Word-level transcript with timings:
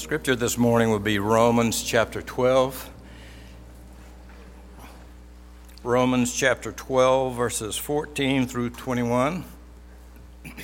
scripture 0.00 0.34
this 0.34 0.56
morning 0.56 0.90
will 0.90 0.98
be 0.98 1.18
Romans 1.18 1.82
chapter 1.82 2.22
12. 2.22 2.90
Romans 5.84 6.32
chapter 6.32 6.72
12, 6.72 7.36
verses 7.36 7.76
14 7.76 8.46
through 8.46 8.70
21. 8.70 9.44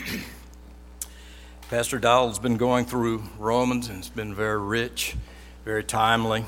Pastor 1.68 1.98
Donald's 1.98 2.38
been 2.38 2.56
going 2.56 2.86
through 2.86 3.24
Romans 3.38 3.90
and 3.90 3.98
it's 3.98 4.08
been 4.08 4.34
very 4.34 4.58
rich, 4.58 5.16
very 5.66 5.84
timely. 5.84 6.46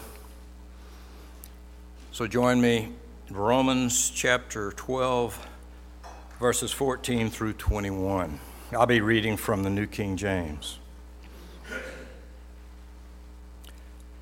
So 2.10 2.26
join 2.26 2.58
me 2.58 2.88
Romans 3.30 4.08
chapter 4.08 4.72
12, 4.72 5.46
verses 6.40 6.72
14 6.72 7.28
through 7.28 7.52
21. 7.52 8.40
I'll 8.72 8.86
be 8.86 9.02
reading 9.02 9.36
from 9.36 9.62
the 9.62 9.70
New 9.70 9.86
King 9.86 10.16
James. 10.16 10.78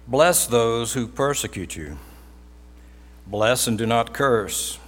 Bless 0.08 0.46
those 0.46 0.92
who 0.92 1.08
persecute 1.08 1.74
you. 1.74 1.98
Bless 3.26 3.66
and 3.66 3.76
do 3.76 3.86
not 3.86 4.14
curse. 4.14 4.78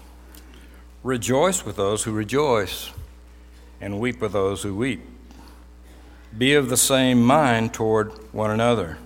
Rejoice 1.02 1.64
with 1.64 1.74
those 1.74 2.04
who 2.04 2.12
rejoice, 2.12 2.92
and 3.80 3.98
weep 3.98 4.20
with 4.20 4.32
those 4.32 4.62
who 4.62 4.76
weep. 4.76 5.00
Be 6.36 6.54
of 6.54 6.68
the 6.68 6.76
same 6.76 7.22
mind 7.22 7.74
toward 7.74 8.12
one 8.32 8.50
another. 8.50 8.98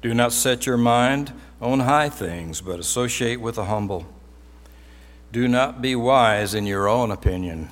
Do 0.00 0.14
not 0.14 0.32
set 0.32 0.64
your 0.64 0.78
mind 0.78 1.32
on 1.60 1.80
high 1.80 2.08
things, 2.08 2.62
but 2.62 2.80
associate 2.80 3.40
with 3.40 3.56
the 3.56 3.64
humble. 3.66 4.06
Do 5.32 5.48
not 5.48 5.82
be 5.82 5.94
wise 5.96 6.54
in 6.54 6.64
your 6.64 6.88
own 6.88 7.10
opinion. 7.10 7.68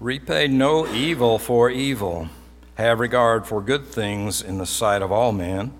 Repay 0.00 0.48
no 0.48 0.86
evil 0.86 1.38
for 1.38 1.68
evil. 1.68 2.28
Have 2.76 3.00
regard 3.00 3.46
for 3.46 3.60
good 3.60 3.86
things 3.86 4.40
in 4.40 4.56
the 4.56 4.66
sight 4.66 5.02
of 5.02 5.12
all 5.12 5.32
men. 5.32 5.72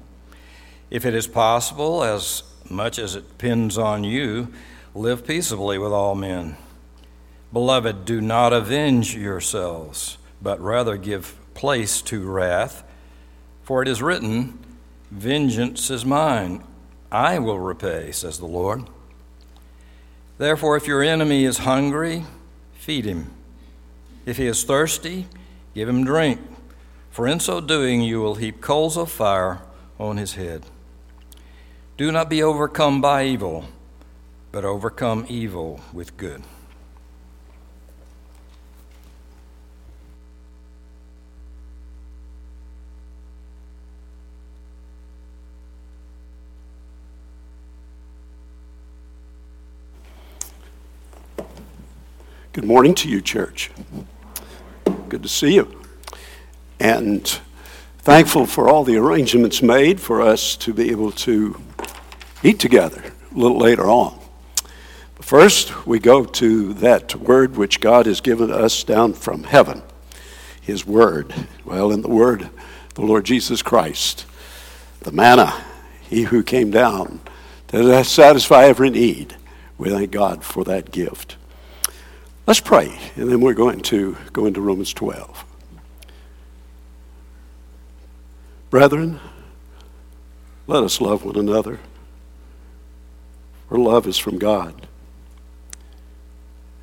If 0.91 1.05
it 1.05 1.15
is 1.15 1.27
possible, 1.27 2.03
as 2.05 2.42
much 2.70 2.98
as 2.98 3.15
it 3.15 3.29
depends 3.29 3.77
on 3.77 4.05
you, 4.05 4.48
live 4.95 5.27
peaceably 5.27 5.78
with 5.78 5.93
all 5.93 6.15
men. 6.15 6.56
Beloved, 7.53 8.05
do 8.05 8.20
not 8.20 8.53
avenge 8.53 9.17
yourselves, 9.17 10.19
but 10.41 10.61
rather 10.61 10.97
give 10.97 11.37
place 11.55 12.03
to 12.03 12.25
wrath. 12.25 12.84
For 13.62 13.83
it 13.83 13.89
is 13.89 14.03
written, 14.03 14.59
Vengeance 15.11 15.91
is 15.91 16.05
mine, 16.05 16.62
I 17.11 17.39
will 17.39 17.59
repay, 17.59 18.12
says 18.12 18.39
the 18.39 18.47
Lord. 18.47 18.84
Therefore, 20.39 20.77
if 20.77 20.87
your 20.87 21.03
enemy 21.03 21.45
is 21.45 21.59
hungry, 21.59 22.25
feed 22.75 23.05
him. 23.05 23.31
If 24.27 24.37
he 24.37 24.47
is 24.47 24.65
thirsty, 24.65 25.27
give 25.75 25.89
him 25.89 26.05
drink, 26.05 26.41
for 27.11 27.27
in 27.27 27.41
so 27.41 27.61
doing 27.61 28.03
you 28.03 28.21
will 28.21 28.34
heap 28.34 28.61
coals 28.61 28.97
of 28.97 29.11
fire 29.11 29.62
on 29.98 30.17
his 30.17 30.34
head. 30.34 30.65
Do 31.97 32.12
not 32.12 32.28
be 32.28 32.42
overcome 32.42 33.00
by 33.00 33.25
evil, 33.25 33.64
but 34.52 34.66
overcome 34.66 35.25
evil 35.30 35.80
with 35.94 36.14
good. 36.19 36.42
Good 52.53 52.64
morning 52.64 52.94
to 52.97 53.08
you, 53.08 53.22
church. 53.22 53.70
Good 55.08 55.22
to 55.22 55.31
see 55.31 55.55
you. 55.55 55.81
And 56.78 57.27
thankful 58.00 58.44
for 58.44 58.69
all 58.69 58.84
the 58.84 58.98
arrangements 58.98 59.62
made 59.62 59.98
for 59.98 60.21
us 60.21 60.56
to 60.56 60.75
be 60.75 60.91
able 60.91 61.10
to 61.12 61.59
eat 62.42 62.58
together 62.58 63.02
a 63.34 63.38
little 63.38 63.58
later 63.58 63.84
on. 63.84 64.19
But 65.16 65.24
first, 65.24 65.86
we 65.86 65.98
go 65.98 66.24
to 66.24 66.74
that 66.74 67.14
word 67.16 67.56
which 67.56 67.80
God 67.80 68.06
has 68.06 68.20
given 68.20 68.50
us 68.50 68.84
down 68.84 69.14
from 69.14 69.44
heaven 69.44 69.82
His 70.60 70.86
Word. 70.86 71.34
Well, 71.64 71.91
in 71.91 72.02
the 72.02 72.08
Word, 72.08 72.50
the 72.94 73.02
Lord 73.02 73.24
Jesus 73.24 73.62
Christ, 73.62 74.26
the 75.00 75.12
manna, 75.12 75.64
He 76.02 76.24
who 76.24 76.42
came 76.42 76.70
down 76.70 77.20
to 77.69 78.04
satisfy 78.04 78.64
every 78.64 78.91
need. 78.91 79.36
We 79.78 79.91
thank 79.91 80.10
God 80.10 80.44
for 80.44 80.64
that 80.64 80.91
gift. 80.91 81.36
Let's 82.47 82.60
pray, 82.60 82.97
and 83.16 83.30
then 83.30 83.41
we're 83.41 83.54
going 83.54 83.80
to 83.80 84.16
go 84.32 84.47
into 84.47 84.60
Romans 84.60 84.92
12. 84.94 85.44
Brethren, 88.70 89.20
let 90.66 90.82
us 90.82 91.00
love 91.00 91.24
one 91.24 91.36
another. 91.36 91.80
For 93.69 93.78
love 93.78 94.06
is 94.06 94.19
from 94.19 94.38
God. 94.38 94.87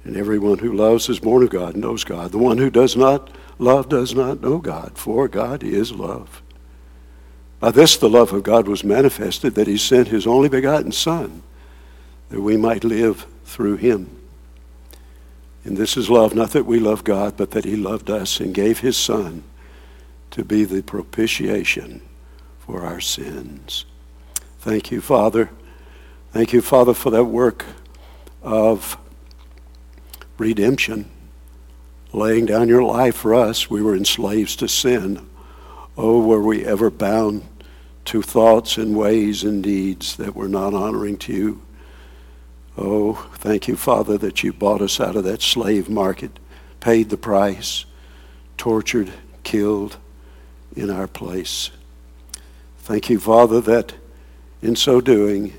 And 0.04 0.18
everyone 0.18 0.58
who 0.60 0.74
loves 0.74 1.08
is 1.08 1.20
born 1.20 1.44
of 1.44 1.50
God, 1.50 1.74
and 1.74 1.84
knows 1.84 2.04
God. 2.04 2.32
The 2.32 2.38
one 2.38 2.58
who 2.58 2.70
does 2.70 2.98
not 2.98 3.30
love 3.58 3.88
does 3.88 4.14
not 4.14 4.42
know 4.42 4.58
God, 4.58 4.98
for 4.98 5.28
God 5.28 5.64
is 5.64 5.94
love. 5.94 6.42
By 7.60 7.72
this 7.72 7.96
the 7.96 8.10
love 8.10 8.34
of 8.34 8.44
God 8.44 8.68
was 8.68 8.84
manifested, 8.84 9.56
that 9.56 9.68
he 9.68 9.78
sent 9.78 10.10
his 10.10 10.28
only 10.28 10.50
begotten 10.50 10.92
Son, 10.92 11.42
that 12.30 12.42
we 12.42 12.58
might 12.58 12.84
live 12.84 13.26
through 13.46 13.78
him. 13.78 14.20
And 15.64 15.78
this 15.78 15.96
is 15.96 16.10
love, 16.10 16.36
not 16.36 16.52
that 16.52 16.66
we 16.66 16.80
love 16.80 17.06
God, 17.06 17.38
but 17.38 17.52
that 17.52 17.64
he 17.64 17.78
loved 17.78 18.10
us 18.10 18.42
and 18.42 18.54
gave 18.54 18.80
his 18.80 18.98
Son 18.98 19.44
to 20.32 20.44
be 20.44 20.66
the 20.66 20.84
propitiation 20.84 22.02
for 22.60 22.82
our 22.82 23.00
sins. 23.00 23.86
Thank 24.60 24.92
you, 24.92 25.00
Father. 25.00 25.50
Thank 26.34 26.52
you, 26.52 26.64
Father, 26.64 26.96
for 26.96 27.12
that 27.12 27.26
work 27.26 27.64
of 28.42 28.98
redemption, 30.40 31.12
laying 32.12 32.48
down 32.48 32.68
your 32.68 32.82
life 32.82 33.18
for 33.18 33.36
us. 33.36 33.70
We 33.70 33.84
were 33.84 33.96
enslaved 33.96 34.58
to 34.58 34.68
sin. 34.68 35.30
Oh, 35.96 36.26
were 36.26 36.42
we 36.42 36.66
ever 36.66 36.90
bound 36.90 37.44
to 38.06 38.24
thoughts 38.24 38.78
and 38.78 38.98
ways 38.98 39.44
and 39.44 39.64
deeds 39.64 40.16
that 40.16 40.36
were 40.36 40.48
not 40.48 40.74
honoring 40.74 41.18
to 41.18 41.34
you? 41.34 41.62
Oh, 42.80 43.30
thank 43.36 43.68
you, 43.68 43.78
Father, 43.78 44.18
that 44.18 44.42
you 44.42 44.52
bought 44.52 44.82
us 44.82 45.00
out 45.00 45.16
of 45.16 45.26
that 45.26 45.44
slave 45.44 45.88
market, 45.88 46.40
paid 46.80 47.12
the 47.12 47.18
price, 47.18 47.86
tortured, 48.58 49.14
killed 49.44 49.98
in 50.76 50.90
our 50.90 51.08
place. 51.08 51.70
Thank 52.80 53.12
you, 53.12 53.20
Father, 53.20 53.62
that 53.62 53.94
in 54.64 54.76
so 54.76 55.00
doing, 55.00 55.54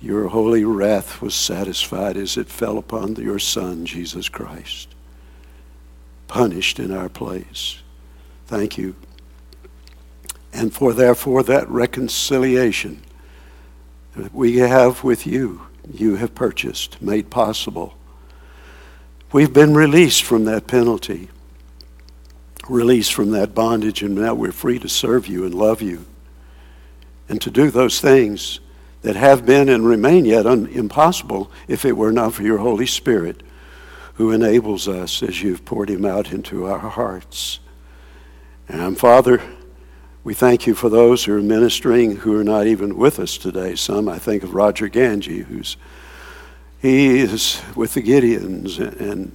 your 0.00 0.28
holy 0.28 0.64
wrath 0.64 1.20
was 1.20 1.34
satisfied 1.34 2.16
as 2.16 2.36
it 2.36 2.48
fell 2.48 2.78
upon 2.78 3.16
your 3.16 3.38
Son, 3.38 3.84
Jesus 3.84 4.28
Christ, 4.28 4.94
punished 6.28 6.78
in 6.78 6.92
our 6.92 7.08
place. 7.08 7.82
Thank 8.46 8.78
you. 8.78 8.94
And 10.52 10.72
for 10.72 10.92
therefore 10.92 11.42
that 11.44 11.68
reconciliation 11.68 13.02
that 14.16 14.32
we 14.32 14.58
have 14.58 15.02
with 15.04 15.26
you, 15.26 15.62
you 15.92 16.16
have 16.16 16.34
purchased, 16.34 17.00
made 17.02 17.30
possible. 17.30 17.94
We've 19.32 19.52
been 19.52 19.74
released 19.74 20.22
from 20.22 20.44
that 20.44 20.66
penalty, 20.66 21.28
released 22.68 23.12
from 23.12 23.32
that 23.32 23.54
bondage, 23.54 24.02
and 24.02 24.14
now 24.14 24.34
we're 24.34 24.52
free 24.52 24.78
to 24.78 24.88
serve 24.88 25.26
you 25.26 25.44
and 25.44 25.54
love 25.54 25.82
you 25.82 26.06
and 27.28 27.40
to 27.42 27.50
do 27.50 27.70
those 27.70 28.00
things 28.00 28.60
that 29.02 29.16
have 29.16 29.46
been 29.46 29.68
and 29.68 29.86
remain 29.86 30.24
yet 30.24 30.46
un- 30.46 30.66
impossible 30.66 31.50
if 31.66 31.84
it 31.84 31.96
were 31.96 32.12
not 32.12 32.34
for 32.34 32.42
your 32.42 32.58
Holy 32.58 32.86
Spirit 32.86 33.42
who 34.14 34.32
enables 34.32 34.88
us 34.88 35.22
as 35.22 35.42
you've 35.42 35.64
poured 35.64 35.88
him 35.88 36.04
out 36.04 36.32
into 36.32 36.66
our 36.66 36.78
hearts. 36.78 37.60
And 38.68 38.98
Father, 38.98 39.40
we 40.24 40.34
thank 40.34 40.66
you 40.66 40.74
for 40.74 40.88
those 40.88 41.24
who 41.24 41.36
are 41.36 41.40
ministering 41.40 42.16
who 42.16 42.38
are 42.38 42.44
not 42.44 42.66
even 42.66 42.96
with 42.96 43.20
us 43.20 43.38
today. 43.38 43.76
Some, 43.76 44.08
I 44.08 44.18
think 44.18 44.42
of 44.42 44.54
Roger 44.54 44.88
Ganji, 44.88 45.44
who's 45.44 45.76
he 46.80 47.18
is 47.18 47.60
with 47.74 47.94
the 47.94 48.02
Gideons 48.02 48.78
and 48.78 49.32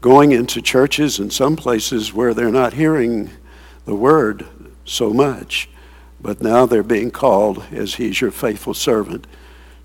going 0.00 0.32
into 0.32 0.62
churches 0.62 1.18
in 1.18 1.30
some 1.30 1.56
places 1.56 2.12
where 2.12 2.34
they're 2.34 2.52
not 2.52 2.74
hearing 2.74 3.30
the 3.84 3.94
word 3.94 4.46
so 4.84 5.12
much. 5.12 5.68
But 6.20 6.42
now 6.42 6.66
they're 6.66 6.82
being 6.82 7.10
called, 7.10 7.64
as 7.70 7.94
he's 7.94 8.20
your 8.20 8.30
faithful 8.30 8.74
servant, 8.74 9.26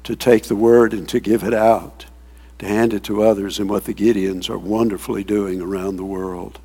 to 0.04 0.16
take 0.16 0.46
the 0.46 0.56
word 0.56 0.94
and 0.94 1.08
to 1.10 1.20
give 1.20 1.44
it 1.44 1.54
out, 1.54 2.06
to 2.60 2.68
hand 2.68 2.94
it 2.94 3.04
to 3.04 3.24
others, 3.24 3.60
and 3.60 3.70
what 3.70 3.86
the 3.86 3.94
Gideons 3.94 4.50
are 4.50 4.58
wonderfully 4.58 5.24
doing 5.24 5.62
around 5.62 5.98
the 5.98 6.04
world, 6.04 6.60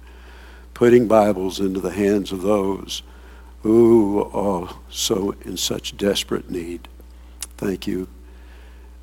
putting 0.75 1.07
Bibles 1.07 1.61
into 1.61 1.81
the 1.81 1.93
hands 1.93 2.33
of 2.33 2.43
those 2.43 3.03
who 3.63 4.25
are 4.33 4.75
so 4.89 5.35
in 5.43 5.57
such 5.57 5.97
desperate 5.97 6.51
need. 6.51 6.89
Thank 7.57 7.87
you. 7.87 8.09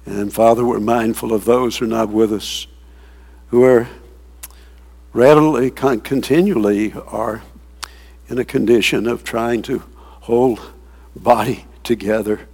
And 0.06 0.34
Father, 0.34 0.64
we're 0.64 0.80
mindful 0.80 1.34
of 1.34 1.46
those 1.46 1.78
who 1.78 1.86
are 1.86 1.90
not 1.90 2.10
with 2.10 2.32
us, 2.32 2.68
who 3.50 3.64
are 3.64 3.88
readily, 5.14 5.72
continually 5.72 6.94
are 7.08 7.44
in 8.28 8.38
a 8.38 8.46
condition 8.46 9.08
of 9.08 9.24
trying 9.24 9.62
to 9.64 9.84
whole 10.26 10.58
body 11.16 11.66
together. 11.84 12.48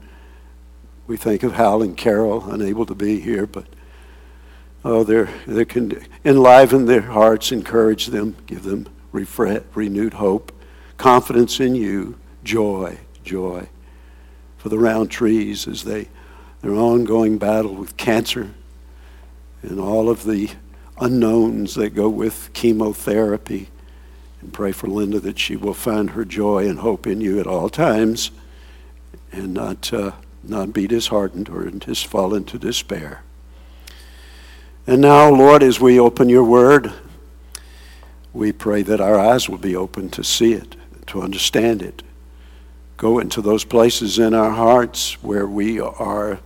We 1.08 1.16
think 1.16 1.42
of 1.44 1.54
Hal 1.54 1.82
and 1.82 1.96
Carol, 1.96 2.52
unable 2.52 2.86
to 2.86 2.94
be 2.94 3.22
here, 3.22 3.46
but 3.46 3.66
oh, 4.84 5.06
they 5.06 5.30
they 5.48 5.64
can 5.64 6.04
enliven 6.26 6.86
their 6.86 7.02
hearts, 7.02 7.54
encourage 7.54 8.08
them, 8.08 8.36
give 8.46 8.64
them 8.64 8.90
refre- 9.14 9.64
renewed 9.74 10.16
hope, 10.16 10.52
confidence 10.98 11.62
in 11.62 11.76
you, 11.76 12.18
joy, 12.44 13.00
joy. 13.24 13.70
For 14.58 14.68
the 14.68 14.78
round 14.78 15.10
trees 15.10 15.66
as 15.66 15.86
they 15.86 16.10
their 16.62 16.76
ongoing 16.76 17.38
battle 17.38 17.74
with 17.74 17.96
cancer 17.96 18.52
and 19.62 19.80
all 19.80 20.10
of 20.10 20.26
the 20.26 20.50
unknowns 21.00 21.76
that 21.76 21.96
go 21.96 22.10
with 22.10 22.50
chemotherapy. 22.52 23.70
And 24.42 24.52
pray 24.52 24.72
for 24.72 24.88
Linda 24.88 25.20
that 25.20 25.40
she 25.40 25.56
will 25.56 25.74
find 25.74 26.12
her 26.12 26.26
joy 26.26 26.68
and 26.68 26.80
hope 26.80 27.06
in 27.06 27.22
you 27.22 27.40
at 27.40 27.48
all 27.48 27.70
times 27.70 28.32
and 29.32 29.54
not, 29.54 29.94
uh, 29.94 30.14
not 30.44 30.74
be 30.74 30.88
disheartened 30.88 31.50
or 31.50 31.70
just 31.70 32.08
fall 32.08 32.34
into 32.34 32.58
despair. 32.58 33.24
And 34.88 35.02
now, 35.02 35.30
Lord, 35.30 35.62
as 35.62 35.80
we 35.80 36.00
open 36.00 36.28
your 36.28 36.44
word, 36.44 36.92
we 38.34 38.52
pray 38.52 38.82
that 38.82 39.00
our 39.00 39.20
eyes 39.20 39.48
will 39.48 39.60
be 39.60 39.76
open 39.76 40.10
to 40.10 40.24
see 40.24 40.54
it, 40.54 40.76
to 41.08 41.22
understand 41.22 41.82
it. 41.82 42.02
Go 42.98 43.20
into 43.20 43.42
those 43.42 43.64
places 43.64 44.18
in 44.18 44.34
our 44.34 44.52
hearts 44.52 45.22
where 45.22 45.48
we 45.48 45.80
are 45.80 46.40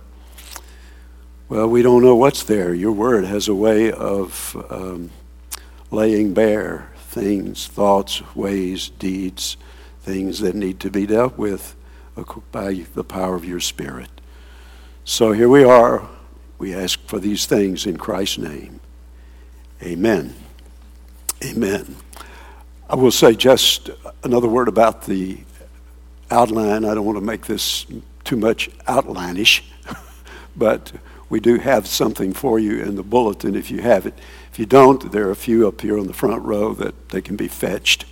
well, 1.48 1.68
we 1.68 1.80
don't 1.80 2.02
know 2.02 2.16
what's 2.16 2.42
there. 2.42 2.74
Your 2.74 2.90
word 2.90 3.24
has 3.24 3.46
a 3.46 3.54
way 3.54 3.92
of 3.92 4.56
um, 4.68 5.10
laying 5.92 6.34
bare 6.34 6.90
things, 7.16 7.66
thoughts, 7.66 8.22
ways, 8.36 8.90
deeds, 8.90 9.56
things 10.02 10.40
that 10.40 10.54
need 10.54 10.78
to 10.78 10.90
be 10.90 11.06
dealt 11.06 11.38
with 11.38 11.74
by 12.52 12.84
the 12.94 13.02
power 13.02 13.34
of 13.34 13.42
your 13.42 13.58
Spirit. 13.58 14.10
So 15.02 15.32
here 15.32 15.48
we 15.48 15.64
are. 15.64 16.06
We 16.58 16.74
ask 16.74 17.00
for 17.06 17.18
these 17.18 17.46
things 17.46 17.86
in 17.86 17.96
Christ's 17.96 18.36
name. 18.36 18.80
Amen. 19.82 20.34
Amen. 21.42 21.96
I 22.90 22.96
will 22.96 23.10
say 23.10 23.34
just 23.34 23.88
another 24.22 24.48
word 24.48 24.68
about 24.68 25.06
the 25.06 25.38
outline. 26.30 26.84
I 26.84 26.94
don't 26.94 27.06
want 27.06 27.16
to 27.16 27.24
make 27.24 27.46
this 27.46 27.86
too 28.24 28.36
much 28.36 28.68
outlandish, 28.86 29.64
but 30.56 30.92
we 31.30 31.40
do 31.40 31.56
have 31.56 31.86
something 31.86 32.34
for 32.34 32.58
you 32.58 32.82
in 32.82 32.94
the 32.94 33.02
bulletin 33.02 33.56
if 33.56 33.70
you 33.70 33.80
have 33.80 34.04
it. 34.04 34.18
If 34.56 34.60
you 34.60 34.64
don't, 34.64 35.12
there 35.12 35.28
are 35.28 35.32
a 35.32 35.36
few 35.36 35.68
up 35.68 35.82
here 35.82 35.98
on 35.98 36.06
the 36.06 36.14
front 36.14 36.42
row 36.42 36.72
that 36.72 37.10
they 37.10 37.20
can 37.20 37.36
be 37.36 37.46
fetched, 37.46 38.06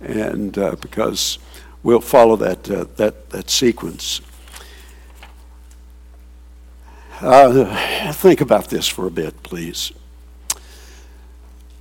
and 0.00 0.56
uh, 0.56 0.76
because 0.80 1.38
we'll 1.82 2.00
follow 2.00 2.36
that 2.36 2.70
uh, 2.70 2.86
that 2.96 3.28
that 3.28 3.50
sequence. 3.50 4.22
Uh, 7.20 8.12
think 8.14 8.40
about 8.40 8.70
this 8.70 8.88
for 8.88 9.06
a 9.06 9.10
bit, 9.10 9.42
please. 9.42 9.92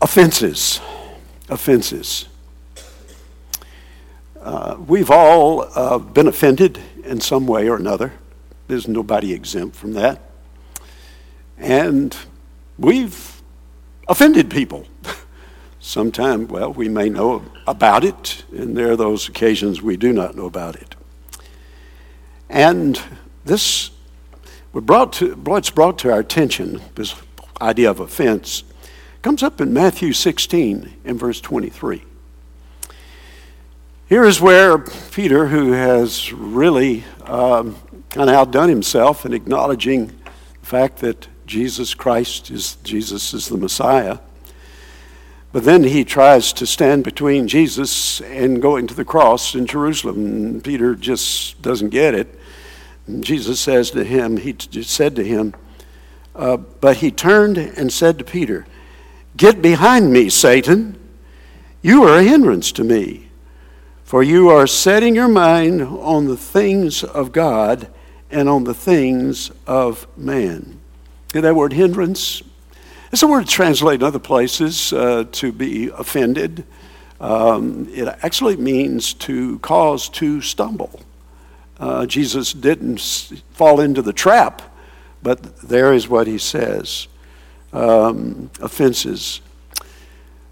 Offenses, 0.02 0.82
offenses. 1.48 2.26
Uh, 4.42 4.76
we've 4.86 5.12
all 5.12 5.62
uh, 5.62 5.98
been 5.98 6.28
offended 6.28 6.78
in 7.06 7.22
some 7.22 7.48
way 7.48 7.70
or 7.70 7.78
another. 7.78 8.12
There's 8.68 8.86
nobody 8.86 9.32
exempt 9.32 9.78
from 9.78 9.94
that. 9.94 10.20
And 11.58 12.18
we've 12.78 13.39
offended 14.10 14.50
people. 14.50 14.86
Sometimes, 15.80 16.50
well, 16.50 16.74
we 16.74 16.90
may 16.90 17.08
know 17.08 17.46
about 17.66 18.04
it, 18.04 18.44
and 18.52 18.76
there 18.76 18.92
are 18.92 18.98
those 18.98 19.30
occasions 19.30 19.82
we 19.82 19.96
do 19.96 20.12
not 20.12 20.36
know 20.36 20.46
about 20.46 20.76
it. 20.76 20.96
And 22.50 23.02
this 23.46 23.92
brought 24.74 25.14
to, 25.14 25.36
what's 25.36 25.70
brought 25.70 25.98
to 26.00 26.12
our 26.12 26.20
attention, 26.20 26.82
this 26.96 27.16
idea 27.62 27.90
of 27.90 28.00
offense, 28.00 28.64
comes 29.22 29.44
up 29.44 29.62
in 29.62 29.72
Matthew 29.72 30.12
16 30.12 30.98
in 31.06 31.18
verse 31.18 31.40
23. 31.40 32.04
Here 34.08 34.24
is 34.24 34.42
where 34.42 34.80
Peter, 35.12 35.48
who 35.48 35.72
has 35.74 36.34
really 36.34 37.04
um, 37.26 37.76
kind 38.10 38.30
of 38.30 38.36
outdone 38.36 38.70
himself 38.70 39.26
in 39.26 39.34
acknowledging 39.34 40.08
the 40.08 40.66
fact 40.66 40.98
that 40.98 41.28
Jesus 41.50 41.96
Christ 41.96 42.52
is 42.52 42.76
Jesus 42.84 43.34
is 43.34 43.50
the 43.50 43.58
Messiah. 43.58 44.20
But 45.52 45.64
then 45.64 45.84
he 45.84 46.06
tries 46.06 46.54
to 46.54 46.68
stand 46.68 47.04
between 47.04 47.48
Jesus 47.48 48.22
and 48.22 48.62
going 48.62 48.86
to 48.86 48.94
the 48.94 49.04
cross 49.04 49.56
in 49.56 49.66
Jerusalem. 49.66 50.62
Peter 50.62 50.94
just 50.94 51.60
doesn't 51.64 51.90
get 51.90 52.14
it. 52.14 52.40
And 53.08 53.24
Jesus 53.24 53.60
says 53.60 53.90
to 53.92 54.04
him, 54.04 54.38
he 54.38 54.56
said 54.84 55.16
to 55.16 55.24
him, 55.24 55.56
uh, 56.36 56.58
but 56.58 56.98
he 56.98 57.10
turned 57.10 57.58
and 57.58 57.92
said 57.92 58.20
to 58.20 58.24
Peter, 58.24 58.68
Get 59.36 59.60
behind 59.60 60.14
me, 60.14 60.30
Satan. 60.30 61.00
You 61.82 62.04
are 62.04 62.20
a 62.20 62.24
hindrance 62.24 62.72
to 62.74 62.84
me, 62.84 63.32
for 64.04 64.22
you 64.22 64.50
are 64.50 64.68
setting 64.68 65.16
your 65.16 65.28
mind 65.28 65.82
on 65.82 66.28
the 66.28 66.38
things 66.38 67.04
of 67.04 67.32
God 67.32 67.88
and 68.30 68.48
on 68.48 68.66
the 68.66 68.76
things 68.76 69.50
of 69.66 70.06
man. 70.16 70.79
That 71.34 71.56
word 71.56 71.74
hindrance, 71.74 72.42
it's 73.12 73.22
a 73.22 73.28
word 73.28 73.48
translated 73.48 74.02
in 74.02 74.08
other 74.08 74.18
places 74.18 74.92
uh, 74.92 75.26
to 75.34 75.52
be 75.52 75.90
offended. 75.90 76.66
Um, 77.22 77.88
it 77.92 78.08
actually 78.24 78.58
means 78.58 79.14
to 79.16 79.60
cause 79.60 80.10
to 80.10 80.42
stumble. 80.42 81.02
Uh, 81.80 82.08
Jesus 82.08 82.52
didn't 82.52 83.00
fall 83.52 83.80
into 83.80 84.02
the 84.02 84.12
trap, 84.12 84.76
but 85.22 85.58
there 85.62 85.94
is 85.94 86.08
what 86.08 86.26
he 86.26 86.40
says 86.40 87.08
um, 87.74 88.50
offenses. 88.60 89.42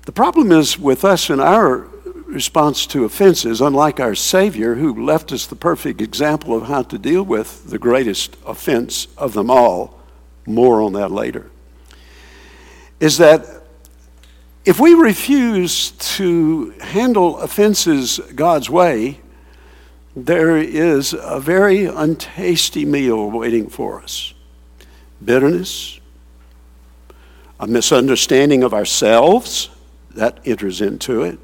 The 0.05 0.11
problem 0.11 0.51
is 0.51 0.77
with 0.77 1.03
us 1.03 1.31
in 1.31 1.39
our 1.39 1.87
response 2.27 2.85
to 2.87 3.03
offenses, 3.03 3.61
unlike 3.61 3.99
our 3.99 4.13
Savior, 4.13 4.75
who 4.75 5.03
left 5.03 5.31
us 5.31 5.47
the 5.47 5.55
perfect 5.55 6.01
example 6.01 6.55
of 6.55 6.67
how 6.67 6.83
to 6.83 6.99
deal 6.99 7.23
with 7.23 7.71
the 7.71 7.79
greatest 7.79 8.37
offense 8.45 9.07
of 9.17 9.33
them 9.33 9.49
all 9.49 9.96
more 10.47 10.81
on 10.81 10.93
that 10.93 11.11
later, 11.11 11.51
is 12.99 13.17
that 13.17 13.45
if 14.65 14.79
we 14.79 14.93
refuse 14.95 15.91
to 15.91 16.71
handle 16.81 17.37
offenses 17.37 18.19
God's 18.35 18.69
way, 18.69 19.21
there 20.15 20.57
is 20.57 21.13
a 21.13 21.39
very 21.39 21.81
untasty 21.81 22.85
meal 22.85 23.29
waiting 23.29 23.69
for 23.69 24.01
us. 24.01 24.33
Bitterness, 25.23 25.99
a 27.59 27.67
misunderstanding 27.67 28.63
of 28.63 28.73
ourselves, 28.73 29.69
that 30.15 30.39
enters 30.43 30.81
into 30.81 31.21
it. 31.21 31.39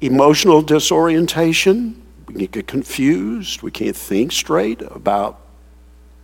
Emotional 0.00 0.62
disorientation, 0.62 2.02
we 2.26 2.46
get 2.46 2.66
confused, 2.66 3.62
we 3.62 3.70
can't 3.70 3.94
think 3.94 4.32
straight 4.32 4.80
about 4.82 5.41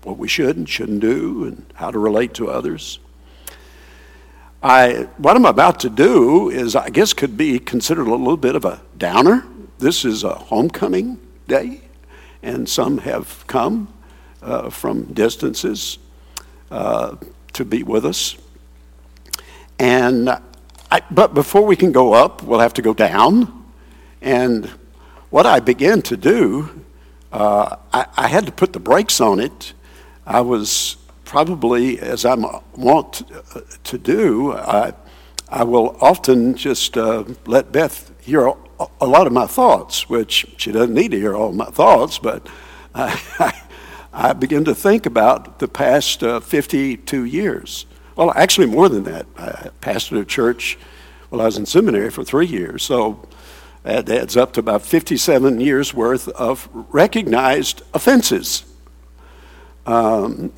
what 0.03 0.19
we 0.19 0.29
should 0.29 0.57
and 0.57 0.69
shouldn't 0.69 1.01
do 1.01 1.45
and 1.45 1.65
how 1.75 1.91
to 1.91 1.99
relate 1.99 2.35
to 2.35 2.49
others. 2.49 2.99
I, 4.63 5.09
what 5.19 5.37
I'm 5.37 5.45
about 5.45 5.81
to 5.81 5.91
do 5.91 6.51
is, 6.51 6.75
I 6.75 6.91
guess, 6.91 7.13
could 7.13 7.37
be 7.37 7.59
considered 7.59 8.09
a 8.09 8.11
little 8.11 8.37
bit 8.37 8.57
of 8.57 8.65
a 8.65 8.81
downer. 8.97 9.47
This 9.79 10.05
is 10.05 10.25
a 10.25 10.35
homecoming 10.35 11.21
day, 11.47 11.83
and 12.43 12.69
some 12.69 12.99
have 12.99 13.47
come 13.47 13.93
uh, 14.43 14.71
from 14.71 15.13
distances 15.13 15.99
uh, 16.71 17.17
to 17.53 17.65
be 17.65 17.85
with 17.85 18.05
us. 18.05 18.37
And 19.79 20.29
I, 20.91 21.03
but 21.11 21.35
before 21.35 21.63
we 21.63 21.77
can 21.77 21.93
go 21.93 22.13
up, 22.13 22.43
we'll 22.43 22.61
have 22.61 22.75
to 22.75 22.83
go 22.83 22.95
down. 22.95 23.65
And 24.21 24.67
what 25.31 25.47
I 25.47 25.61
began 25.61 26.03
to 26.03 26.17
do, 26.17 26.85
uh, 27.31 27.77
I, 27.93 28.07
I 28.17 28.27
had 28.27 28.47
to 28.47 28.53
put 28.53 28.73
the 28.73 28.81
brakes 28.81 29.21
on 29.21 29.39
it 29.39 29.73
I 30.29 30.43
was 30.43 30.99
probably, 31.25 31.99
as 32.01 32.27
I 32.27 32.35
want 32.77 33.23
to 33.85 33.97
do, 33.97 34.53
I, 34.53 34.93
I 35.49 35.65
will 35.65 35.97
often 36.03 36.55
just 36.55 36.99
uh, 36.99 37.25
let 37.47 37.73
Beth 37.73 38.13
hear 38.21 38.53
a 39.01 39.07
lot 39.07 39.27
of 39.27 39.33
my 39.33 39.47
thoughts, 39.47 40.11
which 40.11 40.45
she 40.59 40.71
doesn't 40.71 40.93
need 40.93 41.13
to 41.13 41.19
hear 41.19 41.35
all 41.35 41.53
my 41.53 41.65
thoughts, 41.71 42.19
but 42.19 42.47
I, 42.95 43.19
I, 43.39 43.63
I 44.13 44.33
begin 44.35 44.67
to 44.67 44.75
think 44.75 45.07
about 45.07 45.61
the 45.61 45.69
past 45.69 46.23
uh, 46.23 46.41
52 46.41 47.25
years. 47.25 47.87
Well, 48.15 48.31
actually, 48.37 48.67
more 48.67 48.91
than 48.91 49.05
that. 49.05 49.25
I 49.39 49.71
pastored 49.81 50.21
a 50.21 50.27
church 50.27 50.77
while 51.31 51.41
I 51.41 51.47
was 51.47 51.57
in 51.57 51.65
seminary 51.65 52.11
for 52.11 52.23
three 52.23 52.47
years, 52.47 52.83
so 52.83 53.27
that 53.83 54.11
adds 54.11 54.37
up 54.37 54.53
to 54.53 54.61
about 54.61 54.83
57 54.83 55.59
years 55.59 55.95
worth 55.95 56.29
of 56.29 56.69
recognized 56.73 57.81
offenses 57.95 58.68
um, 59.89 60.53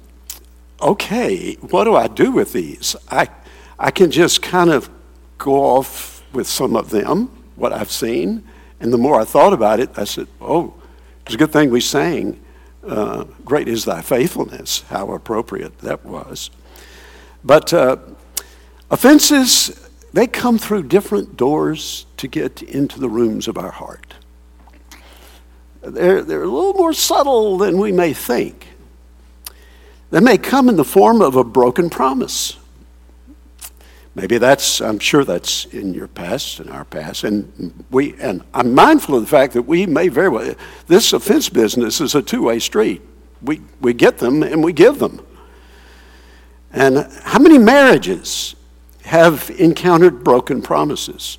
okay, 0.83 1.55
what 1.55 1.85
do 1.85 1.95
I 1.95 2.09
do 2.09 2.33
with 2.33 2.53
these? 2.53 2.97
I, 3.09 3.29
I 3.79 3.93
can 3.93 4.11
just 4.11 4.43
kind 4.43 4.71
of 4.71 4.91
go 5.39 5.55
off 5.55 6.25
with 6.33 6.49
some 6.49 6.75
of 6.75 6.91
them, 6.91 7.27
what 7.55 7.73
I've 7.73 7.93
seen. 7.93 8.43
And 8.81 8.93
the 8.93 8.99
more 8.99 9.21
I 9.21 9.25
thought 9.25 9.53
about 9.53 9.79
it, 9.79 9.91
I 9.97 10.05
said, 10.05 10.27
oh, 10.41 10.75
It's 11.25 11.35
a 11.35 11.39
good 11.39 11.53
thing 11.53 11.71
we 11.71 11.81
sang, 11.81 12.41
uh, 12.85 13.25
Great 13.45 13.69
is 13.69 13.85
Thy 13.85 14.03
Faithfulness. 14.03 14.83
How 14.89 15.13
appropriate 15.13 15.79
that 15.79 16.05
was. 16.05 16.51
But 17.45 17.73
uh, 17.73 17.99
offenses, 18.91 19.89
they 20.13 20.27
come 20.27 20.59
through 20.59 20.85
different 20.85 21.37
doors 21.37 22.07
to 22.17 22.27
get 22.27 22.63
into 22.63 22.99
the 22.99 23.09
rooms 23.09 23.47
of 23.47 23.57
our 23.57 23.71
heart. 23.71 24.15
They're, 25.83 26.23
they're 26.23 26.43
a 26.43 26.49
little 26.49 26.75
more 26.75 26.93
subtle 26.93 27.59
than 27.59 27.79
we 27.79 27.93
may 27.93 28.13
think. 28.13 28.67
They 30.11 30.21
may 30.21 30.39
come 30.39 30.69
in 30.69 30.77
the 30.77 30.85
form 30.85 31.23
of 31.23 31.37
a 31.37 31.45
broken 31.45 31.89
promise. 31.89 32.57
Maybe 34.15 34.39
that's, 34.39 34.81
I'm 34.81 34.99
sure 34.99 35.25
that's 35.25 35.67
in 35.67 35.95
your 35.95 36.09
past 36.09 36.59
and 36.59 36.69
our 36.69 36.85
past. 36.85 37.23
And 37.23 37.85
we, 37.91 38.15
and 38.21 38.43
I'm 38.53 38.75
mindful 38.75 39.15
of 39.15 39.23
the 39.23 39.29
fact 39.29 39.53
that 39.53 39.63
we 39.63 39.87
may 39.87 40.09
very 40.09 40.29
well, 40.29 40.55
this 40.89 41.13
offense 41.13 41.49
business 41.49 42.01
is 42.01 42.15
a 42.17 42.23
two 42.23 42.43
way 42.43 42.59
street. 42.59 43.03
We, 43.43 43.61
we 43.81 43.95
get 43.95 44.19
them 44.19 44.43
and 44.43 44.65
we 44.65 44.73
give 44.73 44.99
them. 44.99 45.25
And 46.73 47.09
how 47.23 47.39
many 47.39 47.59
marriages 47.59 48.57
have 49.05 49.51
encountered 49.59 50.25
broken 50.25 50.61
promises? 50.61 51.39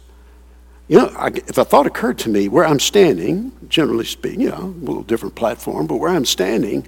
You 0.87 0.97
know, 0.97 1.29
if 1.47 1.57
a 1.57 1.65
thought 1.65 1.87
occurred 1.87 2.19
to 2.19 2.29
me 2.29 2.47
where 2.49 2.65
I'm 2.65 2.79
standing, 2.79 3.51
generally 3.69 4.05
speaking, 4.05 4.41
you 4.41 4.49
know, 4.49 4.63
a 4.63 4.85
little 4.85 5.03
different 5.03 5.35
platform, 5.35 5.87
but 5.87 5.97
where 5.97 6.11
I'm 6.11 6.25
standing 6.25 6.87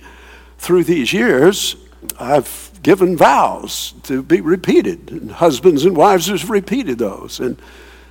through 0.63 0.85
these 0.85 1.11
years, 1.11 1.75
I've 2.17 2.71
given 2.81 3.17
vows 3.17 3.93
to 4.03 4.23
be 4.23 4.39
repeated. 4.39 5.11
And 5.11 5.31
husbands 5.31 5.83
and 5.83 5.95
wives 5.95 6.27
have 6.27 6.49
repeated 6.49 6.99
those. 6.99 7.41
And 7.41 7.61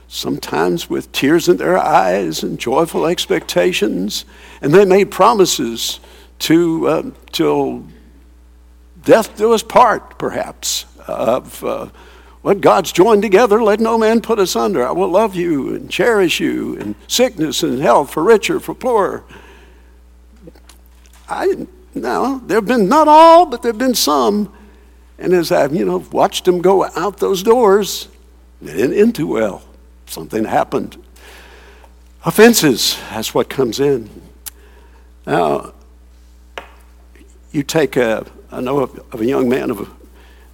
sometimes 0.06 0.90
with 0.90 1.11
tears 1.12 1.49
in 1.49 1.56
their 1.56 1.78
eyes 1.78 2.42
and 2.42 2.59
joyful 2.59 3.06
expectations. 3.06 4.26
And 4.61 4.75
they 4.75 4.85
made 4.85 5.11
promises 5.11 5.99
to, 6.40 6.88
uh, 6.88 7.11
till 7.32 7.87
death 9.02 9.35
do 9.37 9.52
us 9.54 9.62
part, 9.62 10.18
perhaps, 10.18 10.85
of 11.06 11.64
uh, 11.64 11.88
what 12.42 12.61
God's 12.61 12.92
joined 12.92 13.23
together, 13.23 13.62
let 13.62 13.80
no 13.80 13.97
man 13.97 14.21
put 14.21 14.38
asunder. 14.38 14.87
I 14.87 14.90
will 14.92 15.09
love 15.09 15.35
you 15.35 15.75
and 15.75 15.90
cherish 15.90 16.38
you 16.38 16.75
in 16.75 16.97
sickness 17.06 17.62
and 17.62 17.80
health, 17.80 18.12
for 18.12 18.23
richer, 18.23 18.61
for 18.61 18.75
poorer. 18.75 19.25
I 21.28 21.66
no, 21.94 22.40
there 22.46 22.56
have 22.56 22.66
been 22.66 22.88
not 22.88 23.08
all, 23.08 23.46
but 23.46 23.62
there 23.62 23.72
have 23.72 23.78
been 23.78 23.94
some. 23.94 24.52
And 25.18 25.32
as 25.32 25.52
I've, 25.52 25.75
you 25.75 25.84
know, 25.84 25.99
watched 26.11 26.44
them 26.44 26.61
go 26.61 26.84
out 26.96 27.18
those 27.18 27.42
doors, 27.42 28.08
they 28.61 28.72
didn't 28.75 28.96
end 28.96 29.14
too 29.14 29.26
well. 29.26 29.62
Something 30.06 30.44
happened. 30.44 30.96
Offenses, 32.25 32.96
that's 33.11 33.34
what 33.34 33.49
comes 33.49 33.80
in. 33.80 34.08
Now, 35.26 35.72
you 37.50 37.62
take 37.62 37.96
a, 37.96 38.26
I 38.50 38.61
know 38.61 38.80
of, 38.80 38.99
of 39.12 39.20
a 39.20 39.26
young 39.26 39.49
man 39.49 39.70
of 39.70 39.88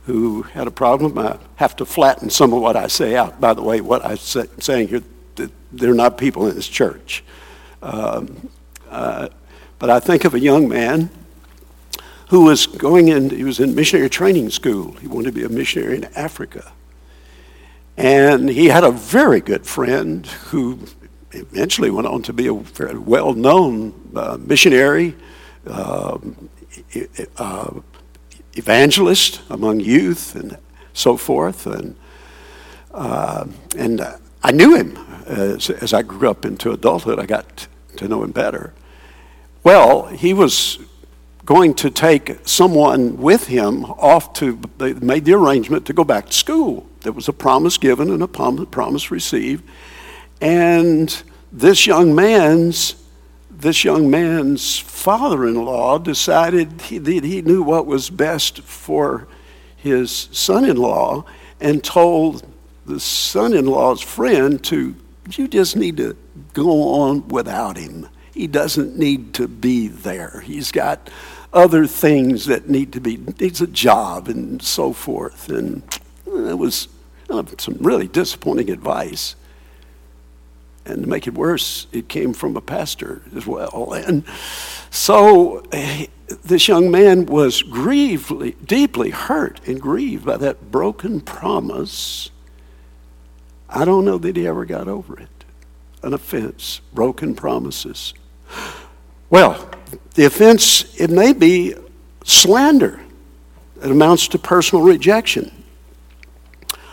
who 0.05 0.43
had 0.43 0.67
a 0.67 0.71
problem. 0.71 1.19
I 1.19 1.39
have 1.57 1.77
to 1.77 1.85
flatten 1.85 2.31
some 2.31 2.55
of 2.55 2.63
what 2.63 2.77
I 2.77 2.87
say 2.87 3.15
out. 3.15 3.41
By 3.41 3.53
the 3.53 3.63
way, 3.63 3.81
what 3.81 4.05
I'm 4.05 4.17
say, 4.17 4.47
saying 4.59 4.89
here, 4.89 5.03
they're 5.71 5.95
not 5.95 6.17
people 6.17 6.47
in 6.49 6.55
this 6.55 6.67
church. 6.67 7.23
Um, 7.83 8.49
uh, 8.89 9.29
but 9.79 9.91
I 9.91 10.01
think 10.01 10.25
of 10.25 10.35
a 10.35 10.41
young 10.41 10.67
man 10.69 11.11
who 12.29 12.45
was 12.45 12.67
going 12.67 13.09
in, 13.09 13.31
he 13.31 13.45
was 13.45 13.59
in 13.59 13.75
missionary 13.75 14.11
training 14.11 14.51
school. 14.51 14.93
He 14.93 15.07
wanted 15.07 15.27
to 15.27 15.33
be 15.33 15.45
a 15.45 15.49
missionary 15.49 15.97
in 15.97 16.05
Africa. 16.15 16.73
And 17.97 18.49
he 18.49 18.67
had 18.67 18.85
a 18.85 18.91
very 18.91 19.41
good 19.41 19.67
friend 19.67 20.27
who 20.27 20.79
eventually 21.33 21.91
went 21.91 22.07
on 22.07 22.23
to 22.23 22.33
be 22.33 22.47
a 22.47 22.55
very 22.55 22.99
well 22.99 23.33
known 23.33 24.13
uh, 24.15 24.39
missionary, 24.41 25.17
uh, 25.67 26.19
uh, 27.39 27.71
evangelist 28.55 29.41
among 29.51 29.81
youth, 29.81 30.35
and 30.35 30.59
so 30.93 31.17
forth. 31.17 31.67
And, 31.67 31.97
uh, 32.93 33.47
and 33.77 34.01
I 34.43 34.53
knew 34.53 34.77
him 34.77 34.97
as, 35.27 35.71
as 35.71 35.93
I 35.93 36.03
grew 36.03 36.29
up 36.29 36.45
into 36.45 36.73
adulthood, 36.73 37.19
I 37.19 37.27
got 37.27 37.67
to 37.97 38.07
know 38.07 38.23
him 38.23 38.33
better. 38.33 38.75
Well, 39.63 40.07
he 40.07 40.33
was 40.35 40.79
going 41.49 41.73
to 41.73 41.89
take 41.89 42.37
someone 42.47 43.17
with 43.17 43.47
him 43.47 43.83
off 43.83 44.35
to, 44.35 44.61
they 44.77 44.93
made 44.93 45.25
the 45.25 45.33
arrangement 45.33 45.87
to 45.87 45.95
go 45.95 46.05
back 46.05 46.27
to 46.27 46.33
school. 46.35 46.87
There 47.01 47.13
was 47.13 47.27
a 47.27 47.33
promise 47.33 47.79
given 47.79 48.11
and 48.11 48.23
a 48.23 48.29
promise 48.29 49.11
received. 49.11 49.65
And 50.43 51.23
this 51.51 51.87
young 51.87 52.15
man's, 52.15 52.97
this 53.51 53.83
young 53.83 54.11
man's 54.11 54.79
father-in-law 54.79 56.01
decided 56.01 56.83
he, 56.83 56.99
that 56.99 57.25
he 57.25 57.41
knew 57.41 57.63
what 57.63 57.87
was 57.87 58.11
best 58.11 58.61
for 58.61 59.27
his 59.75 60.29
son-in-law 60.31 61.25
and 61.63 61.83
told 61.83 62.47
the 62.85 63.01
son-in-law's 63.01 64.03
friend 64.03 64.63
to, 64.65 64.95
you 65.31 65.49
just 65.49 65.77
need 65.77 65.97
to 65.97 66.15
go 66.53 66.91
on 66.91 67.27
without 67.29 67.79
him. 67.79 68.07
He 68.35 68.47
doesn't 68.47 68.99
need 68.99 69.33
to 69.35 69.49
be 69.49 69.89
there. 69.89 70.43
He's 70.45 70.71
got 70.71 71.09
other 71.53 71.87
things 71.87 72.47
that 72.47 72.69
need 72.69 72.93
to 72.93 73.01
be, 73.01 73.17
needs 73.17 73.61
a 73.61 73.67
job 73.67 74.29
and 74.29 74.63
so 74.63 74.93
forth. 74.93 75.49
And 75.49 75.83
it 76.27 76.59
was 76.59 76.89
uh, 77.31 77.45
some 77.59 77.77
really 77.81 78.07
disappointing 78.09 78.71
advice. 78.71 79.35
And 80.85 81.03
to 81.03 81.09
make 81.09 81.27
it 81.27 81.35
worse, 81.35 81.87
it 81.93 82.09
came 82.09 82.33
from 82.33 82.57
a 82.57 82.61
pastor 82.61 83.23
as 83.35 83.47
well. 83.47 83.95
And 84.07 84.25
so 84.91 85.63
eh, 85.73 86.07
this 86.45 86.69
young 86.69 86.91
man 86.91 87.27
was 87.27 87.63
grievely, 87.63 88.57
deeply 88.65 89.11
hurt 89.11 89.61
and 89.67 89.81
grieved 89.81 90.25
by 90.25 90.37
that 90.39 90.71
broken 90.71 91.21
promise. 91.21 92.31
I 93.69 93.85
don't 93.85 94.05
know 94.05 94.19
that 94.19 94.37
he 94.37 94.47
ever 94.47 94.65
got 94.65 94.89
over 94.89 95.19
it. 95.19 95.45
An 96.03 96.15
offense, 96.15 96.81
broken 96.93 97.35
promises. 97.35 98.15
Well, 99.31 99.69
the 100.15 100.25
offense, 100.25 100.99
it 100.99 101.11
may 101.11 101.33
be 101.33 101.75
slander 102.25 103.01
It 103.83 103.91
amounts 103.91 104.29
to 104.29 104.39
personal 104.39 104.85
rejection, 104.85 105.53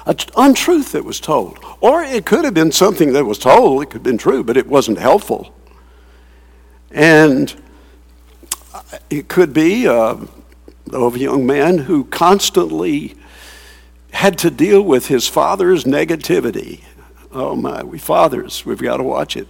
an 0.06 0.18
untruth 0.38 0.92
that 0.92 1.04
was 1.04 1.20
told. 1.20 1.58
Or 1.82 2.04
it 2.04 2.26
could 2.26 2.46
have 2.46 2.54
been 2.54 2.72
something 2.72 3.14
that 3.14 3.26
was 3.26 3.40
told, 3.40 3.82
it 3.82 3.86
could 3.88 3.94
have 4.00 4.04
been 4.04 4.18
true, 4.18 4.44
but 4.44 4.58
it 4.58 4.68
wasn't 4.68 5.00
helpful. 5.00 5.56
And 6.92 7.54
it 9.10 9.28
could 9.28 9.52
be 9.52 9.88
uh, 9.88 10.18
of 10.92 11.16
a 11.16 11.20
young 11.20 11.46
man 11.46 11.80
who 11.80 12.04
constantly 12.06 13.16
had 14.12 14.38
to 14.40 14.52
deal 14.52 14.82
with 14.82 15.08
his 15.08 15.28
father's 15.28 15.86
negativity. 15.86 16.84
Oh 17.32 17.56
my, 17.56 17.84
we 17.84 17.98
fathers, 17.98 18.66
we've 18.66 18.82
got 18.82 18.98
to 18.98 19.04
watch 19.04 19.36
it. 19.36 19.48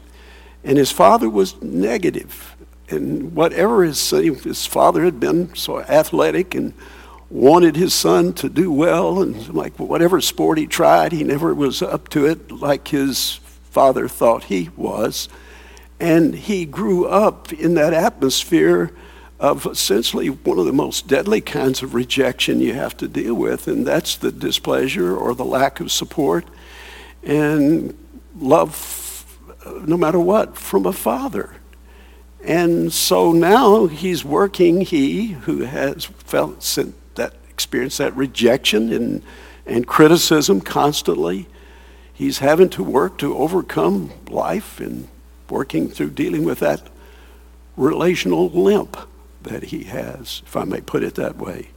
And 0.63 0.77
his 0.77 0.91
father 0.91 1.29
was 1.29 1.61
negative 1.61 2.54
and 2.89 3.33
whatever 3.35 3.83
his, 3.83 4.09
his 4.09 4.65
father 4.65 5.03
had 5.03 5.19
been 5.19 5.53
so 5.55 5.79
athletic 5.79 6.53
and 6.53 6.73
wanted 7.29 7.75
his 7.75 7.93
son 7.93 8.33
to 8.33 8.49
do 8.49 8.71
well 8.71 9.21
and 9.21 9.53
like 9.53 9.77
whatever 9.79 10.21
sport 10.21 10.57
he 10.57 10.67
tried 10.67 11.11
he 11.11 11.23
never 11.23 11.53
was 11.53 11.81
up 11.81 12.07
to 12.07 12.25
it 12.25 12.51
like 12.51 12.89
his 12.89 13.39
father 13.75 14.07
thought 14.07 14.45
he 14.45 14.69
was. 14.77 15.27
And 15.99 16.33
he 16.33 16.65
grew 16.65 17.07
up 17.07 17.51
in 17.51 17.73
that 17.73 17.93
atmosphere 17.93 18.91
of 19.39 19.65
essentially 19.65 20.29
one 20.29 20.59
of 20.59 20.65
the 20.65 20.73
most 20.73 21.07
deadly 21.07 21.41
kinds 21.41 21.83
of 21.83 21.93
rejection 21.93 22.61
you 22.61 22.73
have 22.73 22.95
to 22.95 23.07
deal 23.07 23.33
with 23.33 23.67
and 23.67 23.85
that's 23.85 24.15
the 24.15 24.31
displeasure 24.31 25.15
or 25.15 25.35
the 25.35 25.43
lack 25.43 25.81
of 25.81 25.91
support 25.91 26.45
and 27.21 27.97
love 28.37 29.25
uh, 29.65 29.71
no 29.85 29.97
matter 29.97 30.19
what 30.19 30.57
from 30.57 30.85
a 30.85 30.93
father 30.93 31.57
and 32.45 32.93
so 32.93 33.31
now 33.31 33.87
he's 33.87 34.23
working, 34.23 34.81
he 34.81 35.29
who 35.29 35.61
has 35.61 36.05
felt 36.05 36.61
that 37.15 37.33
experienced 37.49 37.97
that 37.97 38.15
rejection 38.15 38.93
and, 38.93 39.23
and 39.65 39.87
criticism 39.87 40.61
constantly, 40.61 41.47
he's 42.13 42.39
having 42.39 42.69
to 42.69 42.83
work 42.83 43.17
to 43.17 43.35
overcome 43.35 44.11
life 44.29 44.79
and 44.79 45.07
working 45.49 45.89
through 45.89 46.11
dealing 46.11 46.45
with 46.45 46.59
that 46.59 46.81
relational 47.75 48.49
limp 48.49 48.95
that 49.41 49.63
he 49.63 49.85
has, 49.85 50.43
if 50.45 50.55
I 50.55 50.65
may 50.65 50.81
put 50.81 51.01
it 51.01 51.15
that 51.15 51.37
way. 51.37 51.69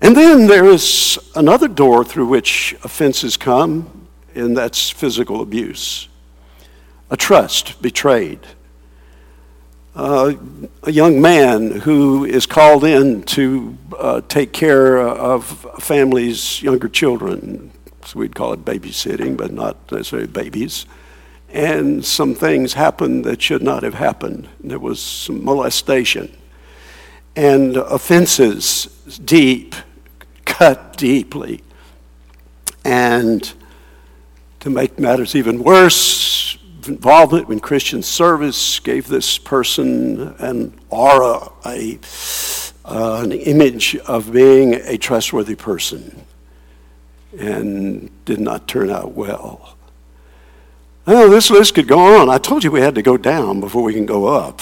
And 0.00 0.16
then 0.16 0.46
there 0.46 0.66
is 0.66 1.18
another 1.34 1.68
door 1.68 2.04
through 2.04 2.26
which 2.26 2.76
offenses 2.84 3.36
come, 3.36 4.06
and 4.36 4.56
that's 4.56 4.90
physical 4.90 5.40
abuse. 5.40 6.08
A 7.10 7.16
trust 7.16 7.82
betrayed 7.82 8.40
uh, 9.94 10.34
a 10.84 10.90
young 10.90 11.20
man 11.20 11.70
who 11.70 12.24
is 12.24 12.46
called 12.46 12.84
in 12.84 13.22
to 13.24 13.76
uh, 13.98 14.20
take 14.28 14.52
care 14.52 14.98
of 14.98 15.66
a 15.74 15.80
family's 15.80 16.62
younger 16.62 16.88
children. 16.88 17.70
So 18.04 18.18
we'd 18.18 18.34
call 18.34 18.52
it 18.52 18.64
babysitting, 18.64 19.36
but 19.36 19.52
not 19.52 19.76
necessarily 19.92 20.28
babies. 20.28 20.86
and 21.52 22.04
some 22.04 22.34
things 22.34 22.72
happened 22.72 23.24
that 23.26 23.42
should 23.42 23.62
not 23.62 23.82
have 23.82 23.94
happened. 23.94 24.48
There 24.60 24.78
was 24.78 25.00
some 25.00 25.44
molestation 25.44 26.34
and 27.36 27.76
offenses 27.76 28.86
deep, 29.24 29.74
cut 30.44 30.96
deeply. 30.96 31.62
And 32.84 33.52
to 34.60 34.70
make 34.70 34.98
matters 34.98 35.34
even 35.34 35.62
worse, 35.62 36.41
involvement 36.88 37.48
in 37.50 37.60
Christian 37.60 38.02
service 38.02 38.78
gave 38.80 39.08
this 39.08 39.38
person 39.38 40.34
an 40.38 40.78
aura, 40.90 41.50
a, 41.66 41.98
uh, 42.84 43.22
an 43.24 43.32
image 43.32 43.96
of 44.06 44.32
being 44.32 44.74
a 44.74 44.96
trustworthy 44.96 45.54
person, 45.54 46.24
and 47.38 48.10
did 48.24 48.40
not 48.40 48.68
turn 48.68 48.90
out 48.90 49.12
well. 49.12 49.76
Oh, 51.06 51.28
this 51.28 51.50
list 51.50 51.74
could 51.74 51.88
go 51.88 52.20
on. 52.20 52.28
I 52.28 52.38
told 52.38 52.62
you 52.62 52.70
we 52.70 52.80
had 52.80 52.94
to 52.94 53.02
go 53.02 53.16
down 53.16 53.60
before 53.60 53.82
we 53.82 53.94
can 53.94 54.06
go 54.06 54.26
up. 54.26 54.60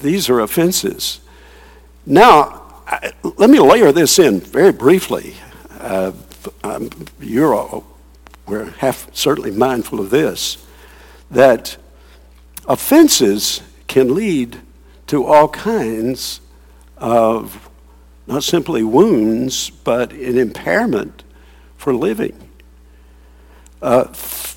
These 0.00 0.28
are 0.28 0.40
offenses. 0.40 1.20
Now, 2.06 2.82
I, 2.86 3.12
let 3.22 3.50
me 3.50 3.60
layer 3.60 3.92
this 3.92 4.18
in 4.18 4.40
very 4.40 4.72
briefly. 4.72 5.34
Uh, 5.78 6.12
you're 7.20 7.54
all, 7.54 7.84
we're 8.46 8.70
half 8.72 9.14
certainly 9.14 9.50
mindful 9.50 10.00
of 10.00 10.10
this 10.10 10.58
that 11.30 11.76
offenses 12.66 13.62
can 13.86 14.14
lead 14.14 14.60
to 15.06 15.24
all 15.24 15.48
kinds 15.48 16.40
of 16.96 17.68
not 18.26 18.42
simply 18.42 18.82
wounds, 18.82 19.70
but 19.70 20.12
an 20.12 20.38
impairment 20.38 21.24
for 21.76 21.94
living. 21.94 22.50
Uh, 23.82 24.12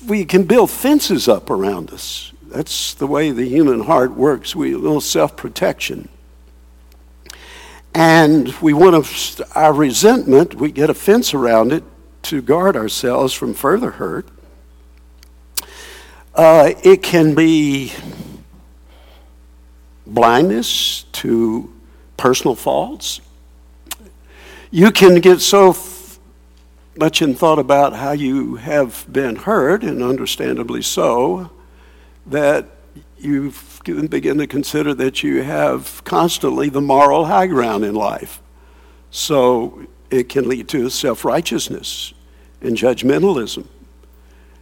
we 0.06 0.24
can 0.24 0.44
build 0.44 0.70
fences 0.70 1.28
up 1.28 1.50
around 1.50 1.90
us. 1.90 2.32
That's 2.44 2.94
the 2.94 3.06
way 3.06 3.30
the 3.30 3.46
human 3.46 3.80
heart 3.80 4.12
works. 4.12 4.56
We 4.56 4.72
a 4.72 4.78
little 4.78 5.02
self-protection, 5.02 6.08
and 7.92 8.48
we 8.62 8.72
want 8.72 9.40
our 9.54 9.74
resentment. 9.74 10.54
We 10.54 10.72
get 10.72 10.88
a 10.88 10.94
fence 10.94 11.34
around 11.34 11.72
it 11.72 11.84
to 12.22 12.40
guard 12.40 12.74
ourselves 12.74 13.34
from 13.34 13.52
further 13.52 13.90
hurt. 13.92 14.26
Uh, 16.38 16.72
it 16.84 17.02
can 17.02 17.34
be 17.34 17.92
blindness 20.06 21.02
to 21.10 21.74
personal 22.16 22.54
faults. 22.54 23.20
You 24.70 24.92
can 24.92 25.16
get 25.16 25.40
so 25.40 25.76
much 26.96 27.22
in 27.22 27.34
thought 27.34 27.58
about 27.58 27.94
how 27.94 28.12
you 28.12 28.54
have 28.54 29.04
been 29.12 29.34
hurt, 29.34 29.82
and 29.82 30.00
understandably 30.00 30.80
so, 30.80 31.50
that 32.24 32.68
you 33.18 33.52
begin 33.84 34.38
to 34.38 34.46
consider 34.46 34.94
that 34.94 35.24
you 35.24 35.42
have 35.42 36.04
constantly 36.04 36.68
the 36.68 36.80
moral 36.80 37.24
high 37.24 37.48
ground 37.48 37.84
in 37.84 37.96
life. 37.96 38.40
So 39.10 39.88
it 40.08 40.28
can 40.28 40.48
lead 40.48 40.68
to 40.68 40.88
self 40.88 41.24
righteousness 41.24 42.14
and 42.60 42.76
judgmentalism 42.76 43.66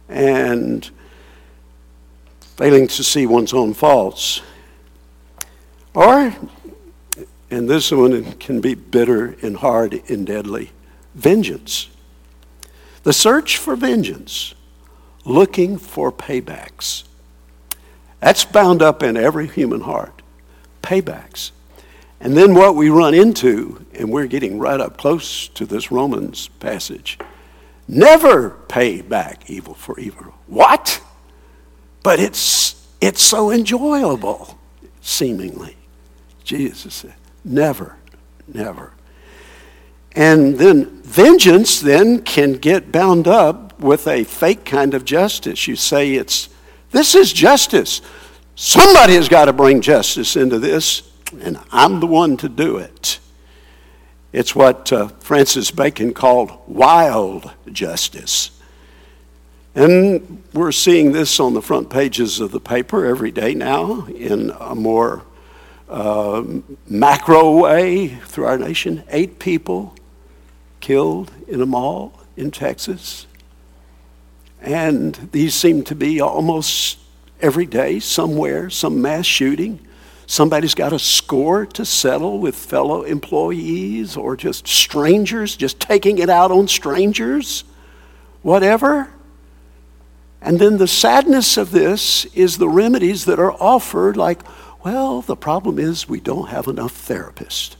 and 0.09 0.89
failing 2.57 2.87
to 2.87 3.03
see 3.03 3.25
one's 3.25 3.53
own 3.53 3.73
faults. 3.73 4.41
Or, 5.93 6.35
and 7.49 7.69
this 7.69 7.91
one 7.91 8.33
can 8.33 8.59
be 8.59 8.75
bitter 8.75 9.37
and 9.41 9.57
hard 9.57 10.01
and 10.09 10.25
deadly 10.27 10.71
vengeance. 11.15 11.89
The 13.03 13.13
search 13.13 13.57
for 13.57 13.75
vengeance, 13.75 14.53
looking 15.23 15.77
for 15.77 16.11
paybacks. 16.11 17.03
That's 18.19 18.43
bound 18.43 18.81
up 18.81 19.03
in 19.03 19.15
every 19.15 19.47
human 19.47 19.81
heart. 19.81 20.21
Paybacks. 20.81 21.51
And 22.19 22.35
then 22.35 22.55
what 22.55 22.75
we 22.75 22.89
run 22.89 23.13
into, 23.13 23.85
and 23.93 24.11
we're 24.11 24.27
getting 24.27 24.57
right 24.57 24.79
up 24.79 24.97
close 24.97 25.47
to 25.49 25.65
this 25.65 25.91
Romans 25.91 26.47
passage 26.59 27.19
never 27.87 28.49
pay 28.67 29.01
back 29.01 29.49
evil 29.49 29.73
for 29.73 29.99
evil. 29.99 30.33
What? 30.47 31.01
But 32.07 32.21
it's, 32.21 32.87
it's 33.01 33.21
so 33.21 33.51
enjoyable, 33.51 34.57
seemingly. 35.01 35.75
Jesus 36.41 36.93
said, 36.93 37.15
never, 37.43 37.97
never. 38.47 38.93
And 40.13 40.57
then 40.57 41.01
vengeance 41.01 41.81
then 41.81 42.21
can 42.21 42.53
get 42.53 42.93
bound 42.93 43.27
up 43.27 43.77
with 43.81 44.07
a 44.07 44.23
fake 44.23 44.63
kind 44.63 44.93
of 44.93 45.03
justice. 45.03 45.67
You 45.67 45.75
say 45.75 46.13
it's 46.13 46.47
this 46.91 47.13
is 47.13 47.33
justice. 47.33 48.01
Somebody 48.55 49.15
has 49.15 49.27
got 49.27 49.45
to 49.45 49.53
bring 49.53 49.81
justice 49.81 50.37
into 50.37 50.59
this, 50.59 51.11
and 51.41 51.59
I'm 51.73 51.99
the 51.99 52.07
one 52.07 52.37
to 52.37 52.47
do 52.47 52.77
it. 52.77 53.19
It's 54.31 54.55
what 54.55 54.93
uh, 54.93 55.09
Francis 55.19 55.71
Bacon 55.71 56.13
called 56.13 56.57
wild 56.67 57.51
justice. 57.69 58.56
And 59.77 60.41
we're 60.55 60.71
seeing 60.71 61.11
this 61.11 61.39
on 61.39 61.53
the 61.53 61.61
front 61.61 61.91
pages 61.91 62.39
of 62.39 62.49
the 62.49 62.59
paper 62.59 63.05
every 63.05 63.29
day 63.29 63.53
now 63.53 64.07
in 64.07 64.51
a 64.59 64.73
more 64.73 65.21
uh, 65.87 66.43
macro 66.87 67.59
way 67.59 68.07
through 68.07 68.45
our 68.45 68.57
nation. 68.57 69.03
Eight 69.09 69.37
people 69.37 69.93
killed 70.79 71.31
in 71.47 71.61
a 71.61 71.67
mall 71.67 72.19
in 72.35 72.49
Texas. 72.49 73.27
And 74.63 75.13
these 75.31 75.53
seem 75.53 75.83
to 75.83 75.93
be 75.93 76.19
almost 76.21 76.97
every 77.39 77.67
day, 77.67 77.99
somewhere, 77.99 78.71
some 78.71 78.99
mass 78.99 79.27
shooting. 79.27 79.79
Somebody's 80.25 80.73
got 80.73 80.91
a 80.91 80.97
score 80.97 81.67
to 81.67 81.85
settle 81.85 82.39
with 82.39 82.55
fellow 82.55 83.03
employees 83.03 84.17
or 84.17 84.35
just 84.35 84.67
strangers, 84.67 85.55
just 85.55 85.79
taking 85.79 86.17
it 86.17 86.31
out 86.31 86.49
on 86.49 86.67
strangers, 86.67 87.63
whatever. 88.41 89.11
And 90.41 90.59
then 90.59 90.77
the 90.77 90.87
sadness 90.87 91.57
of 91.57 91.71
this 91.71 92.25
is 92.33 92.57
the 92.57 92.69
remedies 92.69 93.25
that 93.25 93.39
are 93.39 93.53
offered, 93.53 94.17
like, 94.17 94.41
well, 94.83 95.21
the 95.21 95.35
problem 95.35 95.79
is 95.79 96.07
we 96.07 96.19
don't 96.19 96.49
have 96.49 96.67
enough 96.67 97.07
therapists. 97.07 97.75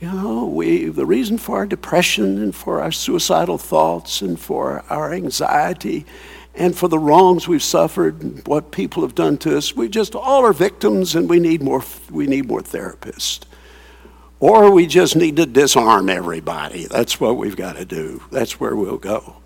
You 0.00 0.12
know, 0.12 0.46
we, 0.46 0.84
the 0.84 1.06
reason 1.06 1.38
for 1.38 1.56
our 1.56 1.66
depression 1.66 2.40
and 2.40 2.54
for 2.54 2.80
our 2.80 2.92
suicidal 2.92 3.58
thoughts 3.58 4.22
and 4.22 4.38
for 4.38 4.84
our 4.88 5.12
anxiety 5.12 6.06
and 6.54 6.76
for 6.76 6.88
the 6.88 6.98
wrongs 6.98 7.48
we've 7.48 7.62
suffered 7.62 8.22
and 8.22 8.46
what 8.46 8.70
people 8.70 9.02
have 9.02 9.16
done 9.16 9.38
to 9.38 9.56
us, 9.56 9.74
we 9.74 9.88
just 9.88 10.14
all 10.14 10.44
are 10.44 10.52
victims 10.52 11.16
and 11.16 11.28
we 11.28 11.40
need 11.40 11.62
more, 11.62 11.82
we 12.10 12.26
need 12.28 12.46
more 12.46 12.60
therapists. 12.60 13.40
Or 14.40 14.70
we 14.70 14.86
just 14.86 15.16
need 15.16 15.34
to 15.36 15.46
disarm 15.46 16.08
everybody. 16.08 16.86
That's 16.86 17.18
what 17.18 17.36
we've 17.36 17.56
got 17.56 17.74
to 17.74 17.84
do. 17.84 18.22
That's 18.30 18.60
where 18.60 18.76
we'll 18.76 18.98
go. 18.98 19.37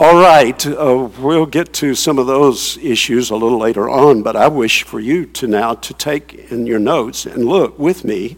All 0.00 0.20
right, 0.20 0.66
uh, 0.66 1.08
we'll 1.20 1.46
get 1.46 1.72
to 1.74 1.94
some 1.94 2.18
of 2.18 2.26
those 2.26 2.76
issues 2.78 3.30
a 3.30 3.36
little 3.36 3.58
later 3.58 3.88
on, 3.88 4.24
but 4.24 4.34
I 4.34 4.48
wish 4.48 4.82
for 4.82 4.98
you 4.98 5.24
to 5.26 5.46
now 5.46 5.74
to 5.74 5.94
take 5.94 6.50
in 6.50 6.66
your 6.66 6.80
notes 6.80 7.26
and 7.26 7.44
look 7.44 7.78
with 7.78 8.04
me 8.04 8.36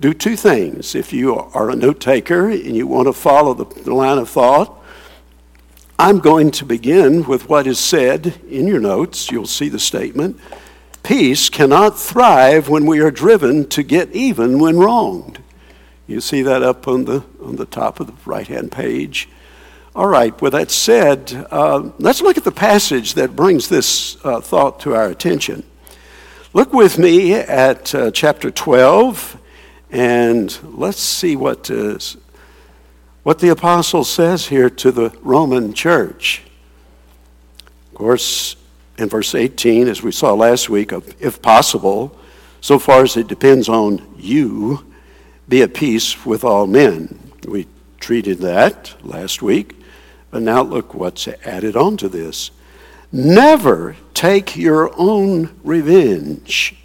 do 0.00 0.14
two 0.14 0.36
things. 0.36 0.94
If 0.94 1.12
you 1.12 1.34
are 1.34 1.70
a 1.70 1.76
note 1.76 2.00
taker 2.00 2.48
and 2.48 2.76
you 2.76 2.86
want 2.86 3.08
to 3.08 3.12
follow 3.12 3.52
the, 3.52 3.92
line 3.92 4.18
of 4.18 4.30
thought, 4.30 4.80
I'm 5.98 6.20
going 6.20 6.52
to 6.52 6.64
begin 6.64 7.24
with 7.24 7.48
what 7.48 7.66
is 7.66 7.78
said 7.78 8.40
in 8.48 8.66
your 8.66 8.80
notes. 8.80 9.30
You'll 9.30 9.46
see 9.46 9.68
the 9.68 9.80
statement. 9.80 10.38
Peace 11.02 11.50
cannot 11.50 11.98
thrive 11.98 12.68
when 12.68 12.86
we 12.86 13.00
are 13.00 13.10
driven 13.10 13.68
to 13.70 13.82
get 13.82 14.12
even 14.12 14.58
when 14.60 14.78
wronged. 14.78 15.40
You 16.06 16.20
see 16.20 16.42
that 16.42 16.62
up 16.62 16.86
on 16.86 17.04
the, 17.04 17.24
on 17.42 17.56
the 17.56 17.66
top 17.66 18.00
of 18.00 18.06
the 18.06 18.14
right 18.24 18.46
hand 18.46 18.72
page. 18.72 19.28
All 20.00 20.08
right, 20.08 20.40
with 20.40 20.54
that 20.54 20.70
said, 20.70 21.46
uh, 21.50 21.90
let's 21.98 22.22
look 22.22 22.38
at 22.38 22.44
the 22.44 22.50
passage 22.50 23.12
that 23.16 23.36
brings 23.36 23.68
this 23.68 24.16
uh, 24.24 24.40
thought 24.40 24.80
to 24.80 24.94
our 24.94 25.10
attention. 25.10 25.62
Look 26.54 26.72
with 26.72 26.98
me 26.98 27.34
at 27.34 27.94
uh, 27.94 28.10
chapter 28.10 28.50
12 28.50 29.38
and 29.90 30.58
let's 30.64 31.02
see 31.02 31.36
what, 31.36 31.68
is, 31.68 32.16
what 33.24 33.40
the 33.40 33.50
apostle 33.50 34.02
says 34.04 34.46
here 34.46 34.70
to 34.70 34.90
the 34.90 35.10
Roman 35.20 35.74
church. 35.74 36.44
Of 37.88 37.94
course, 37.94 38.56
in 38.96 39.10
verse 39.10 39.34
18, 39.34 39.86
as 39.86 40.02
we 40.02 40.12
saw 40.12 40.32
last 40.32 40.70
week, 40.70 40.92
if 41.20 41.42
possible, 41.42 42.18
so 42.62 42.78
far 42.78 43.02
as 43.02 43.18
it 43.18 43.28
depends 43.28 43.68
on 43.68 44.14
you, 44.16 44.82
be 45.46 45.60
at 45.60 45.74
peace 45.74 46.24
with 46.24 46.42
all 46.42 46.66
men. 46.66 47.32
We 47.46 47.66
treated 47.98 48.38
that 48.38 48.94
last 49.02 49.42
week, 49.42 49.76
but 50.30 50.42
now 50.42 50.62
look 50.62 50.94
what's 50.94 51.28
added 51.44 51.76
on 51.76 51.96
to 51.98 52.08
this. 52.08 52.50
Never 53.12 53.96
take 54.14 54.56
your 54.56 54.92
own 54.96 55.50
revenge 55.64 56.76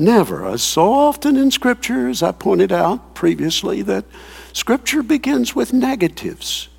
Never. 0.00 0.56
So 0.56 0.94
often 0.94 1.36
in 1.36 1.50
Scripture, 1.50 2.08
as 2.08 2.22
I 2.22 2.32
pointed 2.32 2.72
out 2.72 3.14
previously, 3.14 3.82
that 3.82 4.06
Scripture 4.54 5.02
begins 5.02 5.54
with 5.54 5.74
negatives. 5.74 6.70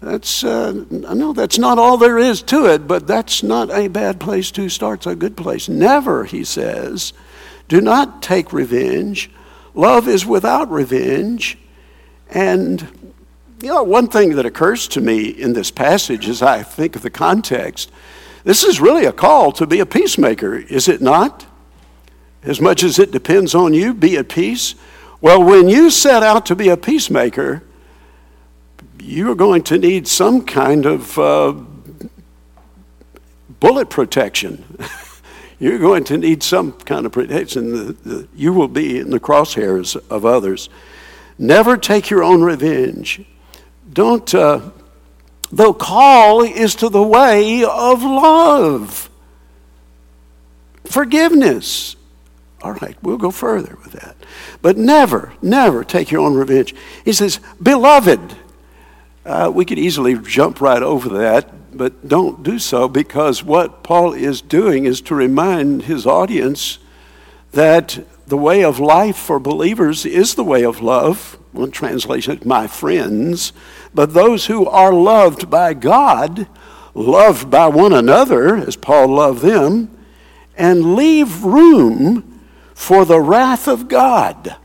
That's, 0.00 0.44
uh, 0.44 0.84
I 1.08 1.14
know 1.14 1.32
that's 1.32 1.56
not 1.56 1.78
all 1.78 1.96
there 1.96 2.18
is 2.18 2.42
to 2.42 2.66
it, 2.66 2.86
but 2.86 3.06
that's 3.06 3.42
not 3.42 3.70
a 3.70 3.88
bad 3.88 4.20
place 4.20 4.50
to 4.50 4.68
start. 4.68 4.98
It's 4.98 5.06
a 5.06 5.16
good 5.16 5.34
place. 5.34 5.66
Never, 5.66 6.26
he 6.26 6.44
says, 6.44 7.14
do 7.68 7.80
not 7.80 8.22
take 8.22 8.52
revenge. 8.52 9.30
Love 9.72 10.06
is 10.06 10.26
without 10.26 10.70
revenge. 10.70 11.56
And, 12.28 12.86
you 13.60 13.68
know, 13.68 13.82
one 13.82 14.08
thing 14.08 14.36
that 14.36 14.46
occurs 14.46 14.86
to 14.88 15.00
me 15.00 15.28
in 15.28 15.52
this 15.52 15.70
passage 15.70 16.28
as 16.28 16.42
I 16.42 16.62
think 16.62 16.96
of 16.96 17.02
the 17.02 17.10
context 17.10 17.90
this 18.44 18.64
is 18.64 18.80
really 18.80 19.04
a 19.04 19.12
call 19.12 19.52
to 19.52 19.66
be 19.66 19.80
a 19.80 19.84
peacemaker, 19.84 20.56
is 20.56 20.88
it 20.88 21.02
not? 21.02 21.44
As 22.42 22.60
much 22.60 22.82
as 22.82 22.98
it 22.98 23.10
depends 23.10 23.54
on 23.54 23.74
you, 23.74 23.92
be 23.92 24.16
at 24.16 24.30
peace. 24.30 24.74
Well, 25.20 25.42
when 25.42 25.68
you 25.68 25.90
set 25.90 26.22
out 26.22 26.46
to 26.46 26.56
be 26.56 26.68
a 26.68 26.76
peacemaker, 26.78 27.62
you're 29.00 29.34
going 29.34 29.64
to 29.64 29.76
need 29.76 30.08
some 30.08 30.46
kind 30.46 30.86
of 30.86 31.18
uh, 31.18 31.54
bullet 33.60 33.90
protection. 33.90 34.64
you're 35.58 35.78
going 35.78 36.04
to 36.04 36.16
need 36.16 36.42
some 36.42 36.72
kind 36.72 37.04
of 37.04 37.12
protection. 37.12 38.28
You 38.34 38.52
will 38.52 38.68
be 38.68 38.98
in 38.98 39.10
the 39.10 39.20
crosshairs 39.20 39.96
of 40.08 40.24
others. 40.24 40.70
Never 41.38 41.76
take 41.76 42.08
your 42.08 42.22
own 42.22 42.42
revenge. 42.42 43.26
Don't. 43.92 44.34
Uh, 44.34 44.70
the 45.50 45.72
call 45.72 46.42
is 46.42 46.74
to 46.76 46.88
the 46.88 47.02
way 47.02 47.64
of 47.64 48.02
love, 48.02 49.08
forgiveness. 50.84 51.96
All 52.60 52.72
right, 52.72 52.96
we'll 53.02 53.18
go 53.18 53.30
further 53.30 53.78
with 53.82 53.92
that. 53.92 54.16
But 54.60 54.76
never, 54.76 55.32
never 55.40 55.84
take 55.84 56.10
your 56.10 56.22
own 56.22 56.34
revenge. 56.34 56.74
He 57.04 57.12
says, 57.12 57.40
Beloved, 57.62 58.36
uh, 59.24 59.50
we 59.54 59.64
could 59.64 59.78
easily 59.78 60.18
jump 60.18 60.60
right 60.60 60.82
over 60.82 61.08
that, 61.20 61.76
but 61.76 62.08
don't 62.08 62.42
do 62.42 62.58
so 62.58 62.88
because 62.88 63.44
what 63.44 63.84
Paul 63.84 64.12
is 64.12 64.42
doing 64.42 64.86
is 64.86 65.00
to 65.02 65.14
remind 65.14 65.84
his 65.84 66.04
audience 66.04 66.78
that 67.52 68.04
the 68.28 68.36
way 68.36 68.64
of 68.64 68.78
life 68.78 69.16
for 69.16 69.38
believers 69.38 70.06
is 70.06 70.34
the 70.34 70.44
way 70.44 70.64
of 70.64 70.80
love. 70.80 71.38
One 71.52 71.70
translation, 71.70 72.40
my 72.44 72.66
friends. 72.66 73.52
But 73.94 74.14
those 74.14 74.46
who 74.46 74.66
are 74.66 74.92
loved 74.92 75.50
by 75.50 75.74
God, 75.74 76.46
loved 76.94 77.50
by 77.50 77.68
one 77.68 77.92
another, 77.92 78.56
as 78.56 78.76
Paul 78.76 79.08
loved 79.08 79.42
them, 79.42 79.90
and 80.56 80.94
leave 80.94 81.44
room 81.44 82.40
for 82.74 83.04
the 83.04 83.20
wrath 83.20 83.66
of 83.66 83.88
God. 83.88 84.56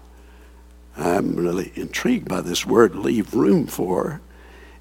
I'm 0.96 1.36
really 1.36 1.72
intrigued 1.76 2.28
by 2.28 2.42
this 2.42 2.66
word, 2.66 2.96
leave 2.96 3.34
room 3.34 3.68
for 3.68 4.22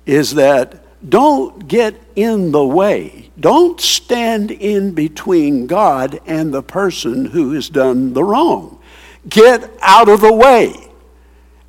is 0.07 0.35
that 0.35 0.82
don't 1.09 1.67
get 1.67 1.95
in 2.15 2.53
the 2.53 2.65
way. 2.65 3.31
Don't 3.39 3.81
stand 3.81 4.51
in 4.51 4.93
between 4.93 5.67
God 5.67 6.21
and 6.27 6.53
the 6.53 6.63
person 6.63 7.25
who 7.27 7.53
has 7.53 7.69
done 7.69 8.13
the 8.13 8.23
wrong. 8.23 8.81
Get 9.29 9.71
out 9.81 10.09
of 10.09 10.21
the 10.21 10.33
way. 10.33 10.75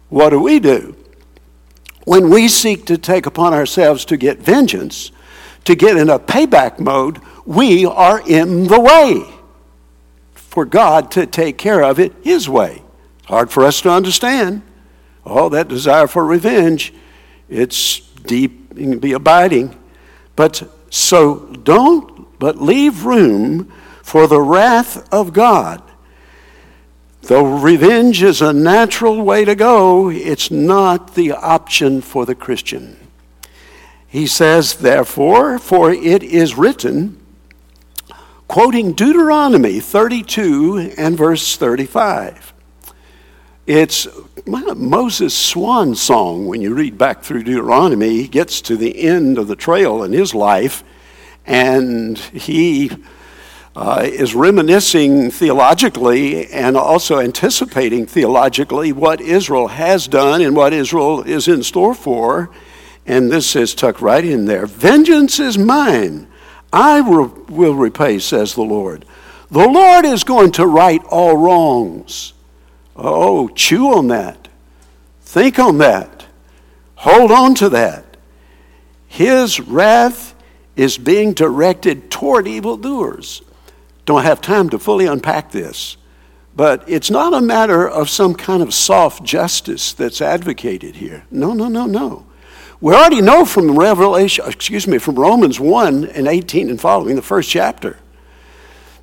What 0.09 0.29
do 0.29 0.39
we 0.39 0.59
do? 0.59 0.95
When 2.05 2.29
we 2.29 2.47
seek 2.47 2.85
to 2.87 2.97
take 2.97 3.25
upon 3.25 3.53
ourselves 3.53 4.05
to 4.05 4.17
get 4.17 4.39
vengeance, 4.39 5.11
to 5.63 5.75
get 5.75 5.97
in 5.97 6.09
a 6.09 6.19
payback 6.19 6.79
mode, 6.79 7.19
we 7.45 7.85
are 7.85 8.21
in 8.27 8.67
the 8.67 8.79
way 8.79 9.23
for 10.33 10.65
God 10.65 11.09
to 11.11 11.25
take 11.25 11.57
care 11.57 11.83
of 11.83 11.99
it 11.99 12.13
His 12.21 12.47
way. 12.47 12.83
Hard 13.25 13.49
for 13.49 13.63
us 13.63 13.81
to 13.81 13.89
understand. 13.89 14.61
All 15.25 15.49
that 15.51 15.69
desire 15.69 16.07
for 16.07 16.25
revenge, 16.25 16.93
it's 17.49 17.99
deep 17.99 18.62
be 18.73 19.13
abiding. 19.13 19.79
But 20.35 20.63
so 20.89 21.47
don't, 21.63 22.37
but 22.39 22.61
leave 22.61 23.05
room 23.05 23.71
for 24.01 24.27
the 24.27 24.41
wrath 24.41 25.11
of 25.13 25.33
God. 25.33 25.81
Though 27.23 27.57
revenge 27.57 28.21
is 28.21 28.41
a 28.41 28.51
natural 28.51 29.21
way 29.21 29.45
to 29.45 29.55
go, 29.55 30.09
it's 30.09 30.51
not 30.51 31.15
the 31.15 31.31
option 31.31 32.01
for 32.01 32.25
the 32.25 32.35
Christian. 32.35 32.97
He 34.07 34.27
says, 34.27 34.75
therefore, 34.75 35.57
for 35.57 35.91
it 35.91 36.21
is 36.21 36.55
written, 36.55 37.19
quoting 38.47 38.91
Deuteronomy 38.91 39.79
32 39.79 40.93
and 40.97 41.17
verse 41.17 41.55
35. 41.55 42.53
It's 43.65 44.05
Moses' 44.45 45.33
swan 45.33 45.95
song 45.95 46.47
when 46.47 46.61
you 46.61 46.73
read 46.73 46.97
back 46.97 47.23
through 47.23 47.43
Deuteronomy. 47.43 48.09
He 48.09 48.27
gets 48.27 48.59
to 48.61 48.75
the 48.75 49.03
end 49.03 49.37
of 49.37 49.47
the 49.47 49.55
trail 49.55 50.03
in 50.03 50.11
his 50.11 50.35
life, 50.35 50.83
and 51.45 52.17
he 52.17 52.91
uh, 53.75 54.01
is 54.03 54.35
reminiscing 54.35 55.31
theologically 55.31 56.47
and 56.51 56.75
also 56.75 57.19
anticipating 57.19 58.05
theologically 58.05 58.91
what 58.91 59.21
Israel 59.21 59.69
has 59.69 60.07
done 60.07 60.41
and 60.41 60.55
what 60.55 60.73
Israel 60.73 61.21
is 61.21 61.47
in 61.47 61.63
store 61.63 61.95
for. 61.95 62.49
And 63.05 63.31
this 63.31 63.55
is 63.55 63.73
tucked 63.73 64.01
right 64.01 64.23
in 64.23 64.45
there 64.45 64.65
Vengeance 64.65 65.39
is 65.39 65.57
mine, 65.57 66.27
I 66.73 66.99
will 67.01 67.75
repay, 67.75 68.19
says 68.19 68.55
the 68.55 68.61
Lord. 68.61 69.05
The 69.49 69.67
Lord 69.67 70.03
is 70.03 70.23
going 70.23 70.51
to 70.53 70.65
right 70.65 71.01
all 71.05 71.37
wrongs. 71.37 72.32
Oh, 72.95 73.49
chew 73.49 73.93
on 73.93 74.07
that. 74.09 74.47
Think 75.21 75.57
on 75.59 75.79
that. 75.79 76.25
Hold 76.95 77.31
on 77.31 77.55
to 77.55 77.69
that. 77.69 78.17
His 79.07 79.59
wrath 79.59 80.35
is 80.75 80.97
being 80.97 81.33
directed 81.33 82.09
toward 82.09 82.47
evildoers. 82.47 83.41
Don't 84.05 84.23
have 84.23 84.41
time 84.41 84.69
to 84.69 84.79
fully 84.79 85.05
unpack 85.05 85.51
this, 85.51 85.97
but 86.55 86.83
it's 86.87 87.09
not 87.09 87.33
a 87.33 87.41
matter 87.41 87.87
of 87.87 88.09
some 88.09 88.35
kind 88.35 88.61
of 88.61 88.73
soft 88.73 89.23
justice 89.23 89.93
that's 89.93 90.21
advocated 90.21 90.95
here. 90.95 91.25
No, 91.31 91.53
no, 91.53 91.67
no, 91.67 91.85
no. 91.85 92.25
We 92.81 92.93
already 92.93 93.21
know 93.21 93.45
from 93.45 93.77
Revelation, 93.79 94.45
excuse 94.47 94.87
me, 94.87 94.97
from 94.97 95.15
Romans 95.15 95.59
1 95.59 96.05
and 96.05 96.27
18 96.27 96.69
and 96.69 96.81
following, 96.81 97.15
the 97.15 97.21
first 97.21 97.49
chapter, 97.49 97.97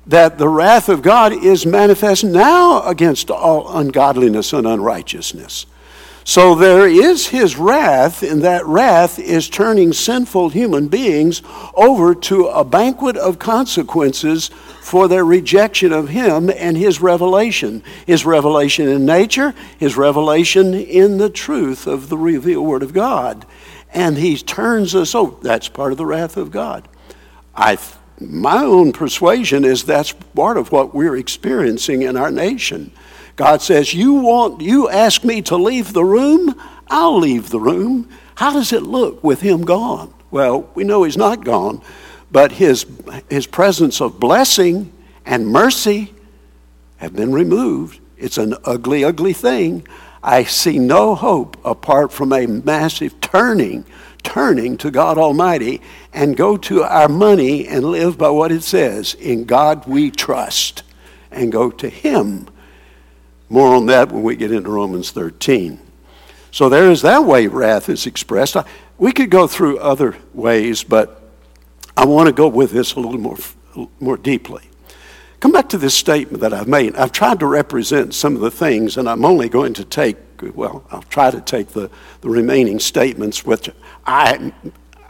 that 0.07 0.37
the 0.37 0.49
wrath 0.49 0.89
of 0.89 1.01
God 1.01 1.31
is 1.31 1.65
manifest 1.65 2.23
now 2.23 2.81
against 2.83 3.29
all 3.29 3.77
ungodliness 3.77 4.53
and 4.53 4.65
unrighteousness. 4.65 5.65
So 6.23 6.53
there 6.53 6.87
is 6.87 7.27
his 7.27 7.57
wrath, 7.57 8.21
and 8.21 8.43
that 8.43 8.65
wrath 8.65 9.17
is 9.17 9.49
turning 9.49 9.91
sinful 9.91 10.49
human 10.49 10.87
beings 10.87 11.41
over 11.73 12.13
to 12.13 12.47
a 12.47 12.63
banquet 12.63 13.17
of 13.17 13.39
consequences 13.39 14.49
for 14.81 15.07
their 15.07 15.25
rejection 15.25 15.91
of 15.91 16.09
him 16.09 16.49
and 16.49 16.77
his 16.77 17.01
revelation. 17.01 17.83
His 18.05 18.23
revelation 18.23 18.87
in 18.87 19.05
nature, 19.05 19.55
his 19.79 19.97
revelation 19.97 20.73
in 20.75 21.17
the 21.17 21.29
truth 21.29 21.87
of 21.87 22.09
the 22.09 22.17
revealed 22.17 22.67
Word 22.67 22.83
of 22.83 22.93
God. 22.93 23.45
And 23.91 24.17
he 24.17 24.37
turns 24.37 24.93
us 24.93 25.15
over. 25.15 25.35
That's 25.41 25.69
part 25.69 25.91
of 25.91 25.97
the 25.97 26.05
wrath 26.05 26.37
of 26.37 26.51
God. 26.51 26.87
I 27.55 27.77
my 28.21 28.63
own 28.63 28.91
persuasion 28.91 29.65
is 29.65 29.83
that's 29.83 30.11
part 30.11 30.57
of 30.57 30.71
what 30.71 30.93
we're 30.93 31.17
experiencing 31.17 32.03
in 32.03 32.15
our 32.15 32.31
nation. 32.31 32.91
God 33.35 33.61
says, 33.61 33.93
You 33.93 34.13
want 34.13 34.61
you 34.61 34.89
ask 34.89 35.23
me 35.23 35.41
to 35.43 35.55
leave 35.55 35.93
the 35.93 36.05
room, 36.05 36.55
I'll 36.87 37.17
leave 37.17 37.49
the 37.49 37.59
room. 37.59 38.09
How 38.35 38.51
does 38.51 38.73
it 38.73 38.83
look 38.83 39.23
with 39.23 39.41
him 39.41 39.63
gone? 39.63 40.13
Well, 40.29 40.69
we 40.75 40.83
know 40.83 41.03
he's 41.03 41.17
not 41.17 41.43
gone, 41.43 41.81
but 42.31 42.53
his 42.53 42.85
his 43.29 43.47
presence 43.47 44.01
of 44.01 44.19
blessing 44.19 44.91
and 45.25 45.47
mercy 45.47 46.13
have 46.97 47.15
been 47.15 47.31
removed. 47.31 47.99
It's 48.17 48.37
an 48.37 48.55
ugly, 48.63 49.03
ugly 49.03 49.33
thing. 49.33 49.87
I 50.23 50.43
see 50.43 50.77
no 50.77 51.15
hope 51.15 51.57
apart 51.65 52.11
from 52.11 52.31
a 52.31 52.45
massive 52.45 53.19
turning 53.21 53.85
turning 54.23 54.77
to 54.77 54.91
God 54.91 55.17
Almighty 55.17 55.81
and 56.13 56.37
go 56.37 56.57
to 56.57 56.83
our 56.83 57.07
money 57.07 57.67
and 57.67 57.85
live 57.85 58.17
by 58.17 58.29
what 58.29 58.51
it 58.51 58.63
says 58.63 59.13
in 59.15 59.45
God 59.45 59.87
we 59.87 60.11
trust 60.11 60.83
and 61.31 61.51
go 61.51 61.71
to 61.71 61.89
Him. 61.89 62.47
More 63.49 63.75
on 63.75 63.85
that 63.87 64.11
when 64.11 64.23
we 64.23 64.35
get 64.35 64.51
into 64.51 64.69
Romans 64.69 65.11
13. 65.11 65.79
So 66.51 66.69
there 66.69 66.91
is 66.91 67.01
that 67.01 67.23
way 67.23 67.47
wrath 67.47 67.89
is 67.89 68.05
expressed. 68.05 68.55
We 68.97 69.11
could 69.11 69.29
go 69.29 69.47
through 69.47 69.79
other 69.79 70.17
ways, 70.33 70.83
but 70.83 71.21
I 71.95 72.05
want 72.05 72.27
to 72.27 72.33
go 72.33 72.47
with 72.47 72.71
this 72.71 72.93
a 72.93 72.99
little 72.99 73.19
more, 73.19 73.37
more 73.99 74.17
deeply. 74.17 74.63
Come 75.39 75.51
back 75.51 75.69
to 75.69 75.77
this 75.77 75.95
statement 75.95 76.41
that 76.41 76.53
I've 76.53 76.67
made. 76.67 76.95
I've 76.95 77.11
tried 77.11 77.39
to 77.39 77.47
represent 77.47 78.13
some 78.13 78.35
of 78.35 78.41
the 78.41 78.51
things, 78.51 78.95
and 78.97 79.09
I'm 79.09 79.25
only 79.25 79.49
going 79.49 79.73
to 79.73 79.83
take, 79.83 80.17
well, 80.49 80.83
I'll 80.91 81.03
try 81.03 81.29
to 81.31 81.39
take 81.41 81.69
the, 81.69 81.89
the 82.21 82.29
remaining 82.29 82.79
statements, 82.79 83.45
which 83.45 83.69
I, 84.05 84.51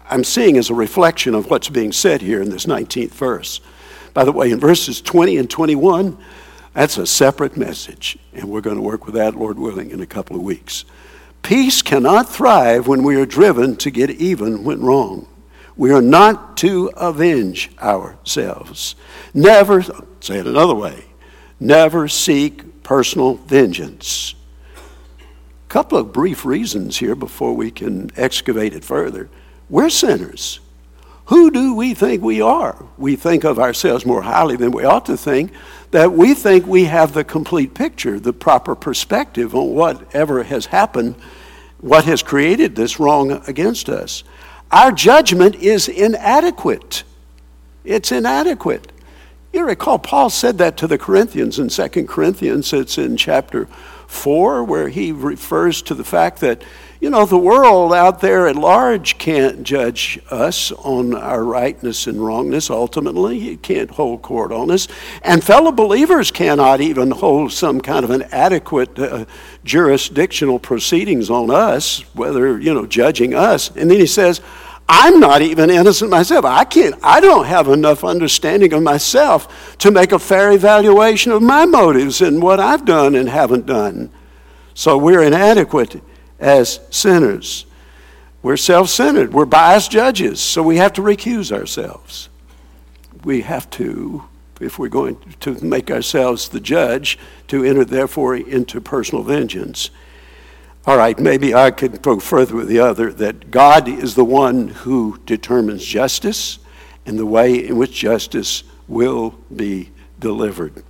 I'm 0.10 0.24
seeing 0.24 0.58
as 0.58 0.70
a 0.70 0.76
reflection 0.76 1.34
of 1.34 1.50
what's 1.50 1.70
being 1.70 1.92
said 1.92 2.22
here 2.22 2.42
in 2.42 2.50
this 2.50 2.66
19th 2.66 3.12
verse. 3.12 3.62
By 4.14 4.26
the 4.26 4.32
way, 4.34 4.52
in 4.52 4.60
verses 4.60 5.02
20 5.02 5.38
and 5.38 5.50
21, 5.50 6.18
that's 6.74 6.98
a 6.98 7.08
separate 7.08 7.58
message, 7.58 8.18
and 8.34 8.50
we're 8.50 8.62
going 8.62 8.76
to 8.76 8.82
work 8.82 9.06
with 9.06 9.16
that, 9.16 9.36
Lord 9.36 9.58
willing, 9.58 9.92
in 9.92 10.02
a 10.02 10.06
couple 10.06 10.36
of 10.36 10.42
weeks. 10.42 10.86
Peace 11.42 11.82
cannot 11.82 12.30
thrive 12.30 12.88
when 12.88 13.04
we 13.04 13.16
are 13.16 13.26
driven 13.26 13.76
to 13.78 13.90
get 13.90 14.10
even 14.10 14.64
when 14.64 14.82
wrong. 14.82 15.28
We 15.76 15.92
are 15.92 16.02
not 16.02 16.58
to 16.58 16.92
avenge 16.96 17.72
ourselves. 17.80 18.96
Never, 19.34 19.82
say 20.20 20.38
it 20.38 20.48
another 20.48 20.76
way, 20.76 21.06
never 21.60 22.08
seek 22.08 22.84
personal 22.84 23.36
vengeance. 23.36 24.36
Couple 25.72 25.98
of 25.98 26.12
brief 26.12 26.44
reasons 26.44 26.98
here 26.98 27.16
before 27.16 27.54
we 27.54 27.72
can 27.72 28.12
excavate 28.18 28.74
it 28.74 28.84
further. 28.84 29.30
We're 29.70 29.90
sinners. 29.90 30.60
Who 31.28 31.50
do 31.50 31.74
we 31.74 31.94
think 31.94 32.22
we 32.22 32.42
are? 32.42 32.76
We 32.98 33.16
think 33.16 33.46
of 33.46 33.58
ourselves 33.58 34.06
more 34.06 34.22
highly 34.22 34.58
than 34.58 34.72
we 34.72 34.84
ought 34.84 35.06
to 35.06 35.16
think, 35.16 35.54
that 35.92 36.12
we 36.12 36.34
think 36.34 36.68
we 36.68 36.84
have 36.84 37.14
the 37.14 37.24
complete 37.24 37.74
picture, 37.74 38.20
the 38.20 38.34
proper 38.34 38.76
perspective 38.76 39.56
on 39.56 39.74
whatever 39.74 40.44
has 40.44 40.66
happened, 40.66 41.16
what 41.80 42.04
has 42.04 42.22
created 42.22 42.76
this 42.76 43.00
wrong 43.00 43.42
against 43.48 43.88
us. 43.88 44.26
Our 44.74 44.92
judgment 44.92 45.56
is 45.56 45.88
inadequate. 45.88 47.04
It's 47.86 48.12
inadequate. 48.12 48.92
You 49.54 49.66
recall 49.66 50.00
Paul 50.00 50.30
said 50.30 50.58
that 50.58 50.76
to 50.78 50.88
the 50.88 50.98
Corinthians 50.98 51.60
in 51.60 51.70
2 51.70 52.08
Corinthians. 52.08 52.74
It's 52.74 52.98
in 52.98 53.16
chapter 53.16 53.70
4, 54.12 54.64
where 54.64 54.90
he 54.90 55.12
refers 55.12 55.82
to 55.84 55.96
the 55.96 56.04
fact 56.04 56.42
that 56.42 56.64
you 57.02 57.10
know, 57.10 57.26
the 57.26 57.36
world 57.36 57.96
out 57.96 58.22
there 58.22 58.48
at 58.48 58.56
large 58.56 59.18
can't 59.18 59.64
judge 59.64 60.20
us 60.30 60.72
on 60.72 61.16
our 61.16 61.44
rightness 61.44 62.06
and 62.06 62.24
wrongness 62.24 62.70
ultimately. 62.70 63.50
It 63.50 63.64
can't 63.64 63.90
hold 63.90 64.22
court 64.22 64.52
on 64.52 64.70
us. 64.70 64.88
And 65.24 65.44
fellow 65.44 65.72
believers 65.72 66.30
cannot 66.30 66.80
even 66.80 67.10
hold 67.10 67.54
some 67.54 67.82
kind 67.82 68.04
of 68.04 68.12
an 68.12 68.22
adequate 68.32 69.00
uh, 69.00 69.26
jurisdictional 69.64 70.60
proceedings 70.60 71.32
on 71.32 71.50
us, 71.50 72.02
whether, 72.14 72.60
you 72.60 72.72
know, 72.72 72.86
judging 72.86 73.34
us. 73.34 73.76
And 73.76 73.90
then 73.90 74.00
he 74.00 74.06
says, 74.06 74.40
I'm 74.94 75.22
not 75.22 75.42
even 75.42 75.70
innocent 75.70 76.12
myself. 76.12 76.44
I 76.44 76.66
can't, 76.66 76.96
I 77.02 77.22
don't 77.22 77.46
have 77.46 77.70
enough 77.70 78.04
understanding 78.04 78.74
of 78.74 78.84
myself 78.84 79.78
to 79.78 79.90
make 79.90 80.12
a 80.12 80.20
fair 80.20 80.52
evaluation 80.52 81.32
of 81.32 81.42
my 81.42 81.66
motives 81.66 82.20
and 82.20 82.42
what 82.42 82.60
I've 82.60 82.84
done 82.84 83.16
and 83.16 83.30
haven't 83.30 83.66
done. 83.66 84.12
So 84.74 84.98
we're 84.98 85.24
inadequate 85.24 86.02
as 86.42 86.82
sinners. 86.90 87.66
We're 88.44 88.58
self 88.58 88.90
centered, 88.90 89.32
we're 89.34 89.46
biased 89.46 89.92
judges, 89.92 90.42
so 90.42 90.62
we 90.62 90.76
have 90.76 90.92
to 90.94 91.02
recuse 91.02 91.54
ourselves. 91.54 92.28
We 93.24 93.44
have 93.44 93.70
to, 93.70 94.26
if 94.60 94.78
we're 94.78 94.90
going 94.90 95.16
to 95.40 95.64
make 95.64 95.90
ourselves 95.90 96.50
the 96.50 96.60
judge, 96.60 97.18
to 97.48 97.64
enter, 97.64 97.86
therefore, 97.86 98.36
into 98.36 98.82
personal 98.82 99.24
vengeance. 99.24 99.90
All 100.88 100.98
right, 100.98 101.20
maybe 101.20 101.54
I 101.54 101.70
could 101.70 102.02
go 102.02 102.20
further 102.20 102.56
with 102.56 102.68
the 102.68 102.80
other 102.80 103.14
that 103.14 103.52
God 103.52 103.88
is 103.88 104.16
the 104.16 104.26
one 104.26 104.70
who 104.70 105.20
determines 105.28 105.86
justice 105.86 106.58
and 107.06 107.20
the 107.20 107.26
way 107.26 107.68
in 107.68 107.78
which 107.78 107.94
justice 107.94 108.64
will 108.88 109.36
be 109.56 109.92
delivered. 110.20 110.84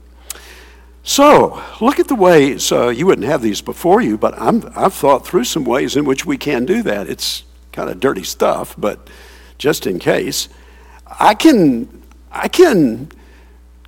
So, 1.04 1.62
look 1.82 2.00
at 2.00 2.08
the 2.08 2.16
ways, 2.16 2.72
uh, 2.72 2.88
you 2.88 3.06
wouldn't 3.06 3.28
have 3.28 3.42
these 3.42 3.60
before 3.60 4.02
you, 4.02 4.18
but 4.18 4.34
i 4.38 4.82
have 4.82 4.94
thought 4.94 5.28
through 5.28 5.44
some 5.44 5.66
ways 5.66 5.98
in 5.98 6.06
which 6.06 6.26
we 6.26 6.38
can 6.38 6.66
do 6.66 6.84
that. 6.84 7.10
It's 7.10 7.44
kind 7.74 7.90
of 7.90 8.00
dirty 8.00 8.24
stuff, 8.24 8.76
but 8.78 9.10
just 9.58 9.88
in 9.88 10.00
case. 10.00 10.48
I 11.20 11.34
can, 11.34 12.04
I 12.32 12.48
can 12.48 13.12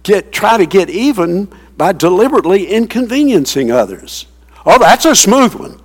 get, 0.01 0.33
try 0.33 0.57
to 0.57 0.65
get 0.65 0.89
even 0.89 1.49
by 1.77 1.93
deliberately 1.93 2.67
inconveniencing 2.67 3.71
others. 3.71 4.25
Oh, 4.65 4.79
that's 4.79 5.05
a 5.05 5.15
smooth 5.15 5.53
one. 5.53 5.79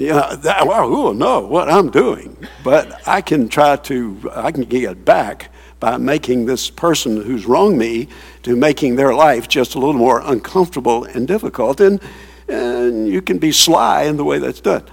Yeah, 0.00 0.34
that, 0.34 0.66
well, 0.66 0.88
who 0.88 1.02
will 1.02 1.12
know 1.12 1.40
what 1.40 1.68
I'm 1.68 1.90
doing? 1.90 2.34
But 2.64 3.06
I 3.06 3.20
can 3.20 3.50
try 3.50 3.76
to, 3.76 4.30
I 4.34 4.50
can 4.50 4.62
get 4.62 5.04
back 5.04 5.52
by 5.78 5.98
making 5.98 6.46
this 6.46 6.70
person 6.70 7.22
who's 7.22 7.44
wronged 7.44 7.76
me 7.76 8.08
to 8.44 8.56
making 8.56 8.96
their 8.96 9.12
life 9.12 9.46
just 9.46 9.74
a 9.74 9.78
little 9.78 9.92
more 9.92 10.22
uncomfortable 10.24 11.04
and 11.04 11.28
difficult. 11.28 11.82
And, 11.82 12.00
and 12.48 13.08
you 13.08 13.20
can 13.20 13.36
be 13.36 13.52
sly 13.52 14.04
in 14.04 14.16
the 14.16 14.24
way 14.24 14.38
that's 14.38 14.62
done. 14.62 14.84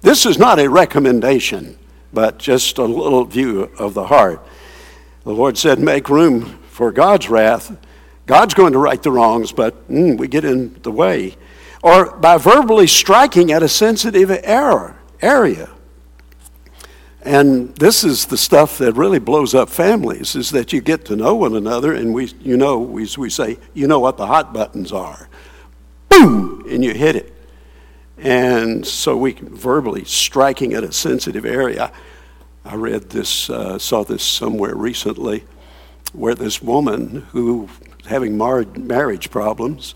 This 0.00 0.26
is 0.26 0.36
not 0.36 0.58
a 0.58 0.68
recommendation, 0.68 1.78
but 2.12 2.38
just 2.38 2.78
a 2.78 2.84
little 2.84 3.24
view 3.26 3.70
of 3.78 3.94
the 3.94 4.06
heart. 4.06 4.44
The 5.22 5.32
Lord 5.32 5.58
said, 5.58 5.78
Make 5.78 6.08
room 6.08 6.58
for 6.70 6.90
God's 6.90 7.28
wrath. 7.28 7.78
God's 8.26 8.54
going 8.54 8.72
to 8.72 8.80
right 8.80 9.00
the 9.00 9.12
wrongs, 9.12 9.52
but 9.52 9.88
mm, 9.88 10.18
we 10.18 10.26
get 10.26 10.44
in 10.44 10.76
the 10.82 10.90
way. 10.90 11.36
Or 11.82 12.16
by 12.16 12.36
verbally 12.36 12.86
striking 12.86 13.52
at 13.52 13.62
a 13.62 13.68
sensitive 13.68 14.30
error, 14.30 14.96
area. 15.22 15.70
And 17.22 17.74
this 17.76 18.02
is 18.02 18.26
the 18.26 18.38
stuff 18.38 18.78
that 18.78 18.94
really 18.94 19.18
blows 19.18 19.54
up 19.54 19.68
families 19.68 20.34
is 20.34 20.50
that 20.50 20.72
you 20.72 20.80
get 20.80 21.04
to 21.06 21.16
know 21.16 21.34
one 21.34 21.54
another 21.54 21.92
and 21.92 22.14
we 22.14 22.26
you 22.40 22.56
know 22.56 22.78
we, 22.78 23.06
we 23.18 23.28
say 23.28 23.58
you 23.74 23.86
know 23.86 23.98
what 23.98 24.16
the 24.16 24.26
hot 24.26 24.54
buttons 24.54 24.90
are. 24.90 25.28
Boom 26.08 26.64
and 26.68 26.82
you 26.82 26.94
hit 26.94 27.16
it. 27.16 27.34
And 28.16 28.86
so 28.86 29.16
we 29.16 29.32
verbally 29.32 30.04
striking 30.04 30.72
at 30.72 30.82
a 30.82 30.92
sensitive 30.92 31.44
area. 31.44 31.92
I 32.64 32.74
read 32.74 33.10
this 33.10 33.50
uh, 33.50 33.78
saw 33.78 34.02
this 34.02 34.22
somewhere 34.22 34.74
recently 34.74 35.44
where 36.12 36.34
this 36.34 36.62
woman 36.62 37.26
who 37.32 37.68
having 38.06 38.36
mar- 38.36 38.66
marriage 38.76 39.30
problems 39.30 39.94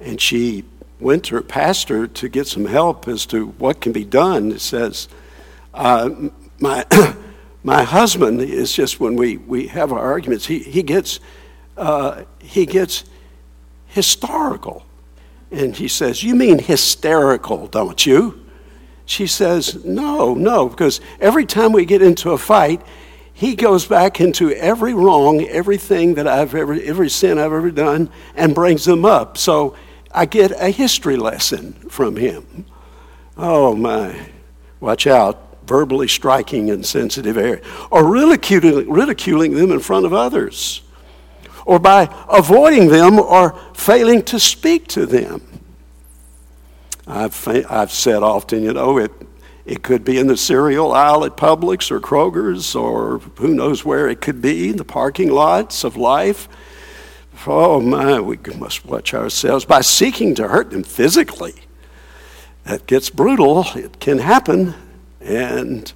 and 0.00 0.20
she 0.20 0.64
her 1.02 1.42
pastor 1.42 2.06
to 2.06 2.28
get 2.28 2.46
some 2.46 2.66
help 2.66 3.08
as 3.08 3.26
to 3.26 3.48
what 3.58 3.80
can 3.80 3.92
be 3.92 4.04
done. 4.04 4.52
It 4.52 4.60
says 4.60 5.08
uh, 5.74 6.10
my, 6.58 6.86
my 7.62 7.82
husband 7.82 8.40
is 8.40 8.72
just 8.72 9.00
when 9.00 9.16
we, 9.16 9.36
we 9.36 9.66
have 9.68 9.92
our 9.92 9.98
arguments, 9.98 10.46
he, 10.46 10.60
he, 10.60 10.82
gets, 10.82 11.20
uh, 11.76 12.24
he 12.38 12.66
gets 12.66 13.04
historical. 13.86 14.84
And 15.50 15.76
he 15.76 15.88
says, 15.88 16.22
You 16.22 16.34
mean 16.34 16.58
hysterical, 16.58 17.66
don't 17.66 18.06
you? 18.06 18.44
She 19.04 19.26
says, 19.26 19.84
No, 19.84 20.34
no, 20.34 20.68
because 20.68 21.00
every 21.20 21.44
time 21.44 21.72
we 21.72 21.84
get 21.84 22.00
into 22.00 22.30
a 22.30 22.38
fight, 22.38 22.80
he 23.34 23.54
goes 23.54 23.86
back 23.86 24.20
into 24.20 24.52
every 24.52 24.94
wrong, 24.94 25.42
everything 25.42 26.14
that 26.14 26.26
I've 26.26 26.54
ever, 26.54 26.74
every 26.74 27.10
sin 27.10 27.38
I've 27.38 27.52
ever 27.52 27.70
done, 27.70 28.10
and 28.34 28.54
brings 28.54 28.84
them 28.84 29.04
up. 29.04 29.36
So 29.36 29.76
I 30.14 30.26
get 30.26 30.52
a 30.52 30.70
history 30.70 31.16
lesson 31.16 31.72
from 31.88 32.16
him. 32.16 32.66
Oh 33.36 33.74
my, 33.74 34.28
watch 34.80 35.06
out 35.06 35.52
verbally 35.66 36.08
striking 36.08 36.68
in 36.68 36.82
sensitive 36.82 37.36
area, 37.38 37.62
or 37.90 38.04
ridiculing, 38.04 38.90
ridiculing 38.90 39.54
them 39.54 39.70
in 39.70 39.80
front 39.80 40.04
of 40.04 40.12
others, 40.12 40.82
or 41.64 41.78
by 41.78 42.12
avoiding 42.28 42.88
them 42.88 43.18
or 43.18 43.58
failing 43.74 44.22
to 44.22 44.38
speak 44.38 44.88
to 44.88 45.06
them. 45.06 45.40
I've, 47.06 47.48
I've 47.48 47.92
said 47.92 48.22
often, 48.22 48.62
you 48.62 48.72
know, 48.72 48.98
it, 48.98 49.12
it 49.64 49.82
could 49.82 50.04
be 50.04 50.18
in 50.18 50.26
the 50.26 50.36
cereal 50.36 50.92
aisle 50.92 51.24
at 51.24 51.36
Publix 51.36 51.90
or 51.90 52.00
Kroger's 52.00 52.74
or 52.74 53.18
who 53.36 53.54
knows 53.54 53.84
where 53.84 54.08
it 54.08 54.20
could 54.20 54.42
be, 54.42 54.70
in 54.70 54.76
the 54.76 54.84
parking 54.84 55.30
lots 55.30 55.84
of 55.84 55.96
life. 55.96 56.48
Oh 57.46 57.80
my, 57.80 58.20
we 58.20 58.38
must 58.58 58.84
watch 58.84 59.14
ourselves 59.14 59.64
by 59.64 59.80
seeking 59.80 60.34
to 60.36 60.48
hurt 60.48 60.70
them 60.70 60.84
physically. 60.84 61.54
That 62.64 62.86
gets 62.86 63.10
brutal. 63.10 63.66
It 63.74 63.98
can 63.98 64.18
happen. 64.18 64.74
And 65.20 65.92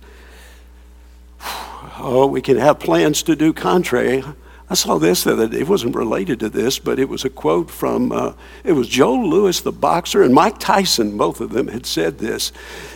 oh, 1.99 2.27
we 2.27 2.43
can 2.43 2.57
have 2.57 2.79
plans 2.79 3.23
to 3.25 3.37
do 3.37 3.53
contrary. 3.53 4.25
I 4.69 4.75
saw 4.75 4.99
this 4.99 5.25
it 5.27 5.69
wasn't 5.69 5.95
related 5.95 6.41
to 6.41 6.49
this, 6.49 6.81
but 6.81 6.99
it 6.99 7.09
was 7.09 7.25
a 7.25 7.31
quote 7.31 7.71
from 7.71 8.11
uh, 8.11 8.33
it 8.65 8.73
was 8.73 8.89
Joe 8.89 9.15
Louis, 9.15 9.61
the 9.61 9.71
boxer, 9.71 10.25
and 10.25 10.35
Mike 10.35 10.59
Tyson. 10.59 11.17
Both 11.17 11.41
of 11.41 11.51
them 11.51 11.69
had 11.69 11.87
said 11.87 12.19
this. 12.19 12.51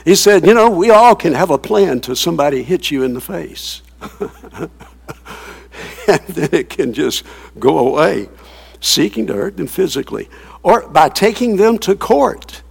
He 0.04 0.16
said, 0.16 0.44
"You 0.44 0.52
know, 0.52 0.68
we 0.68 0.90
all 0.90 1.14
can 1.14 1.32
have 1.32 1.50
a 1.50 1.58
plan 1.58 2.00
till 2.00 2.16
somebody 2.16 2.64
hits 2.64 2.90
you 2.90 3.04
in 3.04 3.14
the 3.14 3.20
face, 3.20 3.82
then 6.28 6.48
it 6.52 6.70
can 6.70 6.92
just 6.92 7.24
go 7.58 7.78
away, 7.78 8.28
seeking 8.80 9.26
to 9.26 9.34
hurt 9.34 9.56
them 9.56 9.66
physically, 9.66 10.28
or 10.62 10.88
by 10.88 11.08
taking 11.08 11.56
them 11.56 11.78
to 11.78 11.94
court." 11.94 12.62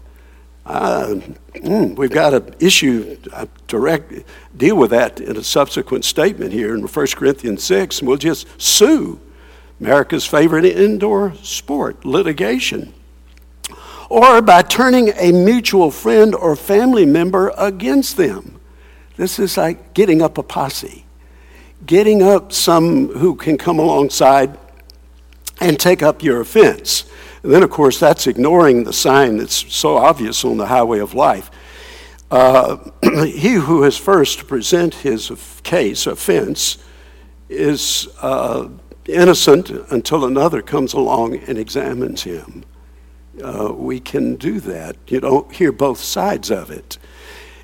Uh, 0.66 1.16
mm, 1.56 1.96
we've 1.96 2.12
got 2.12 2.32
an 2.32 2.54
issue, 2.60 3.18
a 3.34 3.48
direct 3.68 4.14
deal 4.56 4.76
with 4.76 4.92
that 4.92 5.20
in 5.20 5.36
a 5.36 5.44
subsequent 5.44 6.06
statement 6.06 6.54
here 6.54 6.76
in 6.76 6.84
1 6.86 7.08
Corinthians 7.16 7.64
6, 7.64 8.00
and 8.00 8.08
we'll 8.08 8.18
just 8.18 8.48
sue 8.62 9.20
America's 9.80 10.26
favorite 10.26 10.66
indoor 10.66 11.34
sport, 11.42 12.06
litigation. 12.06 12.94
Or 14.10 14.42
by 14.42 14.62
turning 14.62 15.10
a 15.16 15.32
mutual 15.32 15.90
friend 15.90 16.36
or 16.36 16.56
family 16.56 17.06
member 17.06 17.52
against 17.58 18.18
them. 18.18 18.60
This 19.16 19.40
is 19.40 19.58
like 19.58 19.94
getting 19.94 20.22
up 20.22 20.38
a 20.38 20.44
posse, 20.44 21.06
getting 21.86 22.22
up 22.22 22.52
some 22.52 23.10
who 23.10 23.36
can 23.36 23.58
come 23.58 23.80
alongside 23.80 24.58
and 25.60 25.80
take 25.80 26.02
up 26.02 26.24
your 26.24 26.42
offense. 26.42 27.06
And 27.44 27.52
then, 27.52 27.64
of 27.64 27.70
course, 27.70 28.00
that's 28.00 28.28
ignoring 28.28 28.84
the 28.84 28.94
sign 28.94 29.38
that's 29.38 29.74
so 29.74 29.98
obvious 29.98 30.44
on 30.44 30.58
the 30.58 30.68
highway 30.68 31.00
of 31.00 31.14
life. 31.14 31.50
Uh, 32.30 32.78
he 33.26 33.54
who 33.54 33.84
is 33.84 33.98
first 33.98 34.40
to 34.40 34.46
present 34.46 34.94
his 34.96 35.32
case, 35.64 36.06
offense, 36.06 36.78
is 37.48 38.08
uh, 38.22 38.68
innocent 39.06 39.70
until 39.92 40.26
another 40.26 40.62
comes 40.62 40.94
along 40.94 41.38
and 41.38 41.58
examines 41.58 42.24
him. 42.24 42.64
Uh, 43.44 43.74
we 43.74 44.00
can 44.00 44.36
do 44.36 44.60
that. 44.60 44.98
You 45.08 45.22
don't 45.22 45.52
hear 45.54 45.72
both 45.72 46.00
sides 46.00 46.52
of 46.52 46.70
it. 46.70 46.98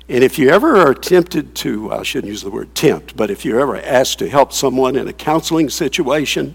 And 0.08 0.22
if 0.22 0.38
you 0.38 0.50
ever 0.50 0.76
are 0.76 0.94
tempted 0.94 1.54
to, 1.56 1.92
I 1.92 2.04
shouldn't 2.04 2.30
use 2.30 2.42
the 2.42 2.50
word 2.50 2.74
tempt, 2.76 3.16
but 3.16 3.28
if 3.28 3.44
you're 3.44 3.60
ever 3.60 3.76
asked 3.76 4.20
to 4.20 4.28
help 4.28 4.52
someone 4.52 4.94
in 4.94 5.08
a 5.08 5.12
counseling 5.12 5.68
situation 5.68 6.54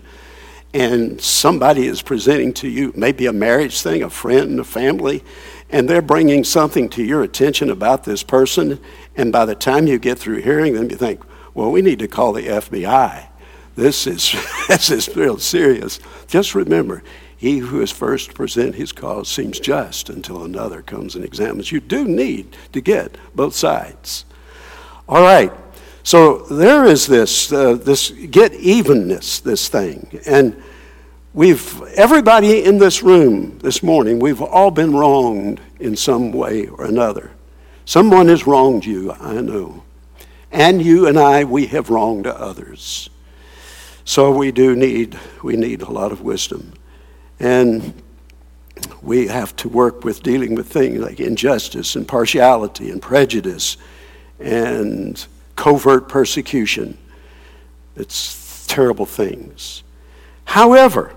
and 0.73 1.19
somebody 1.19 1.85
is 1.85 2.01
presenting 2.01 2.53
to 2.53 2.69
you 2.69 2.93
maybe 2.95 3.25
a 3.25 3.33
marriage 3.33 3.81
thing, 3.81 4.03
a 4.03 4.09
friend, 4.09 4.57
a 4.57 4.63
family, 4.63 5.21
and 5.69 5.89
they're 5.89 6.01
bringing 6.01 6.45
something 6.45 6.87
to 6.89 7.03
your 7.03 7.23
attention 7.23 7.69
about 7.69 8.05
this 8.05 8.23
person, 8.23 8.79
and 9.17 9.33
by 9.33 9.43
the 9.43 9.55
time 9.55 9.85
you 9.85 9.99
get 9.99 10.17
through 10.17 10.41
hearing 10.41 10.73
them, 10.73 10.89
you 10.89 10.95
think, 10.95 11.21
well, 11.53 11.71
we 11.71 11.81
need 11.81 11.99
to 11.99 12.07
call 12.07 12.31
the 12.31 12.47
FBI. 12.47 13.27
This 13.75 14.07
is, 14.07 14.33
this 14.69 14.89
is 14.89 15.13
real 15.13 15.37
serious. 15.37 15.99
Just 16.27 16.55
remember, 16.55 17.03
he 17.41 17.58
who 17.58 17.82
is 17.82 17.89
first 17.89 18.30
to 18.30 18.36
present 18.36 18.75
his 18.75 18.91
cause 18.91 19.27
seems 19.27 19.60
just 19.60 20.12
until 20.12 20.43
another 20.43 20.84
comes 20.84 21.15
and 21.15 21.25
examines. 21.25 21.71
You 21.71 21.80
do 21.80 22.06
need 22.06 22.56
to 22.71 22.82
get 22.82 23.17
both 23.34 23.56
sides. 23.56 24.25
All 25.10 25.23
right. 25.23 25.51
So 26.04 26.43
there 26.51 26.86
is 26.86 27.08
this, 27.08 27.51
uh, 27.51 27.73
this 27.73 28.12
get 28.12 28.54
evenness, 28.54 29.39
this 29.39 29.69
thing. 29.69 30.19
And 30.27 30.62
we've, 31.34 31.82
everybody 31.95 32.63
in 32.63 32.77
this 32.77 33.01
room 33.01 33.58
this 33.58 33.82
morning, 33.82 34.19
we've 34.19 34.43
all 34.43 34.69
been 34.69 34.93
wronged 34.93 35.62
in 35.80 35.95
some 35.95 36.32
way 36.32 36.67
or 36.67 36.86
another. 36.86 37.32
Someone 37.86 38.27
has 38.27 38.45
wronged 38.45 38.86
you, 38.86 39.13
I 39.13 39.41
know. 39.41 39.82
And 40.51 40.80
you 40.80 41.08
and 41.08 41.17
I, 41.17 41.43
we 41.45 41.65
have 41.65 41.89
wronged 41.89 42.27
others. 42.27 43.10
So 44.06 44.30
we 44.30 44.51
do 44.51 44.75
need, 44.75 45.17
we 45.41 45.56
need 45.56 45.82
a 45.82 45.89
lot 45.89 46.12
of 46.12 46.21
wisdom. 46.21 46.73
And 47.41 47.95
we 49.01 49.25
have 49.27 49.56
to 49.58 49.67
work 49.67 50.04
with 50.04 50.21
dealing 50.21 50.54
with 50.54 50.67
things 50.67 50.99
like 50.99 51.19
injustice 51.19 51.95
and 51.95 52.08
partiality 52.08 52.91
and 52.91 53.01
prejudice 53.01 53.77
and 54.39 55.25
covert 55.56 56.08
persecution. 56.08 56.99
It's 57.95 58.67
terrible 58.67 59.08
things. 59.08 59.82
However, 60.45 61.15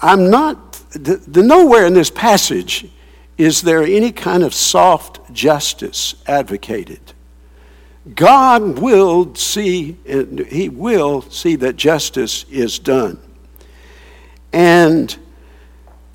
I'm 0.00 0.30
not, 0.30 0.72
the, 0.92 1.16
the, 1.16 1.42
nowhere 1.42 1.84
in 1.84 1.92
this 1.92 2.10
passage 2.10 2.88
is 3.36 3.60
there 3.60 3.82
any 3.82 4.10
kind 4.10 4.42
of 4.42 4.54
soft 4.54 5.20
justice 5.34 6.14
advocated. 6.26 7.12
God 8.14 8.78
will 8.78 9.34
see, 9.34 9.98
He 10.48 10.70
will 10.70 11.20
see 11.22 11.56
that 11.56 11.76
justice 11.76 12.46
is 12.50 12.78
done. 12.78 13.18
And 14.54 15.14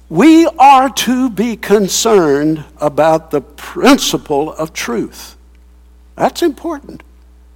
we 0.07 0.47
are 0.47 0.89
to 0.89 1.29
be 1.29 1.57
concerned 1.57 2.63
about 2.77 3.31
the 3.31 3.41
principle 3.41 4.53
of 4.53 4.71
truth. 4.71 5.35
That's 6.15 6.41
important. 6.41 7.03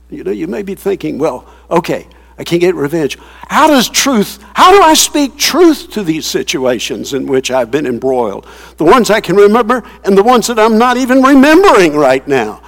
You 0.10 0.26
know, 0.26 0.32
you 0.32 0.46
may 0.46 0.62
be 0.62 0.76
thinking, 0.76 1.20
well, 1.20 1.48
okay, 1.72 2.06
I 2.38 2.44
can 2.44 2.60
get 2.60 2.76
revenge. 2.76 3.18
How 3.48 3.68
does 3.68 3.88
truth, 3.88 4.44
how 4.56 4.74
do 4.74 4.84
I 4.84 4.94
speak 4.94 5.38
truth 5.38 5.90
to 5.92 6.04
these 6.04 6.26
situations 6.26 7.14
in 7.14 7.28
which 7.28 7.50
I've 7.50 7.72
been 7.72 7.88
embroiled? 7.88 8.46
The 8.76 8.84
ones 8.84 9.10
I 9.10 9.22
can 9.22 9.38
remember 9.38 9.84
and 10.04 10.18
the 10.18 10.24
ones 10.24 10.48
that 10.48 10.60
I'm 10.60 10.78
not 10.78 10.98
even 10.98 11.22
remembering 11.22 11.96
right 11.96 12.28
now. 12.28 12.62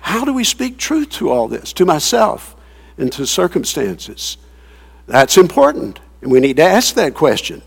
How 0.00 0.24
do 0.24 0.32
we 0.32 0.42
speak 0.42 0.76
truth 0.76 1.10
to 1.10 1.30
all 1.30 1.46
this, 1.46 1.72
to 1.74 1.86
myself 1.86 2.56
and 2.98 3.12
to 3.12 3.28
circumstances? 3.28 4.38
That's 5.06 5.38
important. 5.38 6.00
And 6.22 6.30
we 6.30 6.40
need 6.40 6.56
to 6.56 6.62
ask 6.62 6.94
that 6.94 7.14
question. 7.14 7.62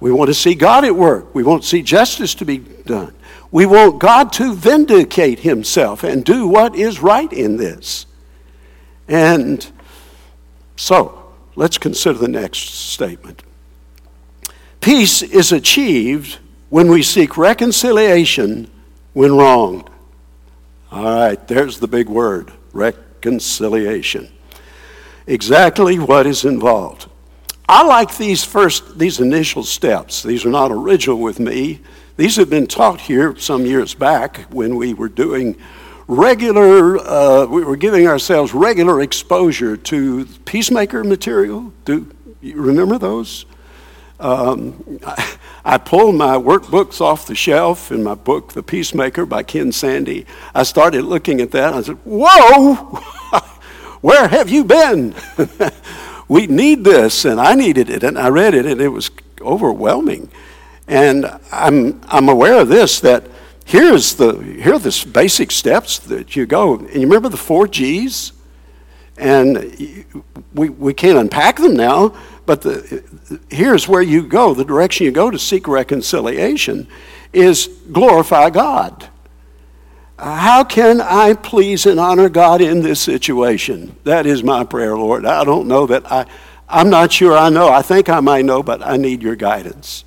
We 0.00 0.12
want 0.12 0.28
to 0.28 0.34
see 0.34 0.54
God 0.54 0.84
at 0.84 0.94
work. 0.94 1.34
We 1.34 1.42
want 1.42 1.62
to 1.62 1.68
see 1.68 1.82
justice 1.82 2.34
to 2.36 2.44
be 2.44 2.58
done. 2.58 3.14
We 3.50 3.66
want 3.66 3.98
God 3.98 4.32
to 4.34 4.54
vindicate 4.54 5.40
himself 5.40 6.04
and 6.04 6.24
do 6.24 6.46
what 6.46 6.76
is 6.76 7.00
right 7.00 7.32
in 7.32 7.56
this. 7.56 8.06
And 9.08 9.66
so, 10.76 11.32
let's 11.56 11.78
consider 11.78 12.18
the 12.18 12.28
next 12.28 12.60
statement. 12.60 13.42
Peace 14.80 15.22
is 15.22 15.50
achieved 15.50 16.38
when 16.68 16.88
we 16.88 17.02
seek 17.02 17.36
reconciliation 17.36 18.70
when 19.14 19.36
wronged. 19.36 19.90
All 20.92 21.04
right, 21.04 21.48
there's 21.48 21.80
the 21.80 21.88
big 21.88 22.08
word 22.08 22.52
reconciliation. 22.72 24.30
Exactly 25.26 25.98
what 25.98 26.26
is 26.26 26.44
involved. 26.44 27.07
I 27.68 27.84
like 27.84 28.16
these 28.16 28.44
first, 28.44 28.98
these 28.98 29.20
initial 29.20 29.62
steps. 29.62 30.22
These 30.22 30.46
are 30.46 30.50
not 30.50 30.72
original 30.72 31.18
with 31.18 31.38
me. 31.38 31.80
These 32.16 32.36
have 32.36 32.48
been 32.48 32.66
taught 32.66 33.00
here 33.00 33.36
some 33.36 33.66
years 33.66 33.94
back 33.94 34.40
when 34.50 34.76
we 34.76 34.94
were 34.94 35.10
doing 35.10 35.54
regular, 36.06 36.96
uh, 36.98 37.44
we 37.44 37.62
were 37.62 37.76
giving 37.76 38.06
ourselves 38.06 38.54
regular 38.54 39.02
exposure 39.02 39.76
to 39.76 40.24
peacemaker 40.46 41.04
material. 41.04 41.72
Do 41.84 42.10
you 42.40 42.60
remember 42.60 42.96
those? 42.96 43.44
Um, 44.18 44.98
I, 45.06 45.36
I, 45.64 45.78
pulled 45.78 46.16
my 46.16 46.36
workbooks 46.36 47.00
off 47.00 47.26
the 47.26 47.36
shelf 47.36 47.92
in 47.92 48.02
my 48.02 48.16
book, 48.16 48.52
The 48.52 48.64
Peacemaker 48.64 49.26
by 49.26 49.44
Ken 49.44 49.70
Sande. 49.70 50.24
I 50.56 50.64
started 50.64 51.04
looking 51.04 51.40
at 51.40 51.52
that 51.52 51.72
I 51.72 51.82
said, 51.82 51.98
Whoa, 52.04 52.74
where 54.00 54.26
have 54.26 54.50
you 54.50 54.64
been? 54.64 55.14
we 56.28 56.46
need 56.46 56.84
this, 56.84 57.24
and 57.24 57.40
I 57.40 57.54
needed 57.54 57.88
it, 57.90 58.02
and 58.02 58.18
I 58.18 58.28
read 58.28 58.54
it, 58.54 58.66
and 58.66 58.80
it 58.80 58.88
was 58.88 59.10
overwhelming. 59.40 60.30
And 60.86 61.26
I'm, 61.52 62.00
I'm 62.08 62.28
aware 62.28 62.60
of 62.60 62.68
this 62.68 63.00
that 63.00 63.24
here's 63.64 64.14
the, 64.14 64.32
here 64.38 64.74
are 64.74 64.78
the 64.78 65.06
basic 65.12 65.50
steps 65.50 65.98
that 66.00 66.36
you 66.36 66.46
go. 66.46 66.76
And 66.76 66.94
you 66.94 67.00
remember 67.02 67.28
the 67.28 67.36
four 67.36 67.68
G's? 67.68 68.32
And 69.16 70.04
we, 70.54 70.68
we 70.68 70.94
can't 70.94 71.18
unpack 71.18 71.56
them 71.56 71.74
now, 71.74 72.16
but 72.46 72.62
the, 72.62 73.02
here's 73.50 73.88
where 73.88 74.02
you 74.02 74.22
go. 74.22 74.54
The 74.54 74.64
direction 74.64 75.04
you 75.04 75.12
go 75.12 75.30
to 75.30 75.38
seek 75.38 75.66
reconciliation 75.66 76.86
is 77.32 77.68
glorify 77.92 78.50
God. 78.50 79.08
How 80.18 80.64
can 80.64 81.00
I 81.00 81.34
please 81.34 81.86
and 81.86 82.00
honor 82.00 82.28
God 82.28 82.60
in 82.60 82.82
this 82.82 83.00
situation? 83.00 83.94
That 84.02 84.26
is 84.26 84.42
my 84.42 84.64
prayer, 84.64 84.96
Lord. 84.96 85.24
I 85.24 85.44
don't 85.44 85.68
know 85.68 85.86
that 85.86 86.10
I, 86.10 86.26
I'm 86.68 86.90
not 86.90 87.12
sure 87.12 87.36
I 87.36 87.50
know. 87.50 87.68
I 87.68 87.82
think 87.82 88.08
I 88.08 88.18
might 88.18 88.44
know, 88.44 88.62
but 88.62 88.84
I 88.84 88.96
need 88.96 89.22
your 89.22 89.36
guidance. 89.36 90.04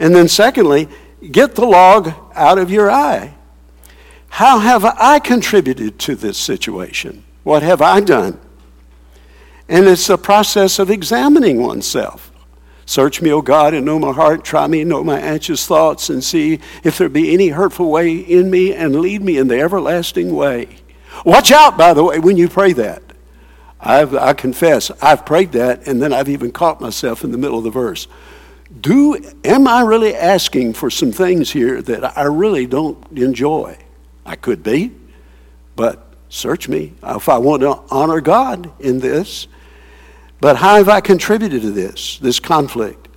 And 0.00 0.14
then, 0.14 0.26
secondly, 0.26 0.88
get 1.30 1.54
the 1.54 1.64
log 1.64 2.12
out 2.34 2.58
of 2.58 2.70
your 2.70 2.90
eye. 2.90 3.34
How 4.30 4.58
have 4.58 4.84
I 4.84 5.20
contributed 5.20 5.98
to 6.00 6.16
this 6.16 6.36
situation? 6.36 7.24
What 7.44 7.62
have 7.62 7.80
I 7.80 8.00
done? 8.00 8.38
And 9.68 9.86
it's 9.86 10.08
a 10.10 10.18
process 10.18 10.80
of 10.80 10.90
examining 10.90 11.62
oneself. 11.62 12.29
Search 12.90 13.22
me, 13.22 13.30
O 13.30 13.40
God, 13.40 13.72
and 13.72 13.86
know 13.86 14.00
my 14.00 14.10
heart. 14.10 14.42
Try 14.42 14.66
me, 14.66 14.80
and 14.80 14.90
know 14.90 15.04
my 15.04 15.20
anxious 15.20 15.64
thoughts, 15.64 16.10
and 16.10 16.24
see 16.24 16.58
if 16.82 16.98
there 16.98 17.08
be 17.08 17.32
any 17.32 17.50
hurtful 17.50 17.88
way 17.88 18.16
in 18.16 18.50
me, 18.50 18.74
and 18.74 19.00
lead 19.00 19.22
me 19.22 19.38
in 19.38 19.46
the 19.46 19.60
everlasting 19.60 20.34
way. 20.34 20.66
Watch 21.24 21.52
out, 21.52 21.78
by 21.78 21.94
the 21.94 22.02
way, 22.02 22.18
when 22.18 22.36
you 22.36 22.48
pray 22.48 22.72
that. 22.72 23.00
I've, 23.78 24.16
I 24.16 24.32
confess, 24.32 24.90
I've 25.00 25.24
prayed 25.24 25.52
that, 25.52 25.86
and 25.86 26.02
then 26.02 26.12
I've 26.12 26.28
even 26.28 26.50
caught 26.50 26.80
myself 26.80 27.22
in 27.22 27.30
the 27.30 27.38
middle 27.38 27.58
of 27.58 27.62
the 27.62 27.70
verse. 27.70 28.08
Do 28.80 29.16
am 29.44 29.68
I 29.68 29.82
really 29.82 30.16
asking 30.16 30.72
for 30.72 30.90
some 30.90 31.12
things 31.12 31.48
here 31.48 31.80
that 31.82 32.18
I 32.18 32.24
really 32.24 32.66
don't 32.66 33.00
enjoy? 33.16 33.78
I 34.26 34.34
could 34.34 34.64
be, 34.64 34.90
but 35.76 36.12
search 36.28 36.68
me 36.68 36.94
if 37.04 37.28
I 37.28 37.38
want 37.38 37.62
to 37.62 37.82
honor 37.88 38.20
God 38.20 38.68
in 38.80 38.98
this. 38.98 39.46
But 40.40 40.56
how 40.56 40.76
have 40.76 40.88
I 40.88 41.00
contributed 41.00 41.62
to 41.62 41.70
this, 41.70 42.18
this 42.18 42.40
conflict? 42.40 43.08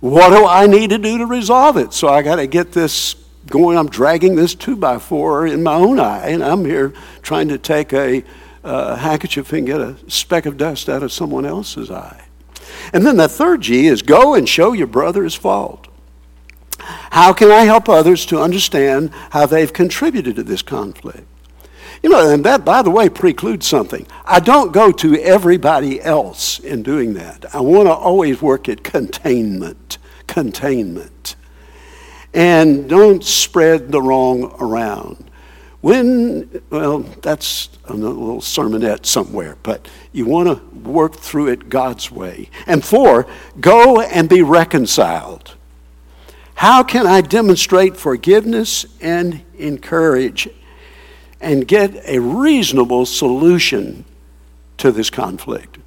What 0.00 0.30
do 0.30 0.46
I 0.46 0.66
need 0.66 0.90
to 0.90 0.98
do 0.98 1.18
to 1.18 1.26
resolve 1.26 1.76
it? 1.76 1.92
So 1.92 2.08
I 2.08 2.22
got 2.22 2.36
to 2.36 2.46
get 2.46 2.72
this 2.72 3.14
going. 3.46 3.78
I'm 3.78 3.88
dragging 3.88 4.34
this 4.34 4.54
two 4.54 4.76
by 4.76 4.98
four 4.98 5.46
in 5.46 5.62
my 5.62 5.74
own 5.74 6.00
eye, 6.00 6.28
and 6.28 6.42
I'm 6.42 6.64
here 6.64 6.92
trying 7.22 7.48
to 7.48 7.58
take 7.58 7.92
a 7.92 8.24
handkerchief 8.64 9.52
and 9.52 9.66
get 9.66 9.80
a 9.80 9.96
speck 10.10 10.46
of 10.46 10.56
dust 10.56 10.88
out 10.88 11.02
of 11.02 11.12
someone 11.12 11.46
else's 11.46 11.90
eye. 11.90 12.26
And 12.92 13.06
then 13.06 13.16
the 13.16 13.28
third 13.28 13.60
G 13.60 13.86
is 13.86 14.02
go 14.02 14.34
and 14.34 14.48
show 14.48 14.72
your 14.72 14.86
brother 14.86 15.22
his 15.24 15.34
fault. 15.34 15.86
How 16.78 17.32
can 17.32 17.50
I 17.50 17.64
help 17.64 17.88
others 17.88 18.26
to 18.26 18.40
understand 18.40 19.10
how 19.30 19.46
they've 19.46 19.72
contributed 19.72 20.36
to 20.36 20.42
this 20.42 20.62
conflict? 20.62 21.26
You 22.04 22.10
know, 22.10 22.28
and 22.28 22.44
that, 22.44 22.66
by 22.66 22.82
the 22.82 22.90
way, 22.90 23.08
precludes 23.08 23.66
something. 23.66 24.06
I 24.26 24.38
don't 24.38 24.74
go 24.74 24.92
to 24.92 25.18
everybody 25.22 26.02
else 26.02 26.58
in 26.58 26.82
doing 26.82 27.14
that. 27.14 27.54
I 27.54 27.62
want 27.62 27.88
to 27.88 27.94
always 27.94 28.42
work 28.42 28.68
at 28.68 28.84
containment. 28.84 29.96
Containment. 30.26 31.34
And 32.34 32.90
don't 32.90 33.24
spread 33.24 33.90
the 33.90 34.02
wrong 34.02 34.54
around. 34.60 35.30
When, 35.80 36.60
well, 36.68 36.98
that's 37.22 37.70
a 37.86 37.94
little 37.94 38.42
sermonette 38.42 39.06
somewhere, 39.06 39.56
but 39.62 39.88
you 40.12 40.26
want 40.26 40.48
to 40.48 40.78
work 40.86 41.16
through 41.16 41.48
it 41.48 41.70
God's 41.70 42.10
way. 42.10 42.50
And 42.66 42.84
four, 42.84 43.26
go 43.60 44.02
and 44.02 44.28
be 44.28 44.42
reconciled. 44.42 45.54
How 46.54 46.82
can 46.82 47.06
I 47.06 47.22
demonstrate 47.22 47.96
forgiveness 47.96 48.84
and 49.00 49.42
encourage 49.56 50.50
and 51.44 51.68
get 51.68 51.94
a 52.06 52.18
reasonable 52.18 53.06
solution 53.06 54.04
to 54.78 54.90
this 54.90 55.10
conflict? 55.10 55.78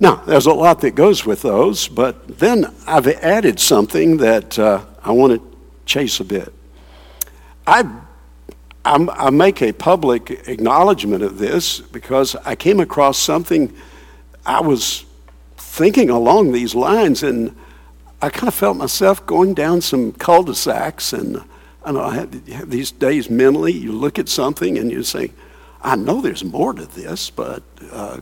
Now, 0.00 0.16
there's 0.16 0.46
a 0.46 0.52
lot 0.52 0.80
that 0.80 0.96
goes 0.96 1.24
with 1.24 1.42
those, 1.42 1.86
but 1.86 2.38
then 2.38 2.66
I've 2.86 3.06
added 3.06 3.60
something 3.60 4.16
that 4.16 4.58
uh, 4.58 4.84
I 5.04 5.12
want 5.12 5.40
to 5.40 5.58
chase 5.86 6.18
a 6.18 6.24
bit. 6.24 6.52
I, 7.66 7.88
I'm, 8.84 9.08
I 9.10 9.30
make 9.30 9.62
a 9.62 9.72
public 9.72 10.48
acknowledgement 10.48 11.22
of 11.22 11.38
this 11.38 11.78
because 11.78 12.34
I 12.44 12.56
came 12.56 12.80
across 12.80 13.16
something 13.16 13.72
I 14.44 14.60
was 14.60 15.04
thinking 15.56 16.10
along 16.10 16.50
these 16.50 16.74
lines, 16.74 17.22
and 17.22 17.54
I 18.20 18.28
kind 18.28 18.48
of 18.48 18.54
felt 18.54 18.76
myself 18.76 19.24
going 19.24 19.54
down 19.54 19.80
some 19.80 20.12
cul-de-sacs, 20.12 21.12
and 21.12 21.44
I 21.84 21.92
know 21.92 22.00
I 22.00 22.14
have 22.14 22.70
these 22.70 22.92
days 22.92 23.28
mentally, 23.28 23.72
you 23.72 23.92
look 23.92 24.18
at 24.18 24.28
something 24.28 24.78
and 24.78 24.90
you 24.90 25.02
say, 25.02 25.32
I 25.82 25.96
know 25.96 26.20
there's 26.20 26.44
more 26.44 26.72
to 26.72 26.86
this, 26.86 27.28
but 27.30 27.62
uh, 27.90 28.20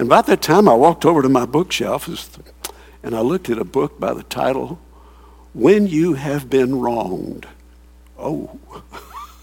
and 0.00 0.08
by 0.08 0.22
that 0.22 0.40
time, 0.40 0.66
I 0.66 0.74
walked 0.74 1.04
over 1.04 1.20
to 1.20 1.28
my 1.28 1.44
bookshelf 1.44 2.08
and 3.02 3.14
I 3.14 3.20
looked 3.20 3.50
at 3.50 3.58
a 3.58 3.64
book 3.64 4.00
by 4.00 4.14
the 4.14 4.22
title, 4.22 4.80
When 5.52 5.86
You 5.86 6.14
Have 6.14 6.48
Been 6.48 6.80
Wronged. 6.80 7.46
Oh, 8.18 8.58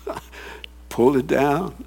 pulled 0.89 1.15
it 1.15 1.27
down. 1.27 1.85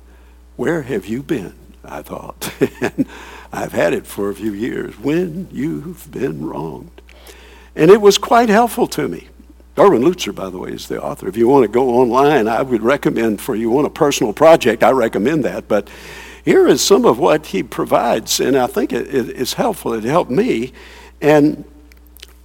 Where 0.54 0.82
have 0.82 1.06
you 1.06 1.22
been? 1.22 1.54
I 1.84 2.02
thought. 2.02 2.52
and 2.80 3.06
I've 3.52 3.72
had 3.72 3.92
it 3.92 4.06
for 4.06 4.30
a 4.30 4.36
few 4.36 4.52
years. 4.52 4.96
When 4.98 5.48
you've 5.50 6.10
been 6.12 6.46
wronged. 6.46 7.02
And 7.74 7.90
it 7.90 8.00
was 8.00 8.18
quite 8.18 8.48
helpful 8.48 8.86
to 8.86 9.08
me. 9.08 9.29
Erwin 9.80 10.02
Lutzer, 10.02 10.34
by 10.34 10.50
the 10.50 10.58
way, 10.58 10.72
is 10.72 10.88
the 10.88 11.02
author. 11.02 11.26
If 11.26 11.38
you 11.38 11.48
want 11.48 11.62
to 11.64 11.68
go 11.68 11.88
online, 11.88 12.48
I 12.48 12.60
would 12.60 12.82
recommend 12.82 13.40
for 13.40 13.54
you 13.54 13.70
want 13.70 13.86
a 13.86 13.90
personal 13.90 14.34
project, 14.34 14.82
I 14.82 14.90
recommend 14.90 15.42
that. 15.46 15.68
But 15.68 15.88
here 16.44 16.68
is 16.68 16.82
some 16.82 17.06
of 17.06 17.18
what 17.18 17.46
he 17.46 17.62
provides, 17.62 18.40
and 18.40 18.58
I 18.58 18.66
think 18.66 18.92
it, 18.92 19.12
it, 19.14 19.30
it's 19.30 19.54
helpful. 19.54 19.94
It 19.94 20.04
helped 20.04 20.30
me. 20.30 20.74
And, 21.22 21.64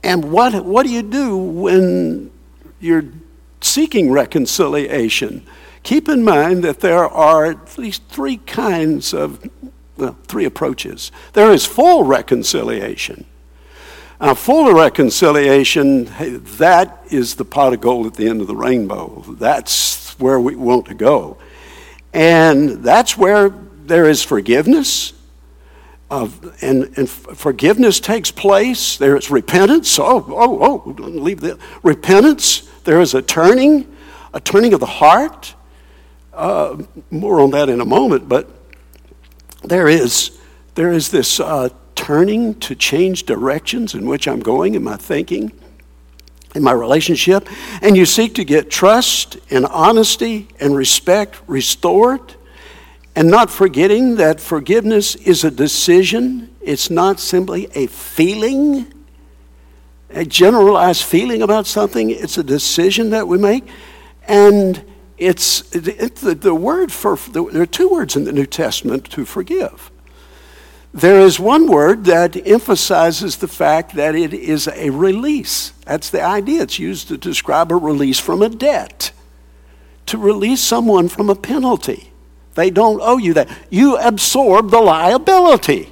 and 0.02 0.32
what, 0.32 0.64
what 0.64 0.86
do 0.86 0.92
you 0.94 1.02
do 1.02 1.36
when 1.36 2.32
you're 2.80 3.06
seeking 3.60 4.12
reconciliation? 4.12 5.46
Keep 5.84 6.08
in 6.08 6.24
mind 6.24 6.64
that 6.64 6.80
there 6.80 7.06
are 7.06 7.46
at 7.46 7.78
least 7.78 8.04
three 8.08 8.38
kinds 8.38 9.14
of, 9.14 9.46
well, 9.98 10.18
three 10.24 10.46
approaches. 10.46 11.12
There 11.34 11.52
is 11.52 11.66
full 11.66 12.04
reconciliation. 12.04 13.26
Now, 14.20 14.34
full 14.34 14.74
reconciliation, 14.74 16.06
that 16.58 17.04
is 17.10 17.36
the 17.36 17.44
pot 17.44 17.74
of 17.74 17.82
gold 17.82 18.08
at 18.08 18.14
the 18.14 18.28
end 18.28 18.40
of 18.42 18.48
the 18.48 18.56
rainbow. 18.56 19.24
That's 19.28 20.18
where 20.20 20.40
we 20.40 20.56
want 20.56 20.86
to 20.88 20.94
go. 20.94 21.38
And 22.14 22.84
that's 22.84 23.18
where 23.18 23.50
there 23.50 24.10
is 24.10 24.24
forgiveness. 24.24 25.12
Of, 26.10 26.64
and, 26.64 26.98
and 26.98 27.10
forgiveness 27.10 28.00
takes 28.00 28.32
place. 28.32 28.96
There 28.98 29.18
is 29.18 29.30
repentance. 29.30 30.00
Oh, 30.00 30.26
oh, 30.30 30.84
oh, 30.86 30.92
leave 31.02 31.42
the 31.42 31.60
repentance. 31.84 32.62
There 32.86 33.02
is 33.02 33.16
a 33.16 33.22
turning, 33.22 33.94
a 34.34 34.40
turning 34.40 34.74
of 34.74 34.80
the 34.80 34.86
heart. 34.86 35.56
Uh, 36.32 36.84
more 37.12 37.42
on 37.42 37.52
that 37.52 37.70
in 37.70 37.82
a 37.82 37.86
moment, 37.86 38.30
but 38.30 38.50
there 39.64 39.88
is, 39.88 40.38
there 40.76 40.92
is 40.92 41.10
this 41.10 41.40
uh, 41.40 41.70
turning 41.96 42.56
to 42.60 42.76
change 42.76 43.24
directions 43.24 43.94
in 43.94 44.08
which 44.08 44.28
I'm 44.28 44.40
going 44.40 44.76
in 44.76 44.84
my 44.84 44.98
thinking, 44.98 45.52
in 46.54 46.64
my 46.64 46.72
relationship, 46.72 47.48
and 47.82 47.98
you 47.98 48.06
seek 48.06 48.36
to 48.36 48.44
get 48.44 48.70
trust 48.70 49.38
and 49.50 49.66
honesty 49.66 50.48
and 50.60 50.76
respect 50.76 51.42
restored. 51.48 52.36
And 53.16 53.30
not 53.30 53.50
forgetting 53.50 54.16
that 54.18 54.42
forgiveness 54.42 55.16
is 55.16 55.44
a 55.44 55.52
decision, 55.52 56.54
it's 56.62 56.90
not 56.90 57.20
simply 57.20 57.70
a 57.74 57.88
feeling, 57.88 58.94
a 60.10 60.26
generalized 60.26 61.04
feeling 61.04 61.42
about 61.42 61.66
something. 61.66 62.10
It's 62.10 62.38
a 62.38 62.44
decision 62.44 63.12
that 63.12 63.28
we 63.28 63.38
make. 63.38 63.68
And 64.28 64.84
it's, 65.18 65.62
the, 65.70 66.38
the 66.40 66.54
word 66.54 66.92
for, 66.92 67.16
there 67.16 67.62
are 67.62 67.66
two 67.66 67.88
words 67.88 68.16
in 68.16 68.26
the 68.26 68.34
New 68.34 68.46
Testament 68.46 69.10
to 69.12 69.24
forgive. 69.24 69.92
There 70.96 71.20
is 71.20 71.42
one 71.42 71.68
word 71.68 72.06
that 72.06 72.48
emphasizes 72.48 73.36
the 73.36 73.50
fact 73.50 73.96
that 73.96 74.16
it 74.16 74.34
is 74.34 74.70
a 74.70 74.92
release. 74.92 75.72
That's 75.86 76.10
the 76.10 76.24
idea. 76.24 76.62
It's 76.62 76.80
used 76.80 77.10
to 77.10 77.18
describe 77.18 77.70
a 77.70 77.76
release 77.76 78.18
from 78.18 78.42
a 78.42 78.48
debt, 78.48 79.12
to 80.06 80.18
release 80.18 80.62
someone 80.62 81.10
from 81.10 81.30
a 81.30 81.36
penalty. 81.36 82.14
They 82.54 82.70
don't 82.70 83.02
owe 83.04 83.18
you 83.18 83.34
that. 83.34 83.50
You 83.70 83.98
absorb 83.98 84.72
the 84.72 84.80
liability. 84.80 85.92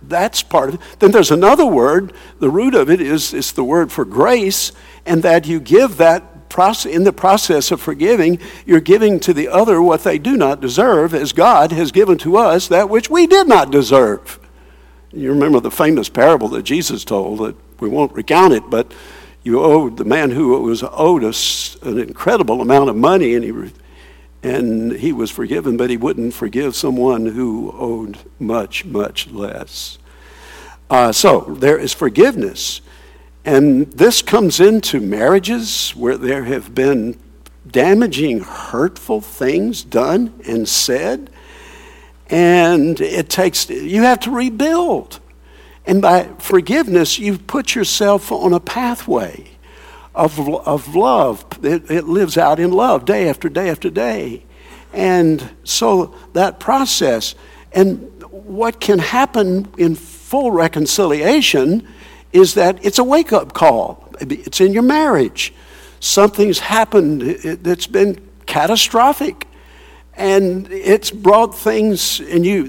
That's 0.00 0.40
part 0.44 0.68
of 0.68 0.74
it. 0.76 0.80
Then 1.00 1.10
there's 1.10 1.32
another 1.32 1.66
word. 1.66 2.12
The 2.38 2.48
root 2.48 2.76
of 2.76 2.88
it 2.88 3.00
is, 3.00 3.34
is 3.34 3.50
the 3.50 3.64
word 3.64 3.90
for 3.90 4.04
grace, 4.04 4.70
and 5.04 5.24
that 5.24 5.44
you 5.44 5.58
give 5.58 5.96
that 5.96 6.37
process, 6.48 6.92
in 6.92 7.04
the 7.04 7.12
process 7.12 7.70
of 7.70 7.80
forgiving, 7.80 8.38
you're 8.66 8.80
giving 8.80 9.20
to 9.20 9.32
the 9.32 9.48
other 9.48 9.80
what 9.80 10.04
they 10.04 10.18
do 10.18 10.36
not 10.36 10.60
deserve, 10.60 11.14
as 11.14 11.32
God 11.32 11.72
has 11.72 11.92
given 11.92 12.18
to 12.18 12.36
us 12.36 12.68
that 12.68 12.88
which 12.88 13.10
we 13.10 13.26
did 13.26 13.48
not 13.48 13.70
deserve. 13.70 14.38
You 15.12 15.30
remember 15.30 15.60
the 15.60 15.70
famous 15.70 16.08
parable 16.08 16.48
that 16.48 16.64
Jesus 16.64 17.04
told 17.04 17.38
that 17.38 17.56
we 17.80 17.88
won't 17.88 18.12
recount 18.12 18.52
it, 18.52 18.68
but 18.68 18.92
you 19.42 19.60
owed 19.60 19.96
the 19.96 20.04
man 20.04 20.30
who 20.30 20.60
was 20.60 20.84
owed 20.92 21.24
us 21.24 21.76
an 21.82 21.98
incredible 21.98 22.60
amount 22.60 22.90
of 22.90 22.96
money, 22.96 23.34
and 23.34 23.44
he 23.44 23.72
and 24.42 24.92
he 24.92 25.12
was 25.12 25.30
forgiven, 25.30 25.76
but 25.76 25.90
he 25.90 25.96
wouldn't 25.96 26.34
forgive 26.34 26.76
someone 26.76 27.26
who 27.26 27.74
owed 27.76 28.18
much, 28.38 28.84
much 28.84 29.28
less. 29.28 29.98
Uh, 30.90 31.12
so 31.12 31.40
there 31.58 31.78
is 31.78 31.92
forgiveness. 31.92 32.80
And 33.48 33.90
this 33.92 34.20
comes 34.20 34.60
into 34.60 35.00
marriages 35.00 35.92
where 35.92 36.18
there 36.18 36.44
have 36.44 36.74
been 36.74 37.18
damaging, 37.66 38.40
hurtful 38.40 39.22
things 39.22 39.82
done 39.82 40.38
and 40.46 40.68
said. 40.68 41.30
And 42.28 43.00
it 43.00 43.30
takes, 43.30 43.70
you 43.70 44.02
have 44.02 44.20
to 44.20 44.30
rebuild. 44.30 45.20
And 45.86 46.02
by 46.02 46.24
forgiveness, 46.38 47.18
you 47.18 47.38
put 47.38 47.74
yourself 47.74 48.30
on 48.30 48.52
a 48.52 48.60
pathway 48.60 49.48
of, 50.14 50.38
of 50.38 50.94
love. 50.94 51.46
It, 51.62 51.90
it 51.90 52.04
lives 52.04 52.36
out 52.36 52.60
in 52.60 52.70
love 52.70 53.06
day 53.06 53.30
after 53.30 53.48
day 53.48 53.70
after 53.70 53.88
day. 53.88 54.44
And 54.92 55.56
so 55.64 56.14
that 56.34 56.60
process, 56.60 57.34
and 57.72 58.12
what 58.30 58.78
can 58.78 58.98
happen 58.98 59.72
in 59.78 59.94
full 59.94 60.50
reconciliation 60.50 61.88
is 62.32 62.54
that 62.54 62.84
it's 62.84 62.98
a 62.98 63.04
wake 63.04 63.32
up 63.32 63.52
call. 63.52 64.08
It's 64.20 64.60
in 64.60 64.72
your 64.72 64.82
marriage. 64.82 65.52
Something's 66.00 66.58
happened 66.60 67.22
that's 67.62 67.86
been 67.86 68.20
catastrophic 68.46 69.46
and 70.18 70.70
it's 70.72 71.12
brought 71.12 71.56
things 71.56 72.20
and 72.20 72.44
you. 72.44 72.68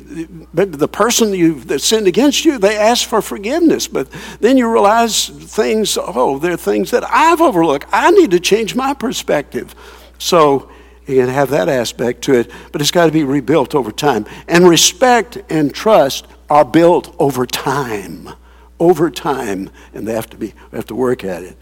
The 0.53 0.87
person 0.87 1.33
you 1.33 1.59
that 1.61 1.79
sinned 1.79 2.07
against 2.07 2.45
you 2.45 2.59
they 2.59 2.77
ask 2.77 3.07
for 3.07 3.21
forgiveness 3.21 3.87
but 3.87 4.09
then 4.39 4.55
you 4.55 4.71
realize 4.71 5.29
things 5.29 5.97
oh 5.99 6.37
there 6.37 6.53
are 6.53 6.57
things 6.57 6.91
that 6.91 7.03
i've 7.09 7.41
overlooked. 7.41 7.87
I 7.91 8.11
need 8.11 8.31
to 8.31 8.39
change 8.39 8.75
my 8.75 8.93
perspective. 8.93 9.73
So 10.19 10.69
you 11.07 11.15
can 11.15 11.29
have 11.29 11.49
that 11.49 11.69
aspect 11.69 12.23
to 12.23 12.35
it 12.35 12.51
but 12.71 12.81
it's 12.81 12.91
got 12.91 13.07
to 13.07 13.11
be 13.11 13.23
rebuilt 13.23 13.73
over 13.73 13.91
time. 13.91 14.25
And 14.47 14.67
respect 14.67 15.39
and 15.49 15.73
trust 15.73 16.27
are 16.49 16.65
built 16.65 17.15
over 17.19 17.45
time 17.45 18.29
over 18.79 19.09
time 19.09 19.69
and 19.93 20.07
they 20.07 20.13
have 20.13 20.29
to 20.29 20.37
be 20.37 20.53
have 20.71 20.85
to 20.85 20.95
work 20.95 21.23
at 21.23 21.43
it 21.43 21.57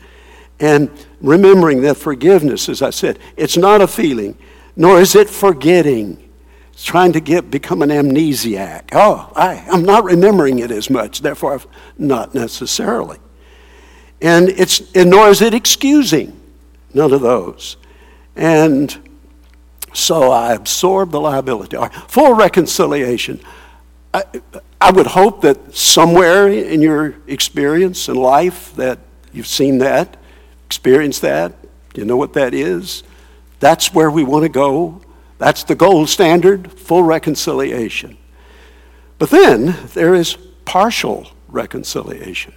and 0.60 0.90
remembering 1.22 1.82
that 1.82 1.96
forgiveness 1.96 2.70
as 2.70 2.82
i 2.82 2.90
said 2.90 3.20
it's 3.36 3.58
not 3.58 3.82
a 3.82 3.88
feeling 3.88 4.38
nor 4.78 5.02
is 5.02 5.16
it 5.16 5.28
forgetting. 5.28 6.24
It's 6.72 6.84
trying 6.84 7.12
to 7.14 7.20
get 7.20 7.50
become 7.50 7.82
an 7.82 7.90
amnesiac. 7.90 8.90
Oh, 8.94 9.34
I, 9.36 9.66
I'm 9.70 9.84
not 9.84 10.04
remembering 10.04 10.60
it 10.60 10.70
as 10.70 10.90
much, 10.90 11.22
therefore 11.22 11.60
not 11.98 12.36
necessarily. 12.36 13.18
And 14.22 14.50
it's 14.50 14.80
and 14.96 15.10
nor 15.10 15.30
is 15.30 15.42
it 15.42 15.56
excusing. 15.56 16.40
None 16.94 17.12
of 17.12 17.22
those. 17.22 17.78
And 18.36 18.96
so 19.94 20.32
I 20.32 20.54
absorb 20.54 21.10
the 21.10 21.20
liability. 21.20 21.78
Full 22.08 22.36
reconciliation. 22.36 23.42
I, 24.14 24.24
I 24.80 24.92
would 24.92 25.08
hope 25.08 25.42
that 25.42 25.76
somewhere 25.76 26.48
in 26.48 26.82
your 26.82 27.16
experience 27.28 28.10
in 28.10 28.16
life 28.16 28.76
that 28.76 29.00
you've 29.34 29.48
seen 29.48 29.80
that 29.80 30.18
experienced 30.68 31.22
that? 31.22 31.54
You 31.96 32.04
know 32.04 32.18
what 32.18 32.34
that 32.34 32.54
is? 32.54 33.02
That's 33.60 33.94
where 33.94 34.12
we 34.12 34.24
want 34.24 34.44
to 34.44 34.50
go. 34.50 35.02
That's 35.38 35.64
the 35.64 35.76
gold 35.76 36.10
standard, 36.10 36.72
full 36.74 37.04
reconciliation. 37.04 38.18
But 39.18 39.30
then 39.30 39.76
there 39.94 40.14
is 40.14 40.38
partial 40.66 41.32
reconciliation. 41.48 42.54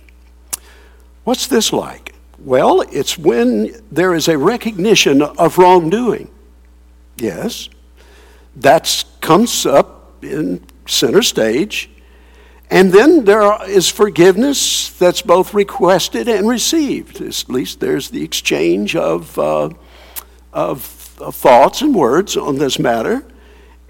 What's 1.24 1.46
this 1.46 1.72
like? 1.72 2.14
Well, 2.38 2.80
it's 2.80 3.16
when 3.16 3.80
there 3.92 4.14
is 4.14 4.26
a 4.26 4.36
recognition 4.36 5.22
of 5.22 5.56
wrongdoing. 5.56 6.30
Yes, 7.16 7.68
that 8.56 9.04
comes 9.20 9.66
up 9.66 10.24
in 10.24 10.66
center 10.86 11.22
stage. 11.22 11.90
And 12.70 12.92
then 12.92 13.24
there 13.24 13.58
is 13.68 13.88
forgiveness 13.88 14.90
that's 14.90 15.22
both 15.22 15.52
requested 15.54 16.28
and 16.28 16.48
received. 16.48 17.20
At 17.20 17.48
least 17.48 17.80
there's 17.80 18.10
the 18.10 18.22
exchange 18.22 18.94
of, 18.94 19.36
uh, 19.36 19.70
of, 20.52 21.16
of 21.20 21.34
thoughts 21.34 21.82
and 21.82 21.94
words 21.94 22.36
on 22.36 22.58
this 22.58 22.78
matter. 22.78 23.24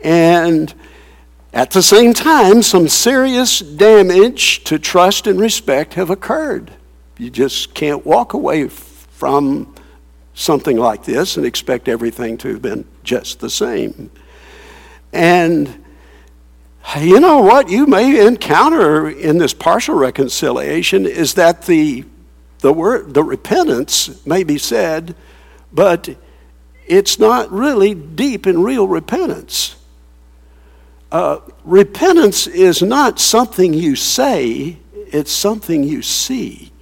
And 0.03 0.75
at 1.53 1.73
the 1.73 1.83
same 1.83 2.15
time, 2.15 2.63
some 2.63 2.89
serious 2.89 3.59
damage 3.59 4.65
to 4.65 4.79
trust 4.79 5.27
and 5.27 5.39
respect 5.39 5.95
have 5.95 6.09
occurred. 6.09 6.73
You 7.19 7.29
just 7.29 7.75
can't 7.75 8.07
walk 8.07 8.33
away 8.33 8.69
from 8.69 9.75
something 10.33 10.79
like 10.79 11.05
this 11.05 11.37
and 11.37 11.45
expect 11.45 11.87
everything 11.87 12.39
to 12.39 12.49
have 12.49 12.63
been 12.63 12.87
just 13.03 13.41
the 13.41 13.51
same. 13.51 14.11
And 15.13 15.80
you 16.99 17.21
know 17.21 17.43
what 17.43 17.69
you 17.69 17.87
may 17.87 18.27
encounter 18.27 19.09
in 19.09 19.39
this 19.39 19.55
partial 19.55 19.95
reconciliation 19.95 21.07
is 21.07 21.35
that 21.35 21.67
the 21.67 22.05
the 22.61 22.73
word 22.73 23.15
the 23.15 23.23
repentance 23.23 24.25
may 24.27 24.45
be 24.45 24.59
said, 24.59 25.15
but 25.73 26.09
it's 26.87 27.19
not 27.19 27.51
really 27.51 27.95
deep 27.95 28.47
and 28.47 28.65
real 28.65 28.89
repentance. 28.89 29.77
Uh, 31.13 31.39
repentance 31.65 32.47
is 32.47 32.83
not 32.83 33.19
something 33.19 33.75
you 33.75 33.97
say, 33.97 34.79
it's 34.93 35.33
something 35.33 35.83
you 35.83 36.03
see. 36.03 36.73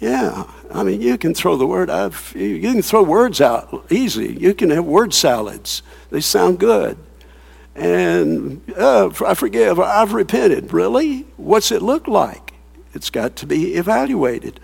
Yeah, 0.00 0.44
I 0.72 0.82
mean, 0.82 1.00
you 1.00 1.16
can 1.16 1.34
throw 1.34 1.56
the 1.56 1.66
word, 1.66 1.90
I've, 1.90 2.32
you 2.36 2.60
can 2.60 2.82
throw 2.82 3.02
words 3.02 3.40
out 3.40 3.86
easy. 3.90 4.34
You 4.34 4.54
can 4.54 4.70
have 4.70 4.84
word 4.84 5.14
salads, 5.14 5.82
they 6.10 6.20
sound 6.20 6.58
good. 6.58 6.98
And 7.76 8.62
uh, 8.74 9.10
I 9.24 9.34
forgive, 9.34 9.78
I've 9.78 10.14
repented. 10.14 10.72
Really? 10.72 11.26
What's 11.36 11.70
it 11.70 11.82
look 11.82 12.08
like? 12.08 12.54
It's 12.94 13.10
got 13.10 13.36
to 13.36 13.46
be 13.46 13.74
evaluated. 13.74 14.58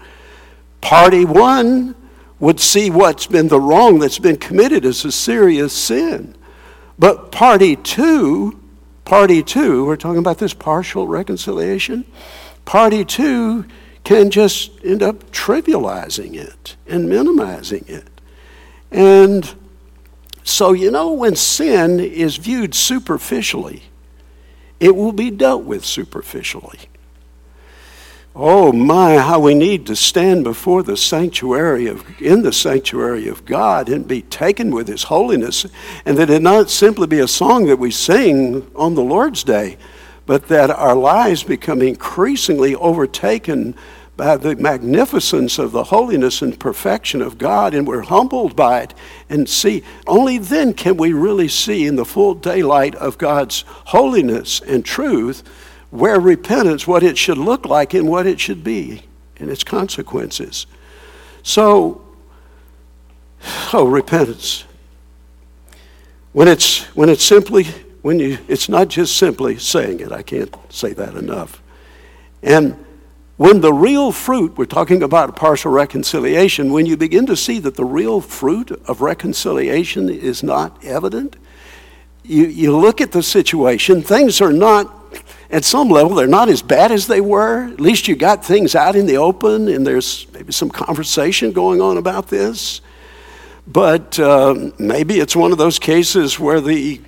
Party 0.81 1.27
one 1.27 1.95
would 2.41 2.59
see 2.59 2.89
what's 2.89 3.27
been 3.27 3.49
the 3.49 3.61
wrong 3.61 3.99
that's 3.99 4.19
been 4.19 4.39
committed 4.39 4.87
as 4.87 5.05
a 5.05 5.13
serious 5.13 5.75
sin. 5.75 6.35
But 6.99 7.31
party 7.31 7.77
two, 7.77 8.59
party 9.05 9.43
two, 9.43 9.85
we're 9.85 9.97
talking 9.97 10.19
about 10.19 10.39
this 10.39 10.55
partial 10.55 11.07
reconciliation. 11.07 12.07
Party 12.65 13.05
two 13.05 13.67
can 14.05 14.31
just 14.31 14.73
end 14.83 15.03
up 15.03 15.31
trivializing 15.31 16.35
it 16.35 16.77
and 16.87 17.09
minimizing 17.11 17.85
it. 17.87 18.09
And 18.91 19.55
so, 20.45 20.73
you 20.73 20.91
know, 20.91 21.13
when 21.13 21.37
sin 21.37 22.01
is 22.01 22.37
viewed 22.37 22.75
superficially, 22.75 23.85
it 24.81 24.97
will 24.97 25.13
be 25.13 25.31
dealt 25.31 25.65
with 25.65 25.85
superficially. 25.85 26.81
Oh 28.35 28.73
my, 28.73 29.19
how 29.19 29.41
we 29.41 29.55
need 29.55 29.87
to 29.87 29.95
stand 29.95 30.43
before 30.43 30.83
the 30.83 30.97
sanctuary 30.97 31.87
of 31.87 32.03
in 32.21 32.41
the 32.41 32.53
sanctuary 32.53 33.29
of 33.29 33.45
God 33.45 33.91
and 33.91 34.09
be 34.09 34.23
taken 34.23 34.71
with 34.71 34.89
his 34.89 35.03
holiness 35.05 35.67
and 36.07 36.17
that 36.17 36.31
it 36.31 36.41
not 36.41 36.71
simply 36.71 37.07
be 37.07 37.19
a 37.19 37.29
song 37.29 37.67
that 37.67 37.79
we 37.79 37.91
sing 37.91 38.71
on 38.75 38.95
the 38.95 39.03
Lord's 39.03 39.45
day, 39.45 39.77
but 40.25 40.49
that 40.49 40.71
our 40.71 40.95
lives 40.95 41.43
become 41.43 41.83
increasingly 41.83 42.75
overtaken 42.75 43.75
by 44.23 44.37
the 44.37 44.55
magnificence 44.55 45.59
of 45.59 45.73
the 45.73 45.83
holiness 45.83 46.43
and 46.43 46.57
perfection 46.57 47.21
of 47.21 47.39
God, 47.39 47.75
and 47.75 47.89
we're 47.89 48.03
humbled 48.03 48.55
by 48.55 48.83
it 48.83 48.95
and 49.29 49.49
see. 49.49 49.83
Only 50.07 50.39
then 50.39 50.75
can 50.75 50.97
we 50.97 51.13
really 51.13 51.49
see 51.49 51.89
in 51.89 51.97
the 51.97 52.05
full 52.05 52.35
daylight 52.35 52.95
of 52.95 53.19
God's 53.19 53.65
holiness 53.67 54.61
and 54.61 54.85
truth 54.85 55.43
where 55.91 56.21
repentance, 56.21 56.87
what 56.87 57.03
it 57.03 57.19
should 57.19 57.37
look 57.37 57.67
like 57.67 57.95
and 57.95 58.09
what 58.09 58.29
it 58.29 58.39
should 58.39 58.63
be, 58.63 59.03
and 59.39 59.51
its 59.51 59.65
consequences. 59.65 60.67
So, 61.43 62.01
oh, 63.73 63.89
repentance. 63.89 64.67
When 66.31 66.47
it's, 66.47 66.85
when 66.95 67.09
it's 67.09 67.25
simply, 67.25 67.65
when 68.03 68.21
you, 68.21 68.39
it's 68.47 68.69
not 68.69 68.87
just 68.87 69.17
simply 69.17 69.59
saying 69.59 69.99
it, 69.99 70.13
I 70.13 70.23
can't 70.23 70.55
say 70.69 70.93
that 70.93 71.17
enough. 71.17 71.61
And 72.41 72.77
when 73.37 73.61
the 73.61 73.73
real 73.73 74.13
fruit, 74.13 74.57
we're 74.57 74.67
talking 74.67 75.03
about 75.03 75.37
partial 75.37 75.73
reconciliation, 75.73 76.73
when 76.73 76.87
you 76.87 76.97
begin 76.97 77.27
to 77.27 77.37
see 77.37 77.59
that 77.61 77.75
the 77.75 77.85
real 77.85 78.21
fruit 78.21 78.71
of 78.87 79.01
reconciliation 79.01 80.09
is 80.09 80.43
not 80.43 80.85
evident, 80.85 81.37
you, 82.23 82.47
you 82.47 82.77
look 82.77 83.01
at 83.01 83.13
the 83.13 83.23
situation, 83.23 84.03
things 84.03 84.41
are 84.41 84.53
not 84.53 84.99
at 85.51 85.65
some 85.65 85.89
level, 85.89 86.15
they're 86.15 86.27
not 86.27 86.49
as 86.49 86.63
bad 86.63 86.93
as 86.93 87.07
they 87.07 87.21
were. 87.21 87.65
At 87.65 87.81
least 87.81 88.09
you 88.09 88.17
got 88.17 88.45
things 88.45 88.75
out 88.75 88.97
in 88.97 89.07
the 89.07 89.17
open 89.19 89.69
and 89.69 89.87
there's 89.87 90.27
maybe 90.33 90.53
some 90.53 90.71
conversation 90.71 91.53
going 91.53 91.81
on 91.81 91.99
about 91.99 92.29
this. 92.29 92.81
But 93.67 94.19
uh, 94.19 94.71
maybe 94.79 95.21
it's 95.21 95.37
one 95.37 95.53
of 95.53 95.59
those 95.59 95.79
cases 95.79 96.39
where 96.39 96.61
the 96.61 97.01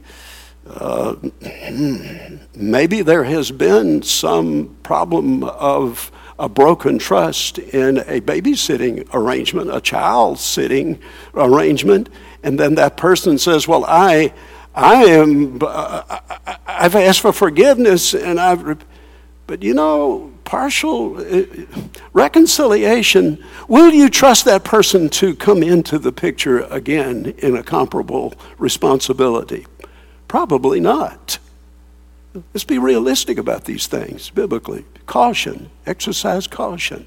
uh, 0.66 1.16
maybe 2.54 3.02
there 3.02 3.24
has 3.24 3.50
been 3.50 4.02
some 4.02 4.76
problem 4.82 5.44
of 5.44 6.10
a 6.38 6.48
broken 6.48 6.98
trust 6.98 7.58
in 7.58 7.98
a 7.98 8.20
babysitting 8.20 9.08
arrangement, 9.12 9.74
a 9.74 9.80
child 9.80 10.38
sitting 10.38 10.98
arrangement, 11.34 12.08
and 12.42 12.58
then 12.58 12.74
that 12.74 12.96
person 12.96 13.38
says, 13.38 13.68
Well, 13.68 13.84
I 13.86 14.32
I 14.74 15.04
am, 15.04 15.58
uh, 15.62 16.18
I've 16.66 16.96
asked 16.96 17.20
for 17.20 17.32
forgiveness 17.32 18.12
and 18.12 18.40
I've, 18.40 18.84
but 19.46 19.62
you 19.62 19.72
know, 19.72 20.32
partial 20.44 21.16
uh, 21.18 21.44
reconciliation, 22.12 23.42
will 23.68 23.92
you 23.92 24.08
trust 24.08 24.44
that 24.46 24.64
person 24.64 25.08
to 25.10 25.36
come 25.36 25.62
into 25.62 25.98
the 25.98 26.10
picture 26.10 26.62
again 26.62 27.34
in 27.38 27.56
a 27.56 27.62
comparable 27.62 28.34
responsibility? 28.58 29.64
Probably 30.34 30.80
not. 30.80 31.38
Let's 32.34 32.64
be 32.64 32.78
realistic 32.78 33.38
about 33.38 33.66
these 33.66 33.86
things 33.86 34.30
biblically. 34.30 34.84
Caution, 35.06 35.70
exercise 35.86 36.48
caution. 36.48 37.06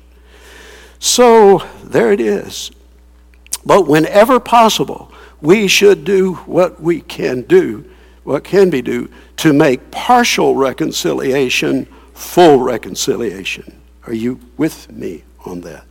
So 0.99 1.61
there 1.83 2.13
it 2.13 2.21
is. 2.21 2.71
But 3.65 3.85
whenever 3.85 4.39
possible, 4.39 5.11
we 5.41 5.67
should 5.67 6.05
do 6.05 6.35
what 6.45 6.81
we 6.81 7.01
can 7.01 7.41
do, 7.41 7.83
what 8.23 8.45
can 8.45 8.69
be 8.69 8.81
do, 8.81 9.09
to 9.35 9.51
make 9.51 9.91
partial 9.91 10.55
reconciliation 10.55 11.85
full 12.13 12.61
reconciliation. 12.61 13.81
Are 14.05 14.13
you 14.13 14.39
with 14.55 14.89
me 14.89 15.25
on 15.43 15.59
that? 15.61 15.83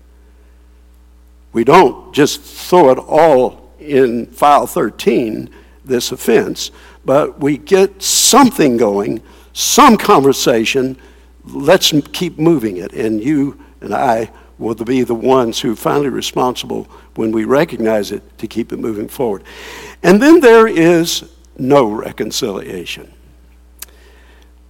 We 1.53 1.65
don't 1.65 2.15
just 2.15 2.41
throw 2.41 2.93
it 2.93 2.99
all 2.99 3.75
in 3.79 4.25
file 4.25 4.67
13, 4.67 5.51
this 5.85 6.11
offense, 6.13 6.71
but 7.07 7.41
we 7.41 7.57
get 7.57 8.03
something 8.03 8.77
going, 8.77 9.23
some 9.53 9.97
conversation. 9.97 10.99
Let's 11.45 11.95
keep 12.13 12.39
moving 12.39 12.77
it. 12.77 12.93
And 12.93 13.23
you 13.23 13.65
and 13.81 13.95
I 13.95 14.31
will 14.59 14.75
be 14.75 15.03
the 15.03 15.15
ones 15.15 15.61
who 15.61 15.73
are 15.73 15.77
finally 15.77 16.09
responsible 16.09 16.85
when 17.15 17.31
we 17.31 17.45
recognize 17.45 18.11
it 18.11 18.39
to 18.39 18.47
keep 18.47 18.73
it 18.73 18.79
moving 18.79 19.09
forward. 19.09 19.45
And 20.03 20.21
then 20.21 20.41
there 20.41 20.67
is 20.67 21.31
no 21.57 21.87
reconciliation. 21.87 23.13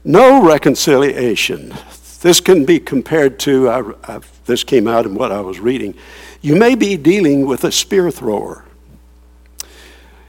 No 0.04 0.42
reconciliation. 0.46 1.74
This 2.20 2.40
can 2.40 2.64
be 2.64 2.78
compared 2.78 3.38
to, 3.40 3.68
I, 3.68 3.92
I, 4.04 4.20
this 4.44 4.62
came 4.62 4.86
out 4.86 5.06
in 5.06 5.14
what 5.14 5.32
I 5.32 5.40
was 5.40 5.58
reading. 5.58 5.94
You 6.42 6.54
may 6.56 6.74
be 6.74 6.96
dealing 6.96 7.46
with 7.46 7.64
a 7.64 7.72
spear 7.72 8.10
thrower. 8.10 8.64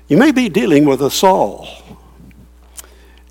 You 0.08 0.18
may 0.18 0.32
be 0.32 0.50
dealing 0.50 0.86
with 0.86 1.02
a 1.02 1.12
Saul. 1.12 1.68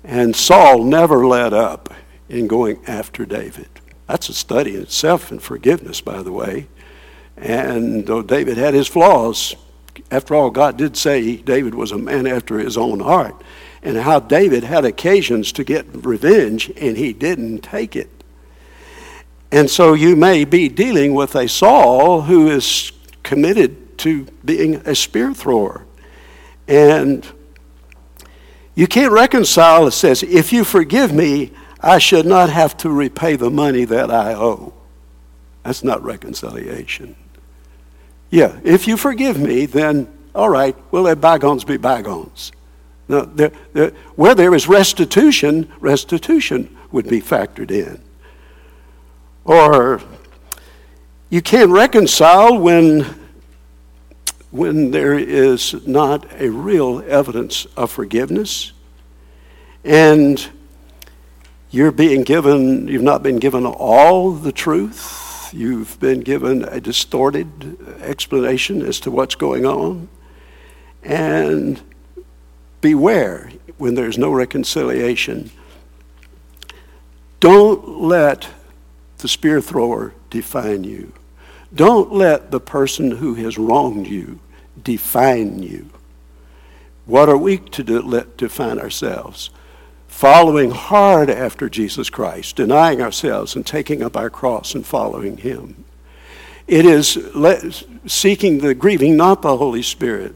And 0.07 0.33
Saul 0.33 0.85
never 0.85 1.27
let 1.27 1.53
up 1.53 1.93
in 2.29 2.47
going 2.47 2.79
after 2.87 3.25
David. 3.25 3.67
That's 4.07 4.29
a 4.29 4.33
study 4.33 4.75
in 4.75 4.83
itself 4.83 5.33
in 5.33 5.39
forgiveness, 5.39 5.99
by 5.99 6.23
the 6.23 6.31
way. 6.31 6.67
And 7.35 8.07
though 8.07 8.21
David 8.21 8.57
had 8.57 8.73
his 8.73 8.87
flaws, 8.87 9.53
after 10.09 10.33
all, 10.33 10.49
God 10.49 10.77
did 10.77 10.95
say 10.95 11.35
David 11.35 11.75
was 11.75 11.91
a 11.91 11.97
man 11.97 12.25
after 12.25 12.57
his 12.57 12.77
own 12.77 13.01
heart. 13.01 13.35
And 13.83 13.97
how 13.97 14.21
David 14.21 14.63
had 14.63 14.85
occasions 14.85 15.51
to 15.51 15.65
get 15.65 15.85
revenge 15.93 16.71
and 16.77 16.95
he 16.95 17.11
didn't 17.11 17.59
take 17.59 17.95
it. 17.97 18.09
And 19.51 19.69
so 19.69 19.93
you 19.93 20.15
may 20.15 20.45
be 20.45 20.69
dealing 20.69 21.15
with 21.15 21.35
a 21.35 21.49
Saul 21.49 22.21
who 22.21 22.49
is 22.49 22.93
committed 23.23 23.97
to 23.99 24.25
being 24.45 24.75
a 24.85 24.95
spear 24.95 25.33
thrower. 25.33 25.85
And 26.65 27.29
you 28.77 28.85
can't 28.85 29.11
reconcile, 29.11 29.87
it 29.87 29.91
says, 29.91 30.21
if 30.21 30.53
you 30.53 30.63
forgive 30.63 31.11
me, 31.11 31.51
I 31.81 31.97
should 31.97 32.27
not 32.27 32.51
have 32.51 32.77
to 32.77 32.91
repay 32.91 33.35
the 33.35 33.49
money 33.49 33.85
that 33.85 34.11
I 34.11 34.35
owe. 34.35 34.71
That's 35.63 35.83
not 35.83 36.03
reconciliation. 36.03 37.15
Yeah, 38.29 38.55
if 38.63 38.87
you 38.87 38.95
forgive 38.95 39.39
me, 39.39 39.65
then 39.65 40.07
all 40.35 40.49
right, 40.49 40.75
well, 40.91 41.01
let 41.01 41.19
bygones 41.19 41.63
be 41.63 41.77
bygones. 41.77 42.51
Now, 43.07 43.21
there, 43.21 43.51
there, 43.73 43.89
where 44.15 44.35
there 44.35 44.53
is 44.53 44.67
restitution, 44.67 45.73
restitution 45.79 46.77
would 46.91 47.09
be 47.09 47.19
factored 47.19 47.71
in. 47.71 47.99
Or 49.43 50.01
you 51.31 51.41
can't 51.41 51.71
reconcile 51.71 52.59
when, 52.59 53.07
when 54.51 54.91
there 54.91 55.17
is 55.17 55.85
not 55.85 56.25
a 56.39 56.49
real 56.49 57.03
evidence 57.07 57.65
of 57.75 57.91
forgiveness 57.91 58.71
and 59.83 60.49
you're 61.69 61.91
being 61.91 62.23
given, 62.23 62.87
you've 62.87 63.01
not 63.01 63.23
been 63.23 63.39
given 63.39 63.65
all 63.65 64.31
the 64.31 64.51
truth. 64.51 65.53
You've 65.53 65.99
been 65.99 66.21
given 66.21 66.63
a 66.63 66.79
distorted 66.79 67.77
explanation 68.01 68.81
as 68.81 68.99
to 69.01 69.11
what's 69.11 69.35
going 69.35 69.65
on. 69.65 70.07
And 71.03 71.81
beware 72.81 73.51
when 73.77 73.95
there's 73.95 74.17
no 74.17 74.31
reconciliation. 74.31 75.51
Don't 77.39 78.01
let 78.01 78.47
the 79.17 79.27
spear 79.27 79.61
thrower 79.61 80.13
define 80.29 80.83
you. 80.83 81.13
Don't 81.73 82.13
let 82.13 82.51
the 82.51 82.59
person 82.59 83.11
who 83.11 83.35
has 83.35 83.57
wronged 83.57 84.07
you 84.07 84.39
define 84.81 85.61
you. 85.61 85.89
What 87.05 87.29
are 87.29 87.37
we 87.37 87.57
to 87.57 87.83
do, 87.83 88.01
let 88.01 88.37
define 88.37 88.79
ourselves? 88.79 89.49
Following 90.07 90.71
hard 90.71 91.29
after 91.29 91.69
Jesus 91.69 92.09
Christ, 92.09 92.55
denying 92.55 93.01
ourselves 93.01 93.55
and 93.55 93.65
taking 93.65 94.01
up 94.01 94.17
our 94.17 94.29
cross 94.29 94.73
and 94.75 94.85
following 94.85 95.37
Him. 95.37 95.85
It 96.67 96.85
is 96.85 97.17
seeking 98.05 98.59
the 98.59 98.73
grieving, 98.73 99.15
not 99.15 99.41
the 99.41 99.57
Holy 99.57 99.81
Spirit, 99.81 100.35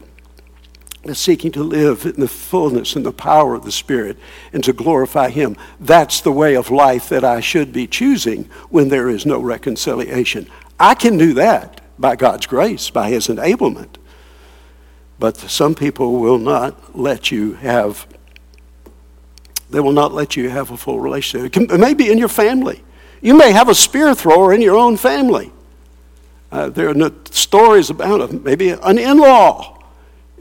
but 1.04 1.16
seeking 1.16 1.50
to 1.52 1.62
live 1.62 2.06
in 2.06 2.20
the 2.20 2.28
fullness 2.28 2.94
and 2.94 3.04
the 3.04 3.12
power 3.12 3.54
of 3.54 3.64
the 3.64 3.72
Spirit 3.72 4.16
and 4.52 4.62
to 4.64 4.72
glorify 4.72 5.30
Him. 5.30 5.56
That's 5.80 6.20
the 6.20 6.32
way 6.32 6.54
of 6.54 6.70
life 6.70 7.08
that 7.08 7.24
I 7.24 7.40
should 7.40 7.72
be 7.72 7.86
choosing 7.86 8.44
when 8.70 8.88
there 8.88 9.08
is 9.08 9.26
no 9.26 9.40
reconciliation. 9.40 10.48
I 10.82 10.94
can 10.94 11.16
do 11.16 11.34
that 11.34 11.80
by 11.98 12.16
God's 12.16 12.46
grace, 12.46 12.90
by 12.90 13.08
His 13.10 13.28
enablement. 13.28 13.96
But 15.20 15.36
some 15.36 15.76
people 15.76 16.18
will 16.18 16.38
not 16.38 16.98
let 16.98 17.30
you 17.30 17.52
have, 17.54 18.06
they 19.70 19.78
will 19.78 19.92
not 19.92 20.12
let 20.12 20.36
you 20.36 20.50
have 20.50 20.72
a 20.72 20.76
full 20.76 20.98
relationship. 20.98 21.56
It, 21.56 21.70
it 21.70 21.78
may 21.78 21.94
be 21.94 22.10
in 22.10 22.18
your 22.18 22.28
family. 22.28 22.82
You 23.20 23.38
may 23.38 23.52
have 23.52 23.68
a 23.68 23.74
spear 23.76 24.12
thrower 24.12 24.52
in 24.52 24.60
your 24.60 24.76
own 24.76 24.96
family. 24.96 25.52
Uh, 26.50 26.68
there 26.68 26.88
are 26.88 27.12
stories 27.30 27.88
about 27.88 28.32
maybe 28.32 28.70
an 28.70 28.98
in 28.98 29.18
law 29.18 29.78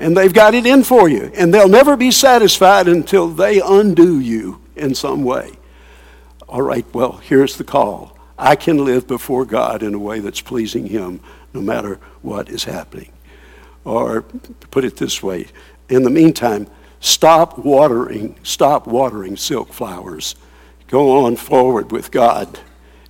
and 0.01 0.17
they've 0.17 0.33
got 0.33 0.55
it 0.55 0.65
in 0.65 0.83
for 0.83 1.07
you. 1.07 1.31
And 1.35 1.53
they'll 1.53 1.69
never 1.69 1.95
be 1.95 2.09
satisfied 2.09 2.87
until 2.87 3.27
they 3.27 3.61
undo 3.61 4.19
you 4.19 4.59
in 4.75 4.95
some 4.95 5.23
way. 5.23 5.51
All 6.49 6.63
right, 6.63 6.85
well, 6.93 7.17
here's 7.17 7.57
the 7.57 7.63
call 7.63 8.17
I 8.41 8.55
can 8.55 8.83
live 8.83 9.07
before 9.07 9.45
God 9.45 9.83
in 9.83 9.93
a 9.93 9.99
way 9.99 10.19
that's 10.19 10.41
pleasing 10.41 10.87
Him 10.87 11.21
no 11.53 11.61
matter 11.61 11.99
what 12.23 12.49
is 12.49 12.63
happening. 12.63 13.11
Or 13.85 14.23
put 14.71 14.83
it 14.83 14.97
this 14.97 15.21
way 15.21 15.47
in 15.89 16.01
the 16.01 16.09
meantime, 16.09 16.67
stop 17.01 17.59
watering, 17.59 18.35
stop 18.41 18.87
watering 18.87 19.37
silk 19.37 19.71
flowers. 19.71 20.35
Go 20.87 21.25
on 21.25 21.35
forward 21.35 21.91
with 21.91 22.09
God 22.09 22.59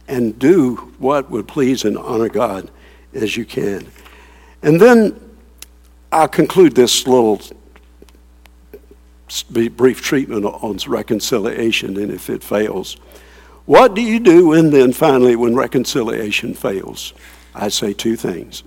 and 0.08 0.38
do 0.38 0.76
what 0.98 1.32
would 1.32 1.48
please 1.48 1.86
and 1.86 1.98
honor 1.98 2.28
God 2.30 2.70
as 3.14 3.38
you 3.38 3.46
can. 3.46 3.88
And 4.62 4.82
then 4.82 5.18
I'll 6.12 6.28
conclude 6.28 6.76
this 6.76 7.08
little 7.08 7.42
brief 9.52 10.02
treatment 10.02 10.44
on 10.44 10.78
reconciliation, 10.88 11.98
and 11.98 12.12
if 12.12 12.30
it 12.30 12.44
fails, 12.44 12.98
what 13.66 13.94
do 13.94 14.02
you 14.02 14.20
do 14.20 14.48
when 14.48 14.72
then 14.72 14.94
finally 14.94 15.36
when 15.36 15.56
reconciliation 15.56 16.54
fails? 16.54 17.14
I 17.54 17.70
say 17.70 17.94
two 17.94 18.16
things. 18.16 18.64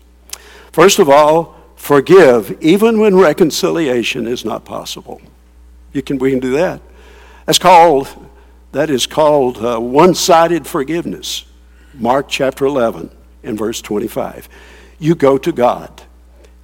First 0.72 0.99
of 0.99 1.09
all, 1.09 1.57
forgive 1.76 2.57
even 2.62 2.99
when 2.99 3.16
reconciliation 3.16 4.26
is 4.26 4.45
not 4.45 4.64
possible. 4.64 5.20
You 5.92 6.03
can 6.03 6.18
we 6.18 6.30
can 6.30 6.40
do 6.40 6.53
that. 6.53 6.80
That's 7.47 7.59
called 7.59 8.09
that 8.72 8.90
is 8.90 9.07
called 9.07 9.59
uh, 9.59 9.78
one-sided 9.78 10.66
forgiveness. 10.66 11.45
Mark 11.95 12.28
chapter 12.28 12.66
11 12.66 13.09
and 13.45 13.57
verse 13.57 13.80
25. 13.80 14.49
You 14.99 15.14
go 15.14 15.38
to 15.38 15.53
God 15.53 16.03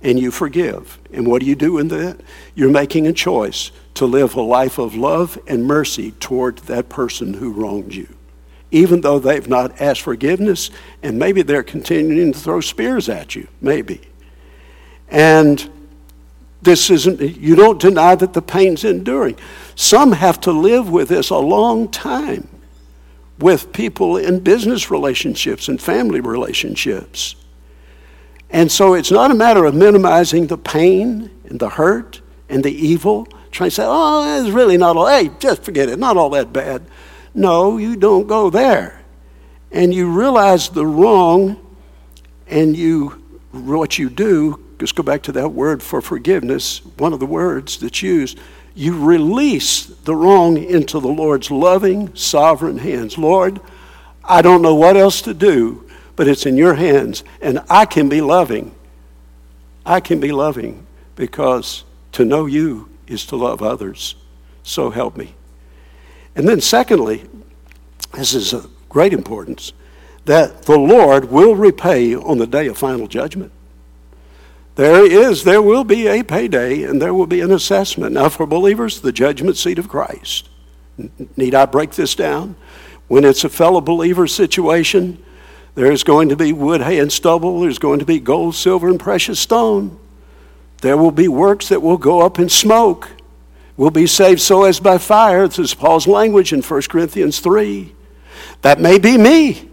and 0.03 0.19
you 0.19 0.31
forgive. 0.31 0.99
And 1.13 1.27
what 1.29 1.41
do 1.41 1.47
you 1.47 1.55
do 1.55 1.79
in 1.79 1.89
that? 1.89 2.21
You're 2.55 2.71
making 2.71 3.07
a 3.07 3.13
choice 3.13 3.71
to 3.95 4.07
live 4.07 4.35
a 4.35 4.41
life 4.41 4.79
of 4.79 4.97
love 4.97 5.39
and 5.47 5.65
mercy 5.65 6.13
toward 6.13 6.59
that 6.61 6.89
person 6.89 7.35
who 7.35 7.53
wronged 7.53 7.95
you. 7.95 8.09
Even 8.71 9.01
though 9.01 9.19
they've 9.19 9.49
not 9.49 9.81
asked 9.81 10.03
forgiveness, 10.03 10.71
and 11.03 11.19
maybe 11.19 11.43
they're 11.43 11.63
continuing 11.63 12.33
to 12.33 12.39
throw 12.39 12.61
spears 12.61 13.09
at 13.09 13.35
you, 13.35 13.49
maybe. 13.61 14.01
And 15.09 15.69
this 16.63 16.91
isn't, 16.91 17.21
you 17.21 17.57
don't 17.57 17.81
deny 17.81 18.15
that 18.15 18.33
the 18.33 18.43
pain's 18.43 18.85
enduring. 18.85 19.37
Some 19.75 20.13
have 20.13 20.41
to 20.43 20.53
live 20.53 20.91
with 20.91 21.09
this 21.09 21.31
a 21.31 21.39
long 21.39 21.89
time 21.89 22.49
with 23.39 23.73
people 23.73 24.19
in 24.19 24.41
business 24.41 24.91
relationships 24.91 25.69
and 25.69 25.81
family 25.81 26.21
relationships. 26.21 27.35
And 28.51 28.71
so 28.71 28.95
it's 28.95 29.11
not 29.11 29.31
a 29.31 29.35
matter 29.35 29.65
of 29.65 29.75
minimizing 29.75 30.49
the 30.49 30.59
pain 30.59 31.31
and 31.45 31.59
the 31.59 31.71
hurt 31.71 32.21
and 32.49 32.63
the 32.63 32.73
evil, 32.73 33.27
trying 33.51 33.71
to 33.71 33.75
say, 33.75 33.85
oh, 33.87 34.43
it's 34.45 34.51
really 34.51 34.77
not 34.77 34.97
all, 34.97 35.07
hey, 35.07 35.31
just 35.39 35.63
forget 35.63 35.89
it, 35.89 35.99
not 35.99 36.17
all 36.17 36.31
that 36.31 36.53
bad. 36.53 36.83
No, 37.35 37.79
you 37.79 37.97
don't 37.97 38.27
go 38.27 38.51
there. 38.51 39.03
And 39.73 39.95
you 39.95 40.11
realize 40.11 40.69
the 40.69 40.87
wrong, 40.87 41.57
and 42.49 42.77
you, 42.77 43.23
what 43.53 43.99
you 43.99 44.11
do, 44.11 44.65
just 44.79 44.95
go 44.95 45.03
back 45.03 45.23
to 45.25 45.33
that 45.33 45.51
word 45.51 45.83
for 45.83 46.01
forgiveness, 46.01 46.85
one 46.97 47.13
of 47.13 47.21
the 47.21 47.27
words 47.27 47.79
that's 47.79 48.03
used, 48.03 48.39
you 48.75 49.05
release 49.05 49.87
the 49.87 50.15
wrong 50.15 50.57
into 50.57 51.01
the 51.01 51.09
Lord's 51.09 51.51
loving, 51.51 52.15
sovereign 52.15 52.79
hands. 52.79 53.19
Lord, 53.19 53.61
I 54.25 54.43
don't 54.43 54.63
know 54.63 54.75
what 54.75 54.97
else 54.97 55.23
to 55.23 55.35
do 55.35 55.91
but 56.21 56.29
it's 56.29 56.45
in 56.45 56.55
your 56.55 56.75
hands. 56.75 57.25
And 57.41 57.61
I 57.71 57.87
can 57.87 58.11
be 58.11 58.21
loving. 58.21 58.75
I 59.87 60.01
can 60.01 60.21
be 60.21 60.33
loving 60.33 60.87
because 61.17 61.85
to 62.13 62.27
know 62.27 62.45
you 62.45 62.91
is 63.07 63.25
to 63.27 63.37
love 63.37 63.63
others. 63.63 64.17
So 64.63 64.91
help 64.91 65.17
me. 65.17 65.35
And 66.35 66.49
then, 66.49 66.61
secondly, 66.61 67.25
this 68.13 68.35
is 68.35 68.53
of 68.53 68.71
great 68.89 69.13
importance 69.13 69.73
that 70.25 70.63
the 70.63 70.79
Lord 70.79 71.27
will 71.27 71.57
repay 71.57 72.15
on 72.15 72.39
the 72.39 72.47
day 72.47 72.67
of 72.67 72.79
final 72.79 73.07
judgment. 73.07 73.53
There 74.77 75.05
is, 75.05 75.45
there 75.45 75.63
will 75.63 75.85
be 75.85 76.07
a 76.07 76.23
payday 76.23 76.85
and 76.85 77.03
there 77.03 77.13
will 77.13 77.27
be 77.27 77.41
an 77.41 77.51
assessment. 77.51 78.13
Now, 78.13 78.29
for 78.29 78.47
believers, 78.47 79.01
the 79.01 79.13
judgment 79.13 79.57
seat 79.57 79.79
of 79.79 79.89
Christ. 79.89 80.49
Need 81.37 81.55
I 81.55 81.67
break 81.67 81.93
this 81.93 82.15
down? 82.15 82.57
When 83.09 83.25
it's 83.25 83.45
a 83.45 83.49
fellow 83.49 83.81
believer 83.81 84.27
situation, 84.27 85.23
there's 85.75 86.05
going 86.05 86.29
to 86.29 86.37
be 86.37 86.53
wood, 86.53 86.83
hay, 86.83 86.99
and 86.99 87.13
stubble. 87.13 87.61
There's 87.61 87.79
going 87.79 87.99
to 87.99 88.05
be 88.05 88.21
gold, 88.21 88.55
silver, 88.55 88.89
and 88.89 89.01
precious 89.01 89.41
stone. 89.41 89.99
There 90.81 90.97
will 90.97 91.11
be 91.11 91.29
works 91.29 91.69
that 91.69 91.83
will 91.83 91.99
go 91.99 92.21
up 92.21 92.39
in 92.39 92.49
smoke. 92.49 93.09
Will 93.81 93.91
be 93.91 94.07
saved 94.07 94.43
so 94.43 94.65
as 94.65 94.79
by 94.79 94.99
fire. 94.99 95.49
This 95.49 95.59
is 95.59 95.73
Paul's 95.73 96.07
language 96.07 96.53
in 96.53 96.61
1 96.61 96.83
Corinthians 96.83 97.41
3. 97.41 97.95
That 98.61 98.79
may 98.79 98.99
be 98.99 99.17
me. 99.17 99.71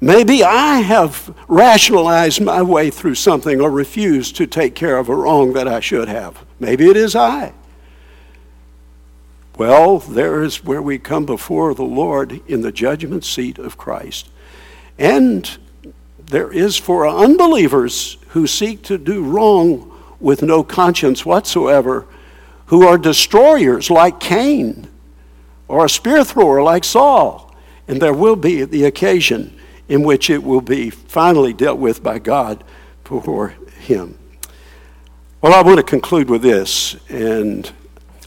Maybe 0.00 0.42
I 0.42 0.78
have 0.78 1.36
rationalized 1.46 2.40
my 2.40 2.62
way 2.62 2.88
through 2.88 3.16
something 3.16 3.60
or 3.60 3.70
refused 3.70 4.36
to 4.36 4.46
take 4.46 4.74
care 4.74 4.96
of 4.96 5.10
a 5.10 5.14
wrong 5.14 5.52
that 5.52 5.68
I 5.68 5.80
should 5.80 6.08
have. 6.08 6.46
Maybe 6.58 6.88
it 6.88 6.96
is 6.96 7.14
I. 7.14 7.52
Well, 9.58 9.98
there 9.98 10.42
is 10.42 10.64
where 10.64 10.80
we 10.80 10.98
come 10.98 11.26
before 11.26 11.74
the 11.74 11.84
Lord 11.84 12.40
in 12.48 12.62
the 12.62 12.72
judgment 12.72 13.22
seat 13.22 13.58
of 13.58 13.76
Christ. 13.76 14.30
And 14.98 15.58
there 16.24 16.50
is 16.50 16.78
for 16.78 17.06
unbelievers 17.06 18.16
who 18.28 18.46
seek 18.46 18.80
to 18.84 18.96
do 18.96 19.22
wrong 19.22 19.92
with 20.20 20.42
no 20.42 20.64
conscience 20.64 21.26
whatsoever, 21.26 22.06
who 22.66 22.86
are 22.86 22.98
destroyers 22.98 23.90
like 23.90 24.20
Cain, 24.20 24.88
or 25.68 25.84
a 25.84 25.88
spear 25.88 26.24
thrower 26.24 26.62
like 26.62 26.84
Saul. 26.84 27.54
And 27.88 28.00
there 28.00 28.14
will 28.14 28.36
be 28.36 28.64
the 28.64 28.84
occasion 28.84 29.56
in 29.88 30.02
which 30.02 30.30
it 30.30 30.42
will 30.42 30.60
be 30.60 30.90
finally 30.90 31.52
dealt 31.52 31.78
with 31.78 32.02
by 32.02 32.18
God 32.18 32.64
for 33.04 33.48
him. 33.78 34.18
Well, 35.40 35.54
I 35.54 35.62
want 35.62 35.76
to 35.76 35.84
conclude 35.84 36.28
with 36.28 36.42
this, 36.42 36.96
and 37.08 37.70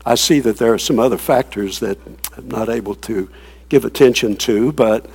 I 0.05 0.15
see 0.15 0.39
that 0.39 0.57
there 0.57 0.73
are 0.73 0.79
some 0.79 0.99
other 0.99 1.17
factors 1.17 1.79
that 1.79 1.97
I'm 2.37 2.47
not 2.47 2.69
able 2.69 2.95
to 2.95 3.29
give 3.67 3.83
attention 3.83 4.37
to, 4.37 4.71
but 4.71 5.05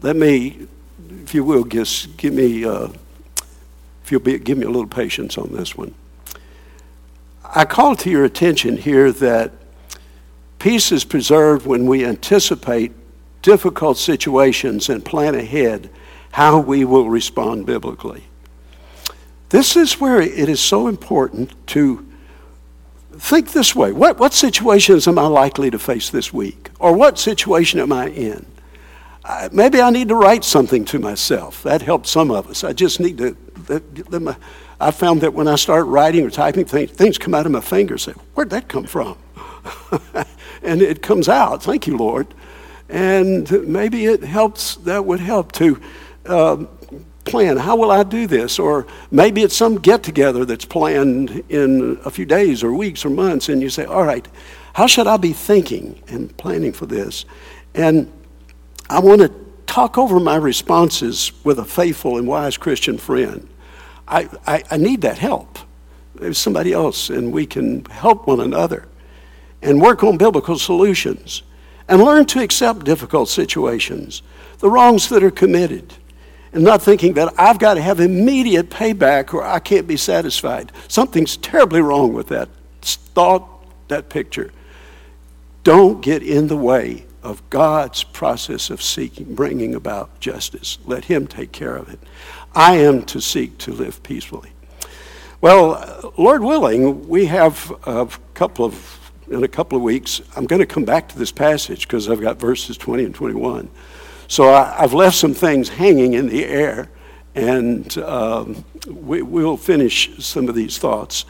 let 0.00 0.14
me, 0.14 0.68
if 1.22 1.34
you 1.34 1.42
will, 1.42 1.64
just 1.64 2.16
give 2.16 2.32
me, 2.32 2.64
uh, 2.64 2.88
if 4.04 4.12
you'll 4.12 4.20
be, 4.20 4.38
give 4.38 4.56
me 4.56 4.64
a 4.64 4.70
little 4.70 4.86
patience 4.86 5.36
on 5.36 5.52
this 5.52 5.76
one. 5.76 5.94
I 7.54 7.64
call 7.64 7.96
to 7.96 8.10
your 8.10 8.24
attention 8.24 8.76
here 8.76 9.10
that 9.12 9.52
peace 10.58 10.92
is 10.92 11.04
preserved 11.04 11.66
when 11.66 11.86
we 11.86 12.04
anticipate 12.04 12.92
difficult 13.42 13.96
situations 13.96 14.88
and 14.88 15.04
plan 15.04 15.34
ahead 15.34 15.88
how 16.32 16.60
we 16.60 16.84
will 16.84 17.08
respond 17.08 17.64
biblically. 17.64 18.24
This 19.48 19.76
is 19.76 19.98
where 19.98 20.20
it 20.20 20.48
is 20.48 20.60
so 20.60 20.88
important 20.88 21.54
to 21.68 22.06
think 23.12 23.52
this 23.52 23.74
way 23.74 23.92
what, 23.92 24.18
what 24.18 24.34
situations 24.34 25.08
am 25.08 25.18
I 25.18 25.26
likely 25.26 25.70
to 25.70 25.78
face 25.78 26.10
this 26.10 26.32
week? 26.32 26.70
Or 26.78 26.92
what 26.92 27.18
situation 27.18 27.80
am 27.80 27.92
I 27.92 28.08
in? 28.10 28.44
Maybe 29.52 29.80
I 29.80 29.90
need 29.90 30.08
to 30.08 30.14
write 30.14 30.44
something 30.44 30.84
to 30.86 30.98
myself. 30.98 31.62
That 31.62 31.82
helps 31.82 32.10
some 32.10 32.30
of 32.30 32.48
us. 32.48 32.64
I 32.64 32.72
just 32.72 32.98
need 32.98 33.18
to. 33.18 33.36
Let 34.08 34.22
my, 34.22 34.36
I 34.80 34.90
found 34.90 35.22
that 35.22 35.34
when 35.34 35.48
I 35.48 35.56
start 35.56 35.86
writing 35.86 36.24
or 36.24 36.30
typing 36.30 36.64
things, 36.64 36.90
things 36.90 37.18
come 37.18 37.34
out 37.34 37.46
of 37.46 37.52
my 37.52 37.60
fingers. 37.60 38.04
Say, 38.04 38.12
where'd 38.34 38.50
that 38.50 38.68
come 38.68 38.84
from? 38.84 39.18
and 40.62 40.80
it 40.82 41.02
comes 41.02 41.28
out. 41.28 41.62
Thank 41.62 41.86
you, 41.86 41.96
Lord. 41.96 42.28
And 42.88 43.50
maybe 43.66 44.06
it 44.06 44.22
helps. 44.22 44.76
That 44.76 45.04
would 45.04 45.20
help 45.20 45.52
to 45.52 45.80
um, 46.26 46.68
plan. 47.24 47.56
How 47.56 47.76
will 47.76 47.90
I 47.90 48.02
do 48.02 48.26
this? 48.26 48.58
Or 48.58 48.86
maybe 49.10 49.42
it's 49.42 49.56
some 49.56 49.76
get 49.76 50.02
together 50.02 50.44
that's 50.44 50.64
planned 50.64 51.42
in 51.48 51.98
a 52.04 52.10
few 52.10 52.24
days 52.24 52.62
or 52.62 52.72
weeks 52.72 53.04
or 53.04 53.10
months, 53.10 53.48
and 53.48 53.60
you 53.60 53.70
say, 53.70 53.84
all 53.84 54.04
right, 54.04 54.26
how 54.74 54.86
should 54.86 55.06
I 55.06 55.16
be 55.16 55.32
thinking 55.32 56.00
and 56.08 56.34
planning 56.36 56.72
for 56.72 56.86
this? 56.86 57.24
And 57.74 58.10
I 58.88 59.00
want 59.00 59.20
to 59.22 59.32
talk 59.66 59.98
over 59.98 60.18
my 60.18 60.36
responses 60.36 61.32
with 61.44 61.58
a 61.58 61.64
faithful 61.64 62.16
and 62.16 62.26
wise 62.26 62.56
Christian 62.56 62.96
friend. 62.96 63.48
I, 64.08 64.28
I, 64.46 64.64
I 64.70 64.76
need 64.76 65.02
that 65.02 65.18
help. 65.18 65.58
There's 66.14 66.38
somebody 66.38 66.72
else, 66.72 67.10
and 67.10 67.32
we 67.32 67.46
can 67.46 67.84
help 67.86 68.26
one 68.26 68.40
another 68.40 68.88
and 69.62 69.80
work 69.80 70.02
on 70.02 70.16
biblical 70.16 70.58
solutions 70.58 71.42
and 71.88 72.02
learn 72.02 72.26
to 72.26 72.40
accept 72.40 72.84
difficult 72.84 73.28
situations, 73.28 74.22
the 74.58 74.70
wrongs 74.70 75.08
that 75.08 75.22
are 75.22 75.30
committed 75.30 75.94
and 76.52 76.64
not 76.64 76.82
thinking 76.82 77.14
that 77.14 77.32
I've 77.38 77.58
got 77.58 77.74
to 77.74 77.82
have 77.82 78.00
immediate 78.00 78.70
payback 78.70 79.34
or 79.34 79.44
I 79.44 79.58
can't 79.58 79.86
be 79.86 79.96
satisfied. 79.96 80.72
Something's 80.88 81.36
terribly 81.36 81.80
wrong 81.80 82.12
with 82.12 82.28
that 82.28 82.48
thought, 82.82 83.48
that 83.88 84.08
picture. 84.08 84.52
Don't 85.64 86.00
get 86.00 86.22
in 86.22 86.48
the 86.48 86.56
way 86.56 87.04
of 87.22 87.48
God's 87.50 88.04
process 88.04 88.70
of 88.70 88.80
seeking, 88.82 89.34
bringing 89.34 89.74
about 89.74 90.20
justice. 90.20 90.78
Let 90.86 91.04
Him 91.04 91.26
take 91.26 91.52
care 91.52 91.76
of 91.76 91.88
it. 91.90 91.98
I 92.54 92.76
am 92.76 93.04
to 93.06 93.20
seek 93.20 93.58
to 93.58 93.72
live 93.72 94.02
peacefully. 94.02 94.50
Well, 95.40 96.12
Lord 96.16 96.42
willing, 96.42 97.08
we 97.08 97.26
have 97.26 97.72
a 97.86 98.08
couple 98.34 98.64
of, 98.64 99.12
in 99.30 99.44
a 99.44 99.48
couple 99.48 99.76
of 99.76 99.82
weeks, 99.82 100.20
I'm 100.34 100.46
going 100.46 100.60
to 100.60 100.66
come 100.66 100.84
back 100.84 101.08
to 101.10 101.18
this 101.18 101.30
passage 101.30 101.86
because 101.86 102.08
I've 102.08 102.20
got 102.20 102.40
verses 102.40 102.76
20 102.76 103.04
and 103.04 103.14
21. 103.14 103.70
So 104.26 104.52
I, 104.52 104.80
have 104.80 104.92
left 104.92 105.16
some 105.16 105.34
things 105.34 105.68
hanging 105.68 106.14
in 106.14 106.28
the 106.28 106.44
air, 106.44 106.90
and 107.34 107.96
um, 107.98 108.64
we, 108.88 109.22
will 109.22 109.56
finish 109.56 110.10
some 110.18 110.48
of 110.48 110.54
these 110.54 110.78
thoughts. 110.78 111.24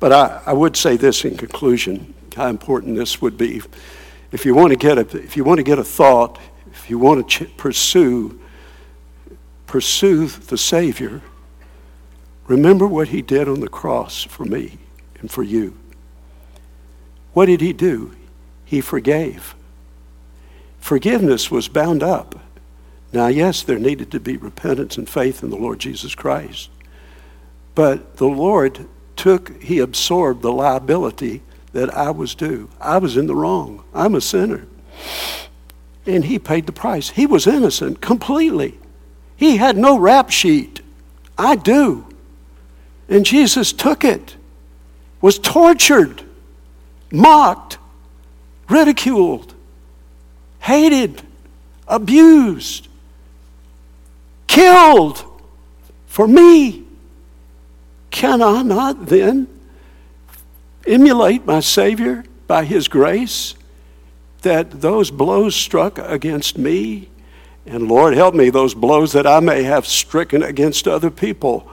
But 0.00 0.12
I, 0.12 0.42
I 0.46 0.52
would 0.52 0.76
say 0.76 0.96
this 0.96 1.24
in 1.24 1.36
conclusion 1.36 2.12
how 2.34 2.48
important 2.48 2.96
this 2.96 3.22
would 3.22 3.38
be. 3.38 3.62
If 4.32 4.44
you 4.44 4.54
want 4.54 4.70
to 4.70 4.76
get 4.76 4.98
a, 4.98 5.16
if 5.16 5.36
you 5.36 5.44
want 5.44 5.58
to 5.58 5.62
get 5.62 5.78
a 5.78 5.84
thought, 5.84 6.40
if 6.72 6.90
you 6.90 6.98
want 6.98 7.30
to 7.30 7.46
ch- 7.46 7.56
pursue, 7.56 8.40
pursue 9.74 10.28
the 10.28 10.56
Savior, 10.56 11.20
remember 12.46 12.86
what 12.86 13.08
He 13.08 13.20
did 13.20 13.48
on 13.48 13.58
the 13.58 13.66
cross 13.66 14.22
for 14.22 14.44
me 14.44 14.78
and 15.18 15.28
for 15.28 15.42
you. 15.42 15.76
What 17.32 17.46
did 17.46 17.60
He 17.60 17.72
do? 17.72 18.14
He 18.64 18.80
forgave. 18.80 19.56
Forgiveness 20.78 21.50
was 21.50 21.66
bound 21.66 22.04
up. 22.04 22.38
Now, 23.12 23.26
yes, 23.26 23.64
there 23.64 23.80
needed 23.80 24.12
to 24.12 24.20
be 24.20 24.36
repentance 24.36 24.96
and 24.96 25.08
faith 25.08 25.42
in 25.42 25.50
the 25.50 25.56
Lord 25.56 25.80
Jesus 25.80 26.14
Christ. 26.14 26.70
But 27.74 28.18
the 28.18 28.28
Lord 28.28 28.86
took, 29.16 29.60
He 29.60 29.80
absorbed 29.80 30.42
the 30.42 30.52
liability 30.52 31.42
that 31.72 31.92
I 31.92 32.12
was 32.12 32.36
due. 32.36 32.70
I 32.80 32.98
was 32.98 33.16
in 33.16 33.26
the 33.26 33.34
wrong. 33.34 33.82
I'm 33.92 34.14
a 34.14 34.20
sinner. 34.20 34.68
And 36.06 36.26
He 36.26 36.38
paid 36.38 36.66
the 36.66 36.72
price. 36.72 37.10
He 37.10 37.26
was 37.26 37.48
innocent 37.48 38.00
completely. 38.00 38.78
He 39.36 39.56
had 39.56 39.76
no 39.76 39.98
rap 39.98 40.30
sheet. 40.30 40.80
I 41.36 41.56
do. 41.56 42.06
And 43.08 43.24
Jesus 43.26 43.72
took 43.72 44.04
it, 44.04 44.36
was 45.20 45.38
tortured, 45.38 46.22
mocked, 47.12 47.78
ridiculed, 48.68 49.54
hated, 50.60 51.22
abused, 51.86 52.88
killed 54.46 55.24
for 56.06 56.26
me. 56.26 56.84
Can 58.10 58.40
I 58.40 58.62
not 58.62 59.06
then 59.06 59.48
emulate 60.86 61.44
my 61.44 61.60
Savior 61.60 62.24
by 62.46 62.64
His 62.64 62.88
grace 62.88 63.54
that 64.42 64.82
those 64.82 65.10
blows 65.10 65.56
struck 65.56 65.98
against 65.98 66.56
me, 66.56 67.08
and 67.66 67.88
Lord 67.88 68.14
help 68.14 68.34
me, 68.34 68.50
those 68.50 68.74
blows 68.74 69.12
that 69.12 69.26
I 69.26 69.40
may 69.40 69.62
have 69.62 69.86
stricken 69.86 70.42
against 70.42 70.86
other 70.86 71.10
people, 71.10 71.68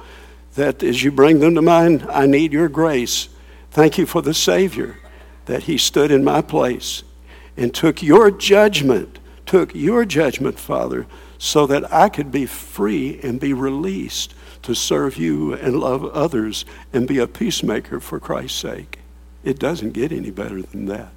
that 0.56 0.84
as 0.84 1.04
you 1.04 1.12
bring 1.12 1.40
them 1.40 1.56
to 1.56 1.62
mind, 1.62 2.06
I 2.10 2.26
need 2.26 2.54
your 2.54 2.70
grace. 2.70 3.30
Thank 3.72 3.98
you 3.98 4.06
for 4.06 4.22
the 4.22 4.34
Savior 4.34 4.98
that 5.46 5.64
He 5.64 5.78
stood 5.78 6.12
in 6.12 6.24
my 6.24 6.42
place 6.42 7.04
and 7.58 7.74
took 7.74 8.02
your 8.02 8.32
judgment, 8.32 9.20
took 9.46 9.76
your 9.76 10.06
judgment, 10.06 10.60
Father, 10.60 11.08
so 11.38 11.66
that 11.68 11.92
I 11.92 12.10
could 12.10 12.32
be 12.32 12.46
free 12.46 13.20
and 13.24 13.40
be 13.40 13.54
released 13.54 14.34
to 14.64 14.76
serve 14.76 15.18
you 15.18 15.54
and 15.54 15.80
love 15.80 16.06
others 16.06 16.66
and 16.94 17.08
be 17.08 17.18
a 17.18 17.28
peacemaker 17.28 18.00
for 18.00 18.20
Christ's 18.20 18.60
sake. 18.60 19.00
It 19.44 19.58
doesn't 19.58 19.94
get 19.94 20.12
any 20.12 20.30
better 20.30 20.62
than 20.62 20.86
that. 20.86 21.12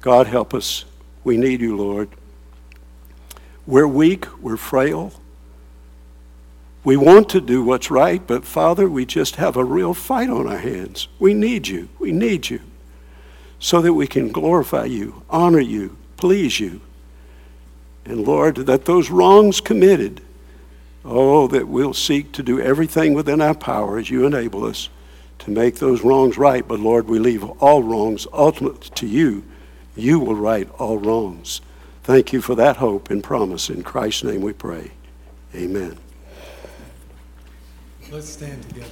God 0.00 0.28
help 0.28 0.54
us. 0.54 0.84
We 1.24 1.36
need 1.36 1.60
you, 1.60 1.76
Lord. 1.76 2.08
We're 3.70 3.86
weak, 3.86 4.26
we're 4.42 4.56
frail. 4.56 5.12
We 6.82 6.96
want 6.96 7.28
to 7.28 7.40
do 7.40 7.62
what's 7.62 7.88
right, 7.88 8.20
but 8.26 8.44
Father, 8.44 8.90
we 8.90 9.06
just 9.06 9.36
have 9.36 9.56
a 9.56 9.64
real 9.64 9.94
fight 9.94 10.28
on 10.28 10.48
our 10.48 10.58
hands. 10.58 11.06
We 11.20 11.34
need 11.34 11.68
you. 11.68 11.88
We 12.00 12.10
need 12.10 12.50
you 12.50 12.58
so 13.60 13.80
that 13.80 13.94
we 13.94 14.08
can 14.08 14.32
glorify 14.32 14.86
you, 14.86 15.22
honor 15.30 15.60
you, 15.60 15.96
please 16.16 16.58
you. 16.58 16.80
And 18.04 18.26
Lord, 18.26 18.56
that 18.56 18.86
those 18.86 19.08
wrongs 19.08 19.60
committed, 19.60 20.20
oh, 21.04 21.46
that 21.46 21.68
we'll 21.68 21.94
seek 21.94 22.32
to 22.32 22.42
do 22.42 22.60
everything 22.60 23.14
within 23.14 23.40
our 23.40 23.54
power 23.54 23.98
as 23.98 24.10
you 24.10 24.26
enable 24.26 24.64
us 24.64 24.88
to 25.38 25.50
make 25.52 25.76
those 25.76 26.02
wrongs 26.02 26.36
right. 26.36 26.66
But 26.66 26.80
Lord, 26.80 27.06
we 27.06 27.20
leave 27.20 27.44
all 27.44 27.84
wrongs 27.84 28.26
ultimately 28.32 28.88
to 28.96 29.06
you. 29.06 29.44
You 29.94 30.18
will 30.18 30.34
right 30.34 30.68
all 30.72 30.98
wrongs. 30.98 31.60
Thank 32.02 32.32
you 32.32 32.40
for 32.40 32.54
that 32.54 32.78
hope 32.78 33.10
and 33.10 33.22
promise. 33.22 33.70
In 33.70 33.82
Christ's 33.82 34.24
name 34.24 34.40
we 34.40 34.52
pray. 34.52 34.92
Amen. 35.54 35.98
Let's 38.10 38.30
stand 38.30 38.62
together. 38.68 38.88